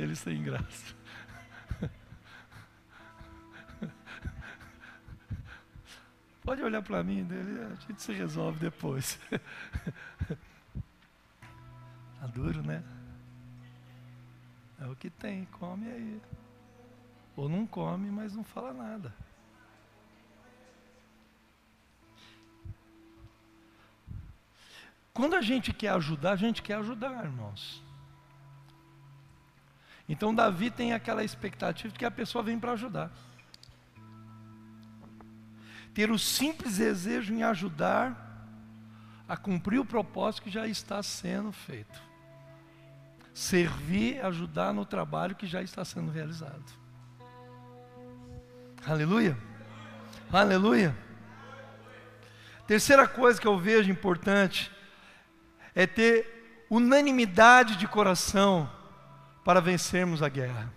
Ele 0.00 0.16
sem 0.16 0.42
graça. 0.42 0.94
Pode 6.42 6.62
olhar 6.62 6.82
para 6.82 7.02
mim, 7.04 7.22
dele, 7.22 7.60
a 7.60 7.74
gente 7.86 8.02
se 8.02 8.12
resolve 8.12 8.58
depois. 8.58 9.18
Tá 12.18 12.26
duro, 12.26 12.62
né? 12.62 12.82
É 14.80 14.86
o 14.86 14.96
que 14.96 15.10
tem, 15.10 15.44
come 15.46 15.90
aí. 15.90 16.20
Ou 17.36 17.48
não 17.48 17.66
come, 17.66 18.10
mas 18.10 18.34
não 18.34 18.42
fala 18.42 18.72
nada. 18.72 19.14
Quando 25.12 25.36
a 25.36 25.42
gente 25.42 25.72
quer 25.72 25.90
ajudar, 25.90 26.32
a 26.32 26.36
gente 26.36 26.62
quer 26.62 26.74
ajudar, 26.74 27.24
irmãos. 27.24 27.82
Então 30.10 30.34
Davi 30.34 30.72
tem 30.72 30.92
aquela 30.92 31.22
expectativa 31.22 31.92
de 31.92 31.96
que 31.96 32.04
a 32.04 32.10
pessoa 32.10 32.42
vem 32.42 32.58
para 32.58 32.72
ajudar. 32.72 33.12
Ter 35.94 36.10
o 36.10 36.18
simples 36.18 36.78
desejo 36.78 37.32
em 37.32 37.44
ajudar 37.44 38.48
a 39.28 39.36
cumprir 39.36 39.78
o 39.78 39.84
propósito 39.84 40.42
que 40.42 40.50
já 40.50 40.66
está 40.66 41.00
sendo 41.00 41.52
feito. 41.52 42.02
Servir, 43.32 44.20
ajudar 44.24 44.74
no 44.74 44.84
trabalho 44.84 45.36
que 45.36 45.46
já 45.46 45.62
está 45.62 45.84
sendo 45.84 46.10
realizado. 46.10 46.72
Aleluia. 48.84 49.38
Aleluia. 50.32 50.92
Terceira 52.66 53.06
coisa 53.06 53.40
que 53.40 53.46
eu 53.46 53.56
vejo 53.56 53.88
importante 53.88 54.72
é 55.72 55.86
ter 55.86 56.66
unanimidade 56.68 57.76
de 57.76 57.86
coração 57.86 58.68
para 59.44 59.60
vencermos 59.60 60.22
a 60.22 60.28
guerra. 60.28 60.72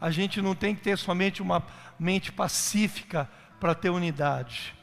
A 0.00 0.10
gente 0.10 0.42
não 0.42 0.54
tem 0.54 0.74
que 0.74 0.82
ter 0.82 0.98
somente 0.98 1.40
uma 1.40 1.62
mente 1.98 2.32
pacífica 2.32 3.28
para 3.60 3.74
ter 3.74 3.90
unidade. 3.90 4.74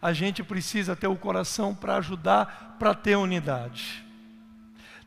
A 0.00 0.12
gente 0.12 0.44
precisa 0.44 0.94
ter 0.94 1.08
o 1.08 1.16
coração 1.16 1.74
para 1.74 1.96
ajudar 1.96 2.76
para 2.78 2.94
ter 2.94 3.16
unidade. 3.16 4.04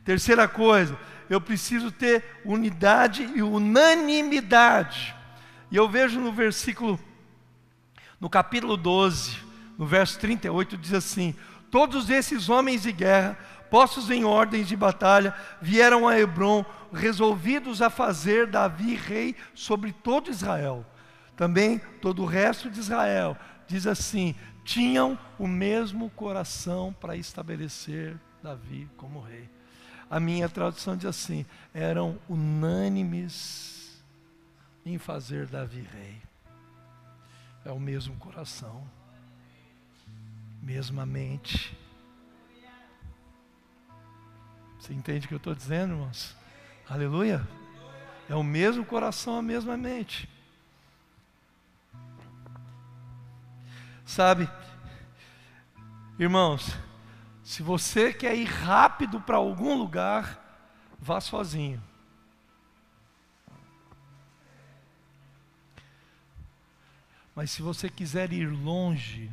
Terceira 0.04 0.46
coisa, 0.46 0.98
eu 1.30 1.40
preciso 1.40 1.90
ter 1.90 2.42
unidade 2.44 3.22
e 3.34 3.42
unanimidade. 3.42 5.14
E 5.70 5.76
eu 5.76 5.88
vejo 5.88 6.20
no 6.20 6.32
versículo, 6.32 7.00
no 8.20 8.28
capítulo 8.28 8.76
12, 8.76 9.38
no 9.78 9.86
verso 9.86 10.18
38, 10.18 10.76
diz 10.76 10.92
assim: 10.92 11.34
Todos 11.70 12.10
esses 12.10 12.50
homens 12.50 12.82
de 12.82 12.92
guerra 12.92 13.38
postos 13.72 14.10
em 14.10 14.22
ordens 14.22 14.68
de 14.68 14.76
batalha, 14.76 15.34
vieram 15.58 16.06
a 16.06 16.18
Hebron, 16.18 16.62
resolvidos 16.92 17.80
a 17.80 17.88
fazer 17.88 18.46
Davi 18.46 18.94
rei 18.94 19.34
sobre 19.54 19.94
todo 19.94 20.30
Israel. 20.30 20.84
Também 21.34 21.78
todo 22.02 22.22
o 22.22 22.26
resto 22.26 22.70
de 22.70 22.78
Israel, 22.78 23.34
diz 23.66 23.86
assim: 23.86 24.34
tinham 24.62 25.18
o 25.38 25.48
mesmo 25.48 26.10
coração 26.10 26.94
para 27.00 27.16
estabelecer 27.16 28.20
Davi 28.42 28.86
como 28.98 29.22
rei. 29.22 29.48
A 30.10 30.20
minha 30.20 30.50
tradução 30.50 30.94
diz 30.94 31.06
assim: 31.06 31.46
eram 31.72 32.18
unânimes 32.28 34.04
em 34.84 34.98
fazer 34.98 35.46
Davi 35.46 35.80
rei. 35.80 36.20
É 37.64 37.72
o 37.72 37.80
mesmo 37.80 38.16
coração, 38.16 38.86
mesma 40.60 41.06
mente, 41.06 41.74
você 44.82 44.92
entende 44.92 45.26
o 45.26 45.28
que 45.28 45.34
eu 45.34 45.38
estou 45.38 45.54
dizendo, 45.54 45.92
irmãos? 45.92 46.34
Aleluia? 46.90 47.46
É 48.28 48.34
o 48.34 48.42
mesmo 48.42 48.84
coração, 48.84 49.38
a 49.38 49.42
mesma 49.42 49.76
mente. 49.76 50.28
Sabe, 54.04 54.50
irmãos, 56.18 56.76
se 57.44 57.62
você 57.62 58.12
quer 58.12 58.34
ir 58.34 58.44
rápido 58.44 59.20
para 59.20 59.36
algum 59.36 59.78
lugar, 59.78 60.66
vá 60.98 61.20
sozinho. 61.20 61.80
Mas 67.36 67.52
se 67.52 67.62
você 67.62 67.88
quiser 67.88 68.32
ir 68.32 68.46
longe, 68.48 69.30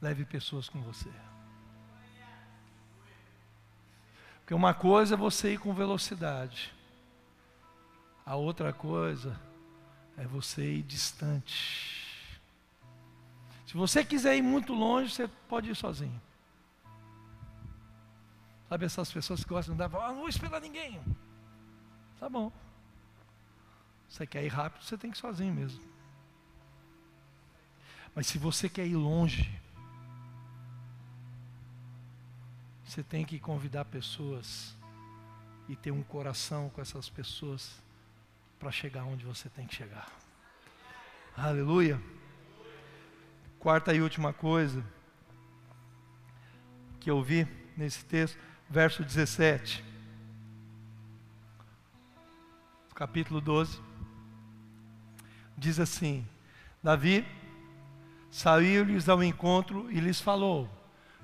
leve 0.00 0.24
pessoas 0.24 0.68
com 0.68 0.80
você. 0.82 1.10
Porque 4.44 4.52
uma 4.52 4.74
coisa 4.74 5.14
é 5.14 5.16
você 5.16 5.54
ir 5.54 5.58
com 5.58 5.72
velocidade, 5.72 6.70
a 8.26 8.36
outra 8.36 8.74
coisa 8.74 9.40
é 10.18 10.26
você 10.26 10.74
ir 10.74 10.82
distante. 10.82 12.38
Se 13.66 13.72
você 13.72 14.04
quiser 14.04 14.36
ir 14.36 14.42
muito 14.42 14.74
longe, 14.74 15.14
você 15.14 15.26
pode 15.48 15.70
ir 15.70 15.74
sozinho. 15.74 16.20
Sabe 18.68 18.84
essas 18.84 19.10
pessoas 19.10 19.42
que 19.42 19.48
gostam 19.48 19.74
de 19.74 19.82
andar, 19.82 19.98
ah, 19.98 20.08
não 20.08 20.18
vou 20.18 20.28
esperar 20.28 20.60
ninguém. 20.60 21.00
Tá 22.20 22.28
bom. 22.28 22.52
Você 24.10 24.26
quer 24.26 24.44
ir 24.44 24.48
rápido, 24.48 24.84
você 24.84 24.98
tem 24.98 25.10
que 25.10 25.16
ir 25.16 25.20
sozinho 25.22 25.54
mesmo. 25.54 25.82
Mas 28.14 28.26
se 28.26 28.36
você 28.36 28.68
quer 28.68 28.86
ir 28.86 28.94
longe, 28.94 29.50
Você 32.94 33.02
tem 33.02 33.24
que 33.24 33.40
convidar 33.40 33.84
pessoas 33.86 34.72
e 35.68 35.74
ter 35.74 35.90
um 35.90 36.04
coração 36.04 36.70
com 36.70 36.80
essas 36.80 37.08
pessoas 37.10 37.82
para 38.56 38.70
chegar 38.70 39.02
onde 39.02 39.24
você 39.24 39.48
tem 39.48 39.66
que 39.66 39.74
chegar. 39.74 40.06
Aleluia. 41.36 42.00
Quarta 43.58 43.92
e 43.92 44.00
última 44.00 44.32
coisa 44.32 44.86
que 47.00 47.10
eu 47.10 47.20
vi 47.20 47.48
nesse 47.76 48.04
texto, 48.04 48.38
verso 48.70 49.02
17. 49.02 49.84
Capítulo 52.94 53.40
12. 53.40 53.82
Diz 55.58 55.80
assim: 55.80 56.24
Davi 56.80 57.26
saiu-lhes 58.30 59.08
ao 59.08 59.20
encontro 59.20 59.90
e 59.90 59.98
lhes 59.98 60.20
falou, 60.20 60.70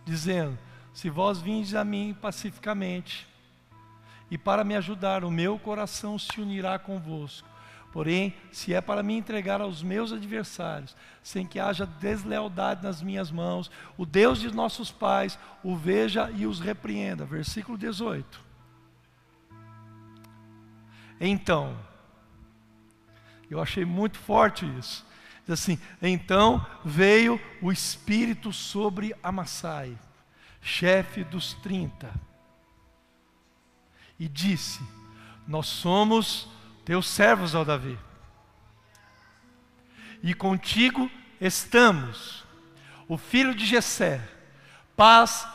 dizendo: 0.05 0.59
se 1.01 1.09
vós 1.09 1.40
vindes 1.40 1.74
a 1.74 1.82
mim 1.82 2.14
pacificamente, 2.20 3.26
e 4.30 4.36
para 4.36 4.62
me 4.62 4.76
ajudar, 4.76 5.24
o 5.24 5.30
meu 5.30 5.59
coração 5.59 6.18
se 6.18 6.38
unirá 6.38 6.78
convosco. 6.78 7.48
Porém, 7.90 8.34
se 8.53 8.74
é 8.74 8.82
para 8.82 9.03
me 9.03 9.16
entregar 9.16 9.62
aos 9.62 9.82
meus 9.82 10.12
adversários, 10.12 10.94
sem 11.22 11.46
que 11.46 11.59
haja 11.59 11.86
deslealdade 11.86 12.82
nas 12.82 13.01
minhas 13.01 13.30
mãos, 13.30 13.70
o 13.96 14.05
Deus 14.05 14.40
de 14.40 14.55
nossos 14.55 14.90
pais 14.90 15.38
o 15.64 15.74
veja 15.74 16.30
e 16.32 16.44
os 16.44 16.61
repreenda. 16.61 17.24
Versículo 17.24 17.78
18. 17.78 18.38
Então, 21.18 21.78
eu 23.51 23.59
achei 23.59 23.86
muito 23.86 24.18
forte 24.18 24.66
isso. 24.78 25.07
Diz 25.46 25.59
assim: 25.59 25.78
então 26.03 26.64
veio 26.84 27.40
o 27.62 27.72
Espírito 27.72 28.53
sobre 28.53 29.14
Amassai 29.22 29.96
chefe 30.61 31.25
dos 31.25 31.55
trinta, 31.55 32.13
e 34.19 34.29
disse: 34.29 34.81
Nós 35.47 35.67
somos 35.67 36.49
teus 36.85 37.09
servos, 37.09 37.55
ó 37.55 37.65
Davi, 37.65 37.99
e 40.23 40.35
contigo 40.35 41.11
estamos, 41.41 42.45
o 43.09 43.17
filho 43.17 43.55
de 43.55 43.65
Jessé, 43.65 44.21
paz, 44.97 45.47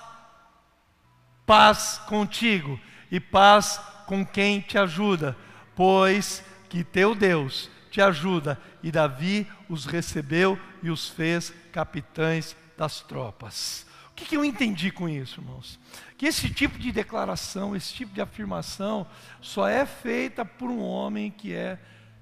paz 1.45 2.01
contigo 2.07 2.79
e 3.11 3.19
paz 3.19 3.79
com 4.07 4.25
quem 4.25 4.61
te 4.61 4.77
ajuda, 4.77 5.37
pois 5.75 6.43
que 6.69 6.83
teu 6.83 7.13
Deus 7.13 7.69
te 7.91 8.01
ajuda. 8.01 8.59
E 8.81 8.91
Davi 8.91 9.47
os 9.69 9.85
recebeu 9.85 10.59
e 10.81 10.89
os 10.89 11.09
fez 11.09 11.53
capitães 11.71 12.55
das 12.77 13.01
tropas. 13.01 13.84
O 14.15 14.17
que, 14.17 14.23
que 14.23 14.37
eu 14.37 14.45
entendi 14.45 14.91
com 14.91 15.09
isso, 15.09 15.41
irmãos? 15.41 15.77
Que 16.17 16.25
esse 16.25 16.49
tipo 16.49 16.79
de 16.79 16.89
declaração, 16.89 17.75
esse 17.75 17.93
tipo 17.93 18.13
de 18.13 18.21
afirmação, 18.21 19.05
só 19.41 19.67
é 19.67 19.85
feita 19.85 20.45
por 20.45 20.69
um 20.69 20.79
homem 20.81 21.29
que 21.29 21.53
é 21.53 21.77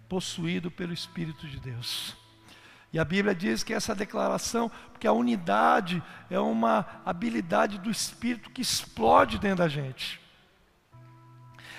possuído 0.09 0.71
pelo 0.71 0.91
Espírito 0.91 1.47
de 1.47 1.59
Deus. 1.59 2.17
E 2.91 2.97
a 2.97 3.05
Bíblia 3.05 3.35
diz 3.35 3.61
que 3.61 3.75
essa 3.75 3.93
declaração, 3.93 4.71
porque 4.91 5.05
a 5.05 5.13
unidade 5.13 6.01
é 6.31 6.39
uma 6.39 6.83
habilidade 7.05 7.77
do 7.77 7.91
Espírito 7.91 8.49
que 8.49 8.63
explode 8.63 9.37
dentro 9.37 9.59
da 9.59 9.67
gente. 9.67 10.19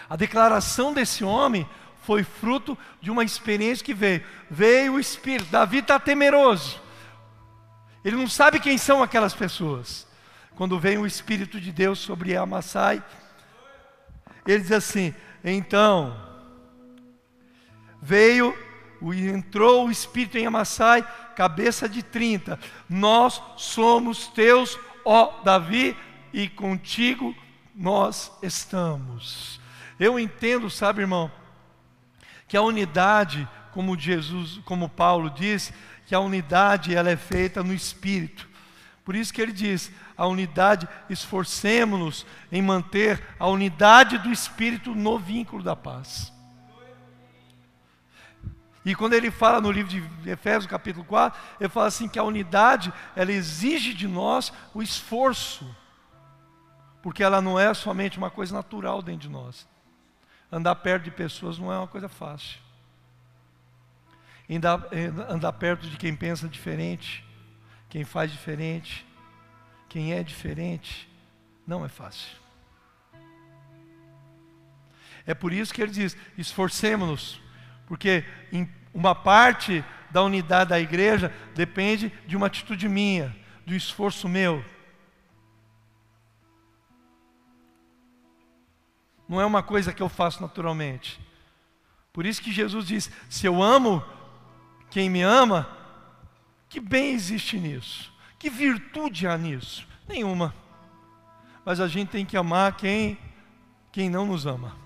A 0.09 0.15
declaração 0.15 0.95
desse 0.95 1.25
homem 1.25 1.69
foi 2.05 2.23
fruto 2.23 2.79
de 3.01 3.11
uma 3.11 3.25
experiência 3.25 3.85
que 3.85 3.93
veio. 3.93 4.25
Veio 4.49 4.93
o 4.93 5.01
Espírito. 5.01 5.51
Davi 5.51 5.79
está 5.79 5.99
temeroso. 5.99 6.81
Ele 8.05 8.15
não 8.15 8.29
sabe 8.29 8.61
quem 8.61 8.79
são 8.79 9.03
aquelas 9.03 9.35
pessoas. 9.35 10.04
Quando 10.57 10.79
vem 10.79 10.99
o 10.99 11.07
Espírito 11.07 11.61
de 11.61 11.73
Deus 11.73 11.99
sobre 11.99 12.37
Amassai, 12.37 13.03
ele 14.47 14.63
diz 14.63 14.73
assim: 14.73 15.15
então, 15.43 16.17
veio 18.01 18.57
entrou 19.13 19.87
o 19.87 19.91
Espírito 19.91 20.39
em 20.39 20.47
Amassai, 20.47 21.07
cabeça 21.37 21.89
de 21.89 22.03
30. 22.03 22.59
Nós 22.89 23.43
somos 23.57 24.29
teus, 24.29 24.79
ó 25.05 25.43
Davi, 25.43 25.97
e 26.33 26.49
contigo 26.49 27.35
nós 27.75 28.33
estamos. 28.43 29.61
Eu 29.99 30.19
entendo, 30.19 30.71
sabe, 30.71 31.03
irmão, 31.03 31.31
que 32.49 32.57
a 32.57 32.63
unidade, 32.63 33.47
como 33.73 33.99
Jesus, 33.99 34.61
como 34.65 34.89
Paulo 34.89 35.29
diz, 35.31 35.73
que 36.07 36.15
a 36.15 36.21
unidade 36.21 36.95
ela 36.95 37.11
é 37.11 37.17
feita 37.17 37.63
no 37.63 37.75
espírito. 37.75 38.49
Por 39.05 39.15
isso 39.15 39.33
que 39.33 39.43
ele 39.43 39.53
diz: 39.53 39.93
a 40.17 40.27
unidade, 40.27 40.89
esforcemos-nos 41.09 42.25
em 42.51 42.63
manter 42.63 43.23
a 43.39 43.47
unidade 43.47 44.19
do 44.19 44.31
espírito 44.31 44.95
no 44.95 45.19
vínculo 45.19 45.63
da 45.63 45.75
paz. 45.75 46.33
E 48.85 48.95
quando 48.95 49.15
ele 49.15 49.31
fala 49.31 49.61
no 49.61 49.71
livro 49.71 49.91
de 49.91 50.31
Efésios, 50.31 50.67
capítulo 50.67 51.05
4, 51.07 51.41
ele 51.59 51.71
fala 51.71 51.87
assim 51.87 52.07
que 52.07 52.19
a 52.19 52.23
unidade, 52.23 52.93
ela 53.17 53.33
exige 53.33 53.95
de 53.95 54.07
nós 54.07 54.53
o 54.75 54.83
esforço. 54.83 55.75
Porque 57.03 57.23
ela 57.23 57.41
não 57.41 57.59
é 57.59 57.73
somente 57.73 58.19
uma 58.19 58.31
coisa 58.31 58.55
natural 58.55 59.01
dentro 59.01 59.23
de 59.23 59.31
nós. 59.31 59.67
Andar 60.53 60.75
perto 60.77 61.05
de 61.05 61.11
pessoas 61.11 61.59
não 61.59 61.73
é 61.73 61.79
uma 61.79 61.89
coisa 61.89 62.09
fácil. 62.09 62.61
Andar, 64.51 64.87
andar 65.31 65.53
perto 65.55 65.87
de 65.89 65.97
quem 65.97 66.15
pensa 66.15 66.47
diferente, 66.47 67.25
quem 67.89 68.05
faz 68.05 68.31
diferente, 68.31 69.07
quem 69.95 70.13
é 70.13 70.25
diferente, 70.25 71.09
não 71.65 71.85
é 71.85 71.89
fácil. 71.89 72.37
É 75.25 75.33
por 75.33 75.53
isso 75.53 75.73
que 75.73 75.81
ele 75.81 75.93
diz: 75.93 76.17
esforcemos-nos 76.37 77.41
porque 77.87 78.25
uma 78.93 79.15
parte 79.15 79.85
da 80.11 80.21
unidade 80.21 80.71
da 80.71 80.81
igreja 80.81 81.33
depende 81.55 82.13
de 82.27 82.37
uma 82.37 82.49
atitude 82.49 82.89
minha, 82.89 83.37
do 83.65 83.73
esforço 83.73 84.29
meu. 84.29 84.65
Não 89.29 89.41
é 89.41 89.47
uma 89.47 89.63
coisa 89.63 89.93
que 89.93 90.03
eu 90.03 90.09
faço 90.09 90.43
naturalmente. 90.43 91.21
Por 92.13 92.27
isso 92.27 92.43
que 92.43 92.51
Jesus 92.53 92.85
diz: 92.85 93.13
se 93.31 93.47
eu 93.47 93.63
amo 93.63 94.05
quem 94.91 95.09
me 95.09 95.23
ama, 95.23 95.69
que 96.69 96.81
bem 96.81 97.13
existe 97.13 97.61
nisso? 97.61 98.13
Que 98.45 98.51
virtude 98.51 99.27
há 99.27 99.39
nisso? 99.39 99.89
Nenhuma. 100.07 100.55
Mas 101.65 101.81
a 101.81 101.89
gente 101.89 102.11
tem 102.11 102.27
que 102.27 102.37
amar 102.37 102.77
quem, 102.77 103.17
quem 103.91 104.11
não 104.11 104.27
nos 104.27 104.45
ama 104.45 104.77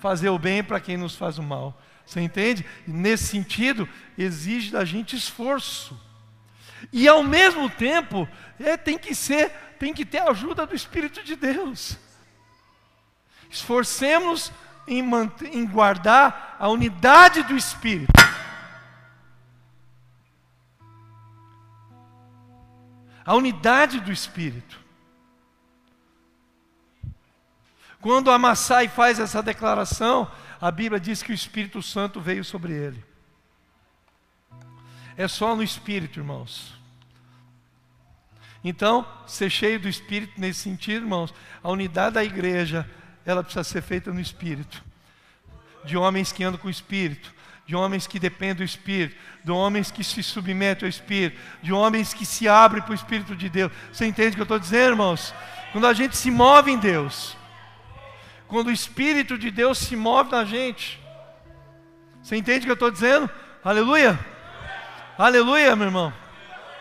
fazer 0.00 0.30
o 0.30 0.38
bem 0.38 0.64
para 0.64 0.80
quem 0.80 0.96
nos 0.96 1.14
faz 1.14 1.36
o 1.36 1.42
mal. 1.42 1.78
Você 2.06 2.22
entende? 2.22 2.64
nesse 2.86 3.26
sentido, 3.26 3.86
exige 4.16 4.70
da 4.70 4.82
gente 4.82 5.14
esforço. 5.14 5.94
E 6.90 7.06
ao 7.06 7.22
mesmo 7.22 7.68
tempo, 7.68 8.26
é, 8.58 8.78
tem 8.78 8.96
que 8.96 9.14
ser, 9.14 9.50
tem 9.78 9.92
que 9.92 10.06
ter 10.06 10.20
a 10.20 10.30
ajuda 10.30 10.66
do 10.66 10.74
Espírito 10.74 11.22
de 11.22 11.36
Deus. 11.36 11.98
Esforcemos 13.50 14.50
em, 14.88 15.02
manter, 15.02 15.54
em 15.54 15.66
guardar 15.66 16.56
a 16.58 16.66
unidade 16.70 17.42
do 17.42 17.54
Espírito. 17.54 18.10
A 23.24 23.34
unidade 23.34 24.00
do 24.00 24.12
Espírito. 24.12 24.80
Quando 28.00 28.30
Amassai 28.32 28.88
faz 28.88 29.20
essa 29.20 29.42
declaração, 29.42 30.30
a 30.60 30.70
Bíblia 30.70 30.98
diz 30.98 31.22
que 31.22 31.30
o 31.30 31.34
Espírito 31.34 31.80
Santo 31.80 32.20
veio 32.20 32.44
sobre 32.44 32.72
ele. 32.72 33.04
É 35.16 35.28
só 35.28 35.54
no 35.54 35.62
Espírito, 35.62 36.18
irmãos. 36.18 36.74
Então, 38.64 39.06
ser 39.26 39.50
cheio 39.50 39.78
do 39.78 39.88
Espírito 39.88 40.40
nesse 40.40 40.60
sentido, 40.60 41.04
irmãos, 41.04 41.34
a 41.62 41.68
unidade 41.68 42.14
da 42.14 42.24
igreja, 42.24 42.88
ela 43.24 43.42
precisa 43.42 43.64
ser 43.64 43.82
feita 43.82 44.12
no 44.12 44.20
Espírito. 44.20 44.82
De 45.84 45.96
homens 45.96 46.32
que 46.32 46.44
andam 46.44 46.60
com 46.60 46.68
o 46.68 46.70
Espírito, 46.70 47.32
de 47.66 47.76
homens 47.76 48.06
que 48.06 48.18
dependem 48.18 48.56
do 48.56 48.64
Espírito, 48.64 49.16
de 49.44 49.50
homens 49.50 49.90
que 49.90 50.02
se 50.02 50.22
submetem 50.22 50.86
ao 50.86 50.90
Espírito, 50.90 51.40
de 51.62 51.72
homens 51.72 52.12
que 52.12 52.26
se 52.26 52.48
abrem 52.48 52.82
para 52.82 52.92
o 52.92 52.94
Espírito 52.94 53.36
de 53.36 53.48
Deus. 53.48 53.72
Você 53.92 54.06
entende 54.06 54.30
o 54.30 54.34
que 54.34 54.40
eu 54.40 54.44
estou 54.44 54.58
dizendo, 54.58 54.90
irmãos? 54.90 55.34
Quando 55.72 55.86
a 55.86 55.92
gente 55.92 56.16
se 56.16 56.30
move 56.30 56.70
em 56.70 56.78
Deus, 56.78 57.36
quando 58.46 58.66
o 58.66 58.72
Espírito 58.72 59.38
de 59.38 59.50
Deus 59.50 59.78
se 59.78 59.96
move 59.96 60.30
na 60.30 60.44
gente. 60.44 61.00
Você 62.22 62.36
entende 62.36 62.60
o 62.60 62.62
que 62.62 62.70
eu 62.70 62.74
estou 62.74 62.90
dizendo? 62.90 63.30
Aleluia! 63.64 64.18
Aleluia, 65.16 65.76
meu 65.76 65.86
irmão. 65.86 66.12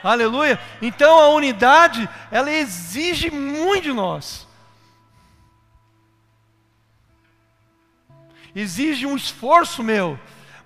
Aleluia. 0.03 0.59
Então 0.81 1.19
a 1.19 1.29
unidade, 1.29 2.09
ela 2.31 2.51
exige 2.51 3.29
muito 3.29 3.83
de 3.83 3.93
nós. 3.93 4.47
Exige 8.55 9.05
um 9.05 9.15
esforço 9.15 9.83
meu, 9.83 10.19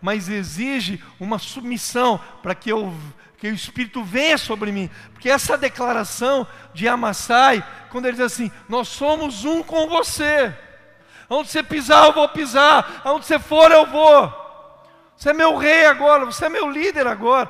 mas 0.05 0.29
exige 0.29 1.03
uma 1.19 1.39
submissão 1.39 2.19
para 2.43 2.53
que 2.53 2.69
que 3.39 3.47
o 3.49 3.55
Espírito 3.55 4.03
venha 4.03 4.37
sobre 4.37 4.71
mim. 4.71 4.87
Porque 5.13 5.31
essa 5.31 5.57
declaração 5.57 6.47
de 6.75 6.87
Amassai, 6.87 7.65
quando 7.89 8.05
ele 8.05 8.15
diz 8.15 8.25
assim: 8.25 8.51
"Nós 8.69 8.87
somos 8.87 9.45
um 9.45 9.63
com 9.63 9.87
você". 9.87 10.55
Onde 11.27 11.49
você 11.49 11.63
pisar, 11.63 12.05
eu 12.05 12.13
vou 12.13 12.29
pisar. 12.29 13.01
Aonde 13.03 13.25
você 13.25 13.39
for, 13.39 13.71
eu 13.71 13.87
vou. 13.87 14.31
Você 15.17 15.31
é 15.31 15.33
meu 15.33 15.57
rei 15.57 15.87
agora, 15.87 16.23
você 16.23 16.45
é 16.45 16.49
meu 16.49 16.69
líder 16.69 17.07
agora. 17.07 17.49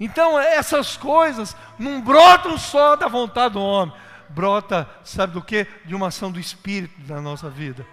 Então, 0.00 0.36
essas 0.40 0.96
coisas 0.96 1.56
não 1.78 2.00
brotam 2.00 2.58
só 2.58 2.96
da 2.96 3.06
vontade 3.06 3.54
do 3.54 3.62
homem, 3.62 3.94
brota, 4.28 4.90
sabe 5.04 5.34
do 5.34 5.40
que? 5.40 5.68
De 5.84 5.94
uma 5.94 6.08
ação 6.08 6.32
do 6.32 6.40
Espírito 6.40 6.94
na 7.06 7.20
nossa 7.20 7.48
vida. 7.48 7.86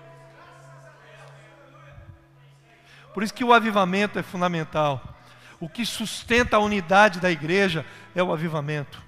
Por 3.14 3.24
isso 3.24 3.34
que 3.34 3.43
o 3.43 3.53
avivamento 3.53 4.20
é 4.20 4.24
fundamental. 4.24 5.18
O 5.60 5.68
que 5.68 5.86
sustenta 5.86 6.57
a 6.57 6.60
unidade 6.60 7.20
da 7.20 7.30
igreja 7.30 7.86
é 8.16 8.24
o 8.24 8.32
avivamento. 8.32 9.01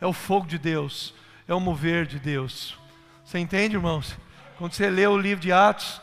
É 0.00 0.06
o 0.06 0.12
fogo 0.12 0.46
de 0.46 0.58
Deus 0.58 1.14
é 1.50 1.54
o 1.54 1.60
mover 1.60 2.06
de 2.06 2.20
Deus. 2.20 2.78
Você 3.24 3.38
entende, 3.38 3.74
irmãos? 3.74 4.16
Quando 4.56 4.72
você 4.72 4.88
lê 4.88 5.04
o 5.06 5.18
livro 5.18 5.42
de 5.42 5.52
Atos, 5.52 6.00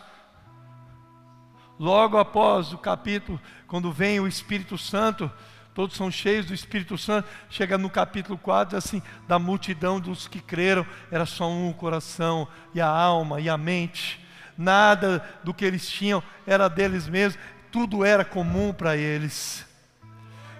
logo 1.80 2.18
após 2.18 2.74
o 2.74 2.78
capítulo, 2.78 3.40
quando 3.66 3.92
vem 3.92 4.20
o 4.20 4.28
Espírito 4.28 4.78
Santo, 4.78 5.32
todos 5.78 5.96
são 5.96 6.10
cheios 6.10 6.48
do 6.48 6.56
Espírito 6.56 6.98
Santo, 6.98 7.30
chega 7.52 7.78
no 7.78 7.88
capítulo 7.88 8.36
4, 8.36 8.76
assim, 8.76 9.00
da 9.28 9.38
multidão 9.38 10.00
dos 10.00 10.28
que 10.28 10.42
creram, 10.42 10.84
era 11.12 11.24
só 11.24 11.48
um 11.48 11.72
coração, 11.72 12.48
e 12.74 12.82
a 12.82 12.88
alma, 12.88 13.40
e 13.40 13.48
a 13.48 13.56
mente, 13.60 14.20
nada 14.58 15.24
do 15.44 15.54
que 15.54 15.64
eles 15.64 15.88
tinham 15.88 16.24
era 16.48 16.68
deles 16.68 17.08
mesmos, 17.08 17.40
tudo 17.72 18.04
era 18.04 18.26
comum 18.26 18.74
para 18.74 18.98
eles. 18.98 19.68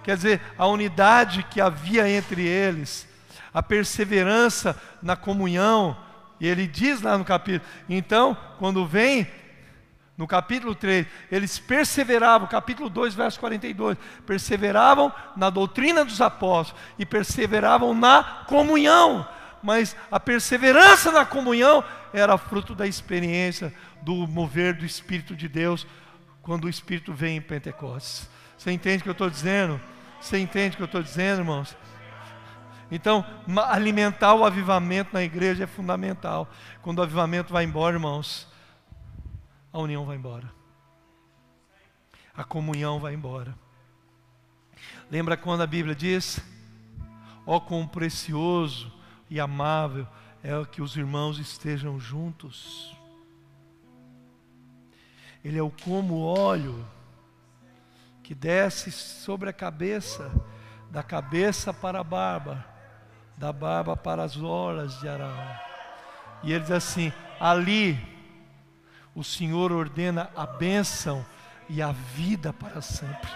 Quer 0.04 0.14
dizer, 0.14 0.40
a 0.56 0.68
unidade 0.68 1.42
que 1.50 1.60
havia 1.60 2.08
entre 2.08 2.46
eles, 2.46 3.08
a 3.52 3.60
perseverança 3.60 4.80
na 5.02 5.16
comunhão. 5.16 5.96
E 6.38 6.46
ele 6.46 6.64
diz 6.64 7.02
lá 7.02 7.18
no 7.18 7.24
capítulo, 7.24 7.68
então, 7.88 8.36
quando 8.56 8.86
vem, 8.86 9.26
no 10.18 10.26
capítulo 10.26 10.74
3, 10.74 11.06
eles 11.30 11.60
perseveravam, 11.60 12.48
capítulo 12.48 12.90
2, 12.90 13.14
verso 13.14 13.38
42, 13.38 13.96
perseveravam 14.26 15.12
na 15.36 15.48
doutrina 15.48 16.04
dos 16.04 16.20
apóstolos 16.20 16.82
e 16.98 17.06
perseveravam 17.06 17.94
na 17.94 18.44
comunhão. 18.48 19.26
Mas 19.62 19.94
a 20.10 20.18
perseverança 20.18 21.12
na 21.12 21.24
comunhão 21.24 21.84
era 22.12 22.36
fruto 22.36 22.74
da 22.74 22.84
experiência 22.84 23.72
do 24.02 24.26
mover 24.26 24.74
do 24.74 24.84
Espírito 24.84 25.36
de 25.36 25.48
Deus 25.48 25.86
quando 26.42 26.64
o 26.64 26.68
Espírito 26.68 27.12
vem 27.14 27.36
em 27.36 27.40
Pentecostes. 27.40 28.28
Você 28.56 28.72
entende 28.72 28.98
o 28.98 29.02
que 29.04 29.08
eu 29.10 29.12
estou 29.12 29.30
dizendo? 29.30 29.80
Você 30.20 30.36
entende 30.38 30.74
o 30.74 30.76
que 30.78 30.82
eu 30.82 30.86
estou 30.86 31.02
dizendo, 31.02 31.42
irmãos? 31.42 31.76
Então, 32.90 33.24
alimentar 33.68 34.34
o 34.34 34.44
avivamento 34.44 35.10
na 35.12 35.22
igreja 35.22 35.62
é 35.62 35.66
fundamental. 35.68 36.50
Quando 36.82 36.98
o 36.98 37.02
avivamento 37.02 37.52
vai 37.52 37.62
embora, 37.62 37.94
irmãos, 37.94 38.48
a 39.72 39.78
união 39.78 40.04
vai 40.04 40.16
embora. 40.16 40.50
A 42.34 42.44
comunhão 42.44 43.00
vai 43.00 43.14
embora. 43.14 43.54
Lembra 45.10 45.36
quando 45.36 45.62
a 45.62 45.66
Bíblia 45.66 45.94
diz: 45.94 46.40
Ó 47.46 47.56
oh, 47.56 47.60
quão 47.60 47.86
precioso 47.86 48.92
e 49.28 49.40
amável 49.40 50.06
é 50.42 50.64
que 50.64 50.80
os 50.80 50.96
irmãos 50.96 51.38
estejam 51.38 51.98
juntos. 51.98 52.94
Ele 55.44 55.58
é 55.58 55.62
o 55.62 55.70
como 55.70 56.22
óleo 56.22 56.86
que 58.22 58.34
desce 58.34 58.90
sobre 58.92 59.48
a 59.48 59.52
cabeça, 59.52 60.30
da 60.90 61.02
cabeça 61.02 61.72
para 61.72 62.00
a 62.00 62.04
barba, 62.04 62.64
da 63.36 63.52
barba 63.52 63.96
para 63.96 64.22
as 64.22 64.36
horas 64.36 64.98
de 65.00 65.08
Araão. 65.08 65.56
E 66.42 66.52
ele 66.52 66.60
diz 66.60 66.70
assim: 66.70 67.12
ali 67.40 67.98
o 69.18 69.24
Senhor 69.24 69.72
ordena 69.72 70.30
a 70.36 70.46
bênção 70.46 71.26
e 71.68 71.82
a 71.82 71.90
vida 71.90 72.52
para 72.52 72.80
sempre. 72.80 73.28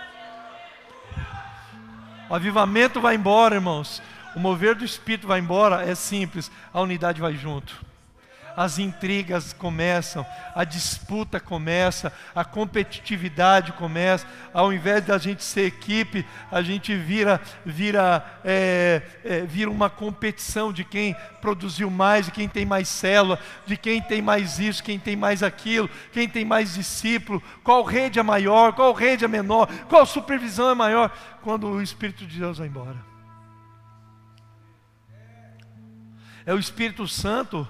O 2.30 2.34
avivamento 2.36 3.00
vai 3.00 3.16
embora, 3.16 3.56
irmãos. 3.56 4.00
O 4.36 4.38
mover 4.38 4.76
do 4.76 4.84
Espírito 4.84 5.26
vai 5.26 5.40
embora, 5.40 5.82
é 5.82 5.96
simples, 5.96 6.52
a 6.72 6.80
unidade 6.80 7.20
vai 7.20 7.34
junto 7.34 7.91
as 8.56 8.78
intrigas 8.78 9.52
começam, 9.52 10.26
a 10.54 10.64
disputa 10.64 11.40
começa, 11.40 12.12
a 12.34 12.44
competitividade 12.44 13.72
começa. 13.72 14.26
Ao 14.52 14.72
invés 14.72 15.04
de 15.04 15.12
a 15.12 15.18
gente 15.18 15.42
ser 15.42 15.66
equipe, 15.66 16.26
a 16.50 16.62
gente 16.62 16.94
vira, 16.96 17.40
vira, 17.64 18.24
é, 18.44 19.02
é, 19.24 19.40
vira 19.40 19.70
uma 19.70 19.88
competição 19.88 20.72
de 20.72 20.84
quem 20.84 21.16
produziu 21.40 21.90
mais, 21.90 22.26
de 22.26 22.32
quem 22.32 22.48
tem 22.48 22.64
mais 22.64 22.88
célula, 22.88 23.38
de 23.66 23.76
quem 23.76 24.00
tem 24.00 24.22
mais 24.22 24.58
isso, 24.58 24.82
quem 24.82 24.98
tem 24.98 25.16
mais 25.16 25.42
aquilo, 25.42 25.88
quem 26.12 26.28
tem 26.28 26.44
mais 26.44 26.74
discípulo, 26.74 27.42
qual 27.64 27.82
rede 27.82 28.18
é 28.18 28.22
maior, 28.22 28.72
qual 28.72 28.92
rede 28.92 29.24
é 29.24 29.28
menor, 29.28 29.68
qual 29.88 30.06
supervisão 30.06 30.70
é 30.70 30.74
maior, 30.74 31.10
quando 31.42 31.66
o 31.68 31.82
Espírito 31.82 32.26
de 32.26 32.38
Deus 32.38 32.58
vai 32.58 32.68
embora. 32.68 33.12
É 36.44 36.52
o 36.52 36.58
Espírito 36.58 37.06
Santo 37.06 37.66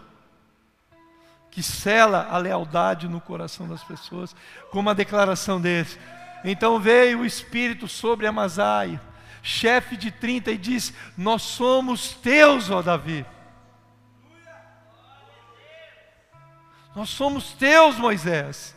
que 1.52 1.62
sela 1.62 2.28
a 2.30 2.38
lealdade 2.38 3.06
no 3.06 3.20
coração 3.20 3.68
das 3.68 3.84
pessoas, 3.84 4.34
com 4.70 4.80
uma 4.80 4.94
declaração 4.94 5.60
desse. 5.60 5.98
Então 6.42 6.80
veio 6.80 7.20
o 7.20 7.26
Espírito 7.26 7.86
sobre 7.86 8.26
Amazai, 8.26 8.98
chefe 9.42 9.94
de 9.96 10.10
30, 10.10 10.50
e 10.50 10.58
disse: 10.58 10.94
Nós 11.16 11.42
somos 11.42 12.14
teus, 12.14 12.70
ó 12.70 12.80
Davi. 12.80 13.24
Nós 16.96 17.10
somos 17.10 17.52
teus, 17.52 17.98
Moisés. 17.98 18.74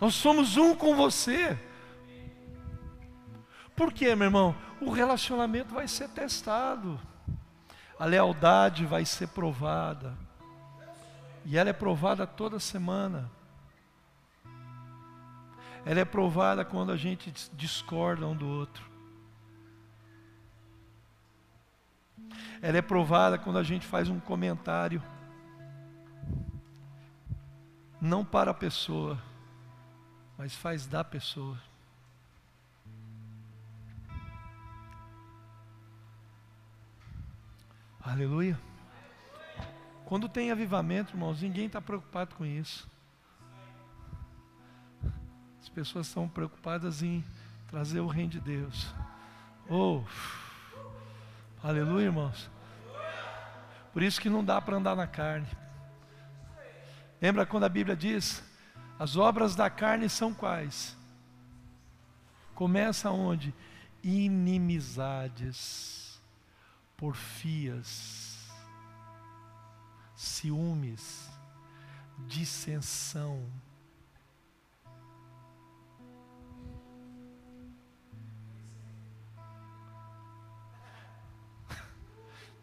Nós 0.00 0.14
somos 0.14 0.56
um 0.56 0.74
com 0.74 0.96
você. 0.96 1.56
Por 3.76 3.92
quê, 3.92 4.14
meu 4.16 4.26
irmão? 4.26 4.56
O 4.80 4.90
relacionamento 4.90 5.72
vai 5.72 5.86
ser 5.86 6.08
testado, 6.08 7.00
a 7.96 8.04
lealdade 8.04 8.84
vai 8.84 9.04
ser 9.04 9.28
provada. 9.28 10.27
E 11.50 11.56
ela 11.56 11.70
é 11.70 11.72
provada 11.72 12.26
toda 12.26 12.60
semana. 12.60 13.30
Ela 15.82 16.00
é 16.00 16.04
provada 16.04 16.62
quando 16.62 16.92
a 16.92 16.96
gente 16.98 17.32
discorda 17.54 18.26
um 18.26 18.36
do 18.36 18.46
outro. 18.46 18.84
Ela 22.60 22.76
é 22.76 22.82
provada 22.82 23.38
quando 23.38 23.58
a 23.58 23.62
gente 23.62 23.86
faz 23.86 24.10
um 24.10 24.20
comentário. 24.20 25.02
Não 27.98 28.22
para 28.22 28.50
a 28.50 28.54
pessoa, 28.54 29.18
mas 30.36 30.54
faz 30.54 30.86
da 30.86 31.02
pessoa. 31.02 31.58
Aleluia. 38.02 38.67
Quando 40.08 40.26
tem 40.26 40.50
avivamento, 40.50 41.12
irmãos, 41.12 41.42
ninguém 41.42 41.66
está 41.66 41.82
preocupado 41.82 42.34
com 42.34 42.46
isso. 42.46 42.88
As 45.60 45.68
pessoas 45.68 46.06
estão 46.06 46.26
preocupadas 46.26 47.02
em 47.02 47.22
trazer 47.66 48.00
o 48.00 48.06
reino 48.06 48.30
de 48.30 48.40
Deus. 48.40 48.86
Oh, 49.68 50.02
aleluia, 51.62 52.06
irmãos. 52.06 52.50
Por 53.92 54.02
isso 54.02 54.18
que 54.18 54.30
não 54.30 54.42
dá 54.42 54.62
para 54.62 54.78
andar 54.78 54.96
na 54.96 55.06
carne. 55.06 55.46
Lembra 57.20 57.44
quando 57.44 57.64
a 57.64 57.68
Bíblia 57.68 57.94
diz: 57.94 58.42
as 58.98 59.14
obras 59.14 59.54
da 59.54 59.68
carne 59.68 60.08
são 60.08 60.32
quais? 60.32 60.96
Começa 62.54 63.10
onde? 63.10 63.54
Inimizades, 64.02 65.38
porfias, 66.96 68.27
ciúmes, 70.18 71.30
dissensão. 72.26 73.40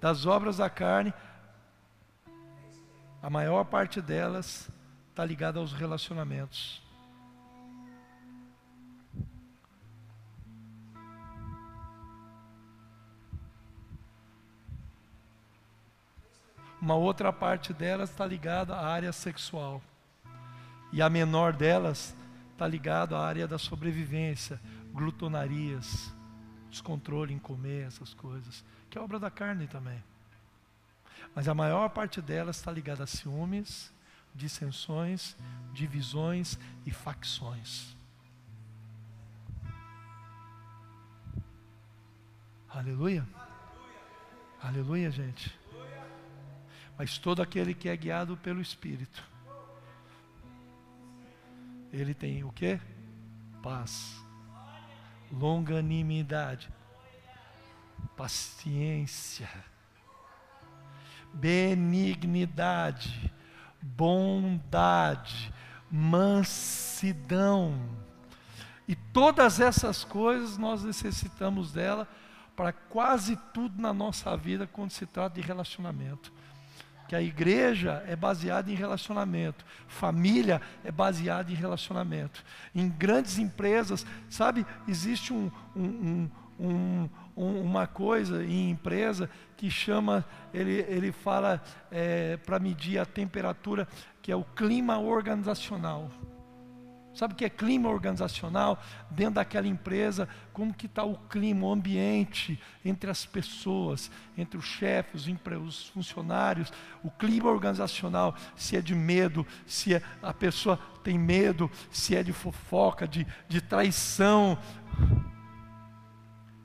Das 0.02 0.26
obras 0.26 0.58
da 0.58 0.70
carne, 0.70 1.14
a 3.24 3.30
maior 3.30 3.64
parte 3.64 4.02
delas 4.02 4.70
está 5.10 5.24
ligada 5.24 5.58
aos 5.58 5.72
relacionamentos. 5.72 6.85
Uma 16.82 16.96
outra 16.96 17.32
parte 17.32 17.74
delas 17.74 18.10
está 18.10 18.26
ligada 18.26 18.76
à 18.76 18.88
área 18.88 19.12
sexual. 19.12 19.82
E 20.92 21.02
a 21.02 21.10
menor 21.10 21.54
delas 21.54 22.16
está 22.52 22.68
ligada 22.68 23.18
à 23.18 23.26
área 23.26 23.48
da 23.48 23.58
sobrevivência, 23.58 24.60
glutonarias, 24.94 26.14
descontrole 26.70 27.34
em 27.34 27.40
comer, 27.40 27.88
essas 27.88 28.14
coisas, 28.14 28.64
que 28.90 28.98
é 28.98 29.02
obra 29.02 29.20
da 29.20 29.32
carne 29.32 29.68
também. 29.68 30.02
Mas 31.34 31.48
a 31.48 31.54
maior 31.54 31.90
parte 31.90 32.22
delas 32.22 32.58
está 32.58 32.72
ligada 32.72 33.04
a 33.04 33.08
ciúmes, 33.08 33.94
dissensões, 34.34 35.36
divisões 35.74 36.58
e 36.86 36.92
facções. 36.92 37.96
Aleluia. 42.70 43.26
Aleluia, 44.62 45.10
gente. 45.10 45.58
Mas 46.98 47.18
todo 47.18 47.42
aquele 47.42 47.74
que 47.74 47.90
é 47.90 47.98
guiado 47.98 48.38
pelo 48.38 48.62
Espírito, 48.62 49.24
ele 51.92 52.14
tem 52.14 52.44
o 52.44 52.52
que? 52.52 52.80
Paz, 53.62 54.24
longanimidade, 55.32 56.70
paciência, 58.16 59.50
benignidade, 61.34 63.32
bondade, 63.82 65.54
mansidão. 65.92 67.78
E 68.88 68.96
todas 68.96 69.60
essas 69.60 70.04
coisas 70.04 70.58
nós 70.58 70.84
necessitamos 70.84 71.74
dela 71.74 72.08
para 72.56 72.72
quase 72.72 73.36
tudo 73.54 73.82
na 73.82 73.92
nossa 73.92 74.38
vida 74.38 74.66
quando 74.66 74.92
se 74.92 75.06
trata 75.06 75.42
de 75.42 75.46
relacionamento 75.46 76.32
que 77.08 77.16
a 77.16 77.22
igreja 77.22 78.04
é 78.08 78.16
baseada 78.16 78.72
em 78.72 78.76
relacionamento, 78.76 79.66
família 79.88 80.62
é 80.84 80.92
baseada 80.92 81.52
em 81.52 81.56
relacionamento. 81.56 82.44
Em 82.74 82.90
grandes 82.90 83.38
empresas, 83.38 84.06
sabe, 84.30 84.66
existe 84.88 85.32
um, 85.32 85.52
um, 85.76 86.30
um, 86.60 87.10
uma 87.36 87.86
coisa 87.88 88.44
em 88.44 88.70
empresa 88.70 89.30
que 89.58 89.70
chama, 89.70 90.26
ele, 90.54 90.86
ele 90.88 91.12
fala 91.12 91.62
é, 91.92 92.38
para 92.38 92.60
medir 92.60 93.00
a 93.00 93.06
temperatura, 93.06 93.88
que 94.22 94.32
é 94.32 94.36
o 94.36 94.44
clima 94.44 94.98
organizacional. 95.00 96.10
Sabe 97.16 97.34
o 97.34 97.38
que 97.38 97.46
é 97.46 97.50
clima 97.50 97.88
organizacional? 97.88 98.78
Dentro 99.10 99.36
daquela 99.36 99.68
empresa, 99.68 100.28
como 100.52 100.74
que 100.74 100.86
está 100.86 101.04
o 101.06 101.18
clima, 101.18 101.66
o 101.66 101.72
ambiente 101.72 102.62
entre 102.84 103.10
as 103.10 103.26
pessoas, 103.26 104.12
entre 104.38 104.58
os 104.58 104.66
chefes, 104.66 105.26
os 105.26 105.88
funcionários, 105.88 106.74
o 107.02 107.10
clima 107.10 107.50
organizacional, 107.50 108.36
se 108.58 108.76
é 108.76 108.82
de 108.82 108.94
medo, 108.94 109.48
se 109.66 109.96
é, 109.96 110.02
a 110.22 110.34
pessoa 110.34 110.78
tem 111.06 111.18
medo, 111.18 111.72
se 111.90 112.18
é 112.18 112.22
de 112.22 112.34
fofoca, 112.34 113.08
de, 113.08 113.26
de 113.48 113.62
traição. 113.62 114.60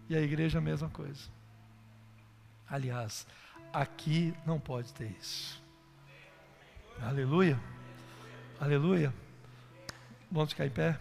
E 0.08 0.16
a 0.16 0.20
igreja 0.20 0.58
a 0.58 0.60
mesma 0.60 0.88
coisa. 0.88 1.30
Aliás, 2.68 3.24
aqui 3.72 4.34
não 4.44 4.58
pode 4.58 4.92
ter 4.94 5.14
isso. 5.20 5.62
Aleluia. 7.00 7.58
Aleluia. 8.58 9.14
Vamos 10.30 10.50
ficar 10.50 10.66
em 10.66 10.70
pé? 10.70 10.96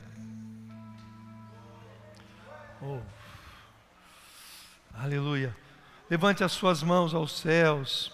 Oh. 2.81 2.99
Aleluia. 4.93 5.55
Levante 6.09 6.43
as 6.43 6.51
suas 6.51 6.81
mãos 6.81 7.13
aos 7.13 7.39
céus, 7.39 8.11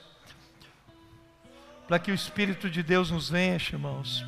para 1.88 2.00
que 2.00 2.12
o 2.12 2.16
Espírito 2.16 2.70
de 2.70 2.84
Deus 2.84 3.12
nos 3.12 3.34
encha, 3.34 3.76
irmãos. 3.76 4.26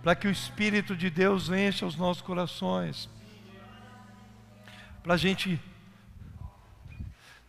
Para 0.00 0.14
que 0.14 0.28
o 0.28 0.30
Espírito 0.30 0.94
de 0.94 1.10
Deus 1.10 1.48
encha 1.50 1.84
os 1.84 1.96
nossos 1.96 2.22
corações. 2.22 3.10
Para 5.02 5.14
a 5.14 5.16
gente 5.16 5.60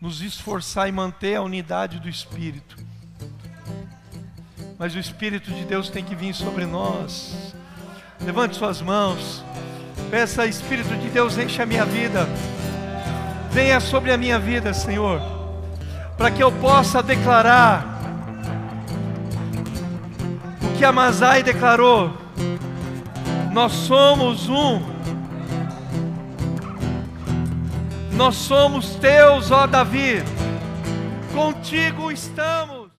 nos 0.02 0.22
esforçar 0.22 0.90
e 0.90 0.92
manter 0.92 1.36
a 1.36 1.44
unidade 1.44 2.00
do 2.00 2.10
Espírito. 2.10 2.76
Mas 4.80 4.96
o 4.96 5.00
Espírito 5.00 5.52
de 5.52 5.64
Deus 5.66 5.90
tem 5.90 6.04
que 6.04 6.16
vir 6.16 6.34
sobre 6.34 6.66
nós. 6.66 7.54
Levante 8.22 8.58
suas 8.58 8.82
mãos. 8.82 9.44
Peça, 10.12 10.46
Espírito 10.46 10.96
de 10.96 11.10
Deus, 11.10 11.38
enche 11.38 11.62
a 11.62 11.66
minha 11.66 11.86
vida. 11.86 12.28
Venha 13.52 13.80
sobre 13.80 14.12
a 14.12 14.18
minha 14.18 14.38
vida, 14.38 14.74
Senhor, 14.74 15.22
para 16.18 16.30
que 16.30 16.44
eu 16.44 16.52
possa 16.52 17.02
declarar 17.02 18.00
o 20.62 20.78
que 20.78 20.86
Amazai 20.86 21.42
declarou. 21.44 22.14
Nós 23.52 23.72
somos 23.72 24.48
um. 24.50 24.82
Nós 28.14 28.36
somos 28.36 28.96
teus, 28.96 29.50
ó 29.50 29.66
Davi. 29.66 30.24
Contigo 31.34 32.12
estamos. 32.12 32.79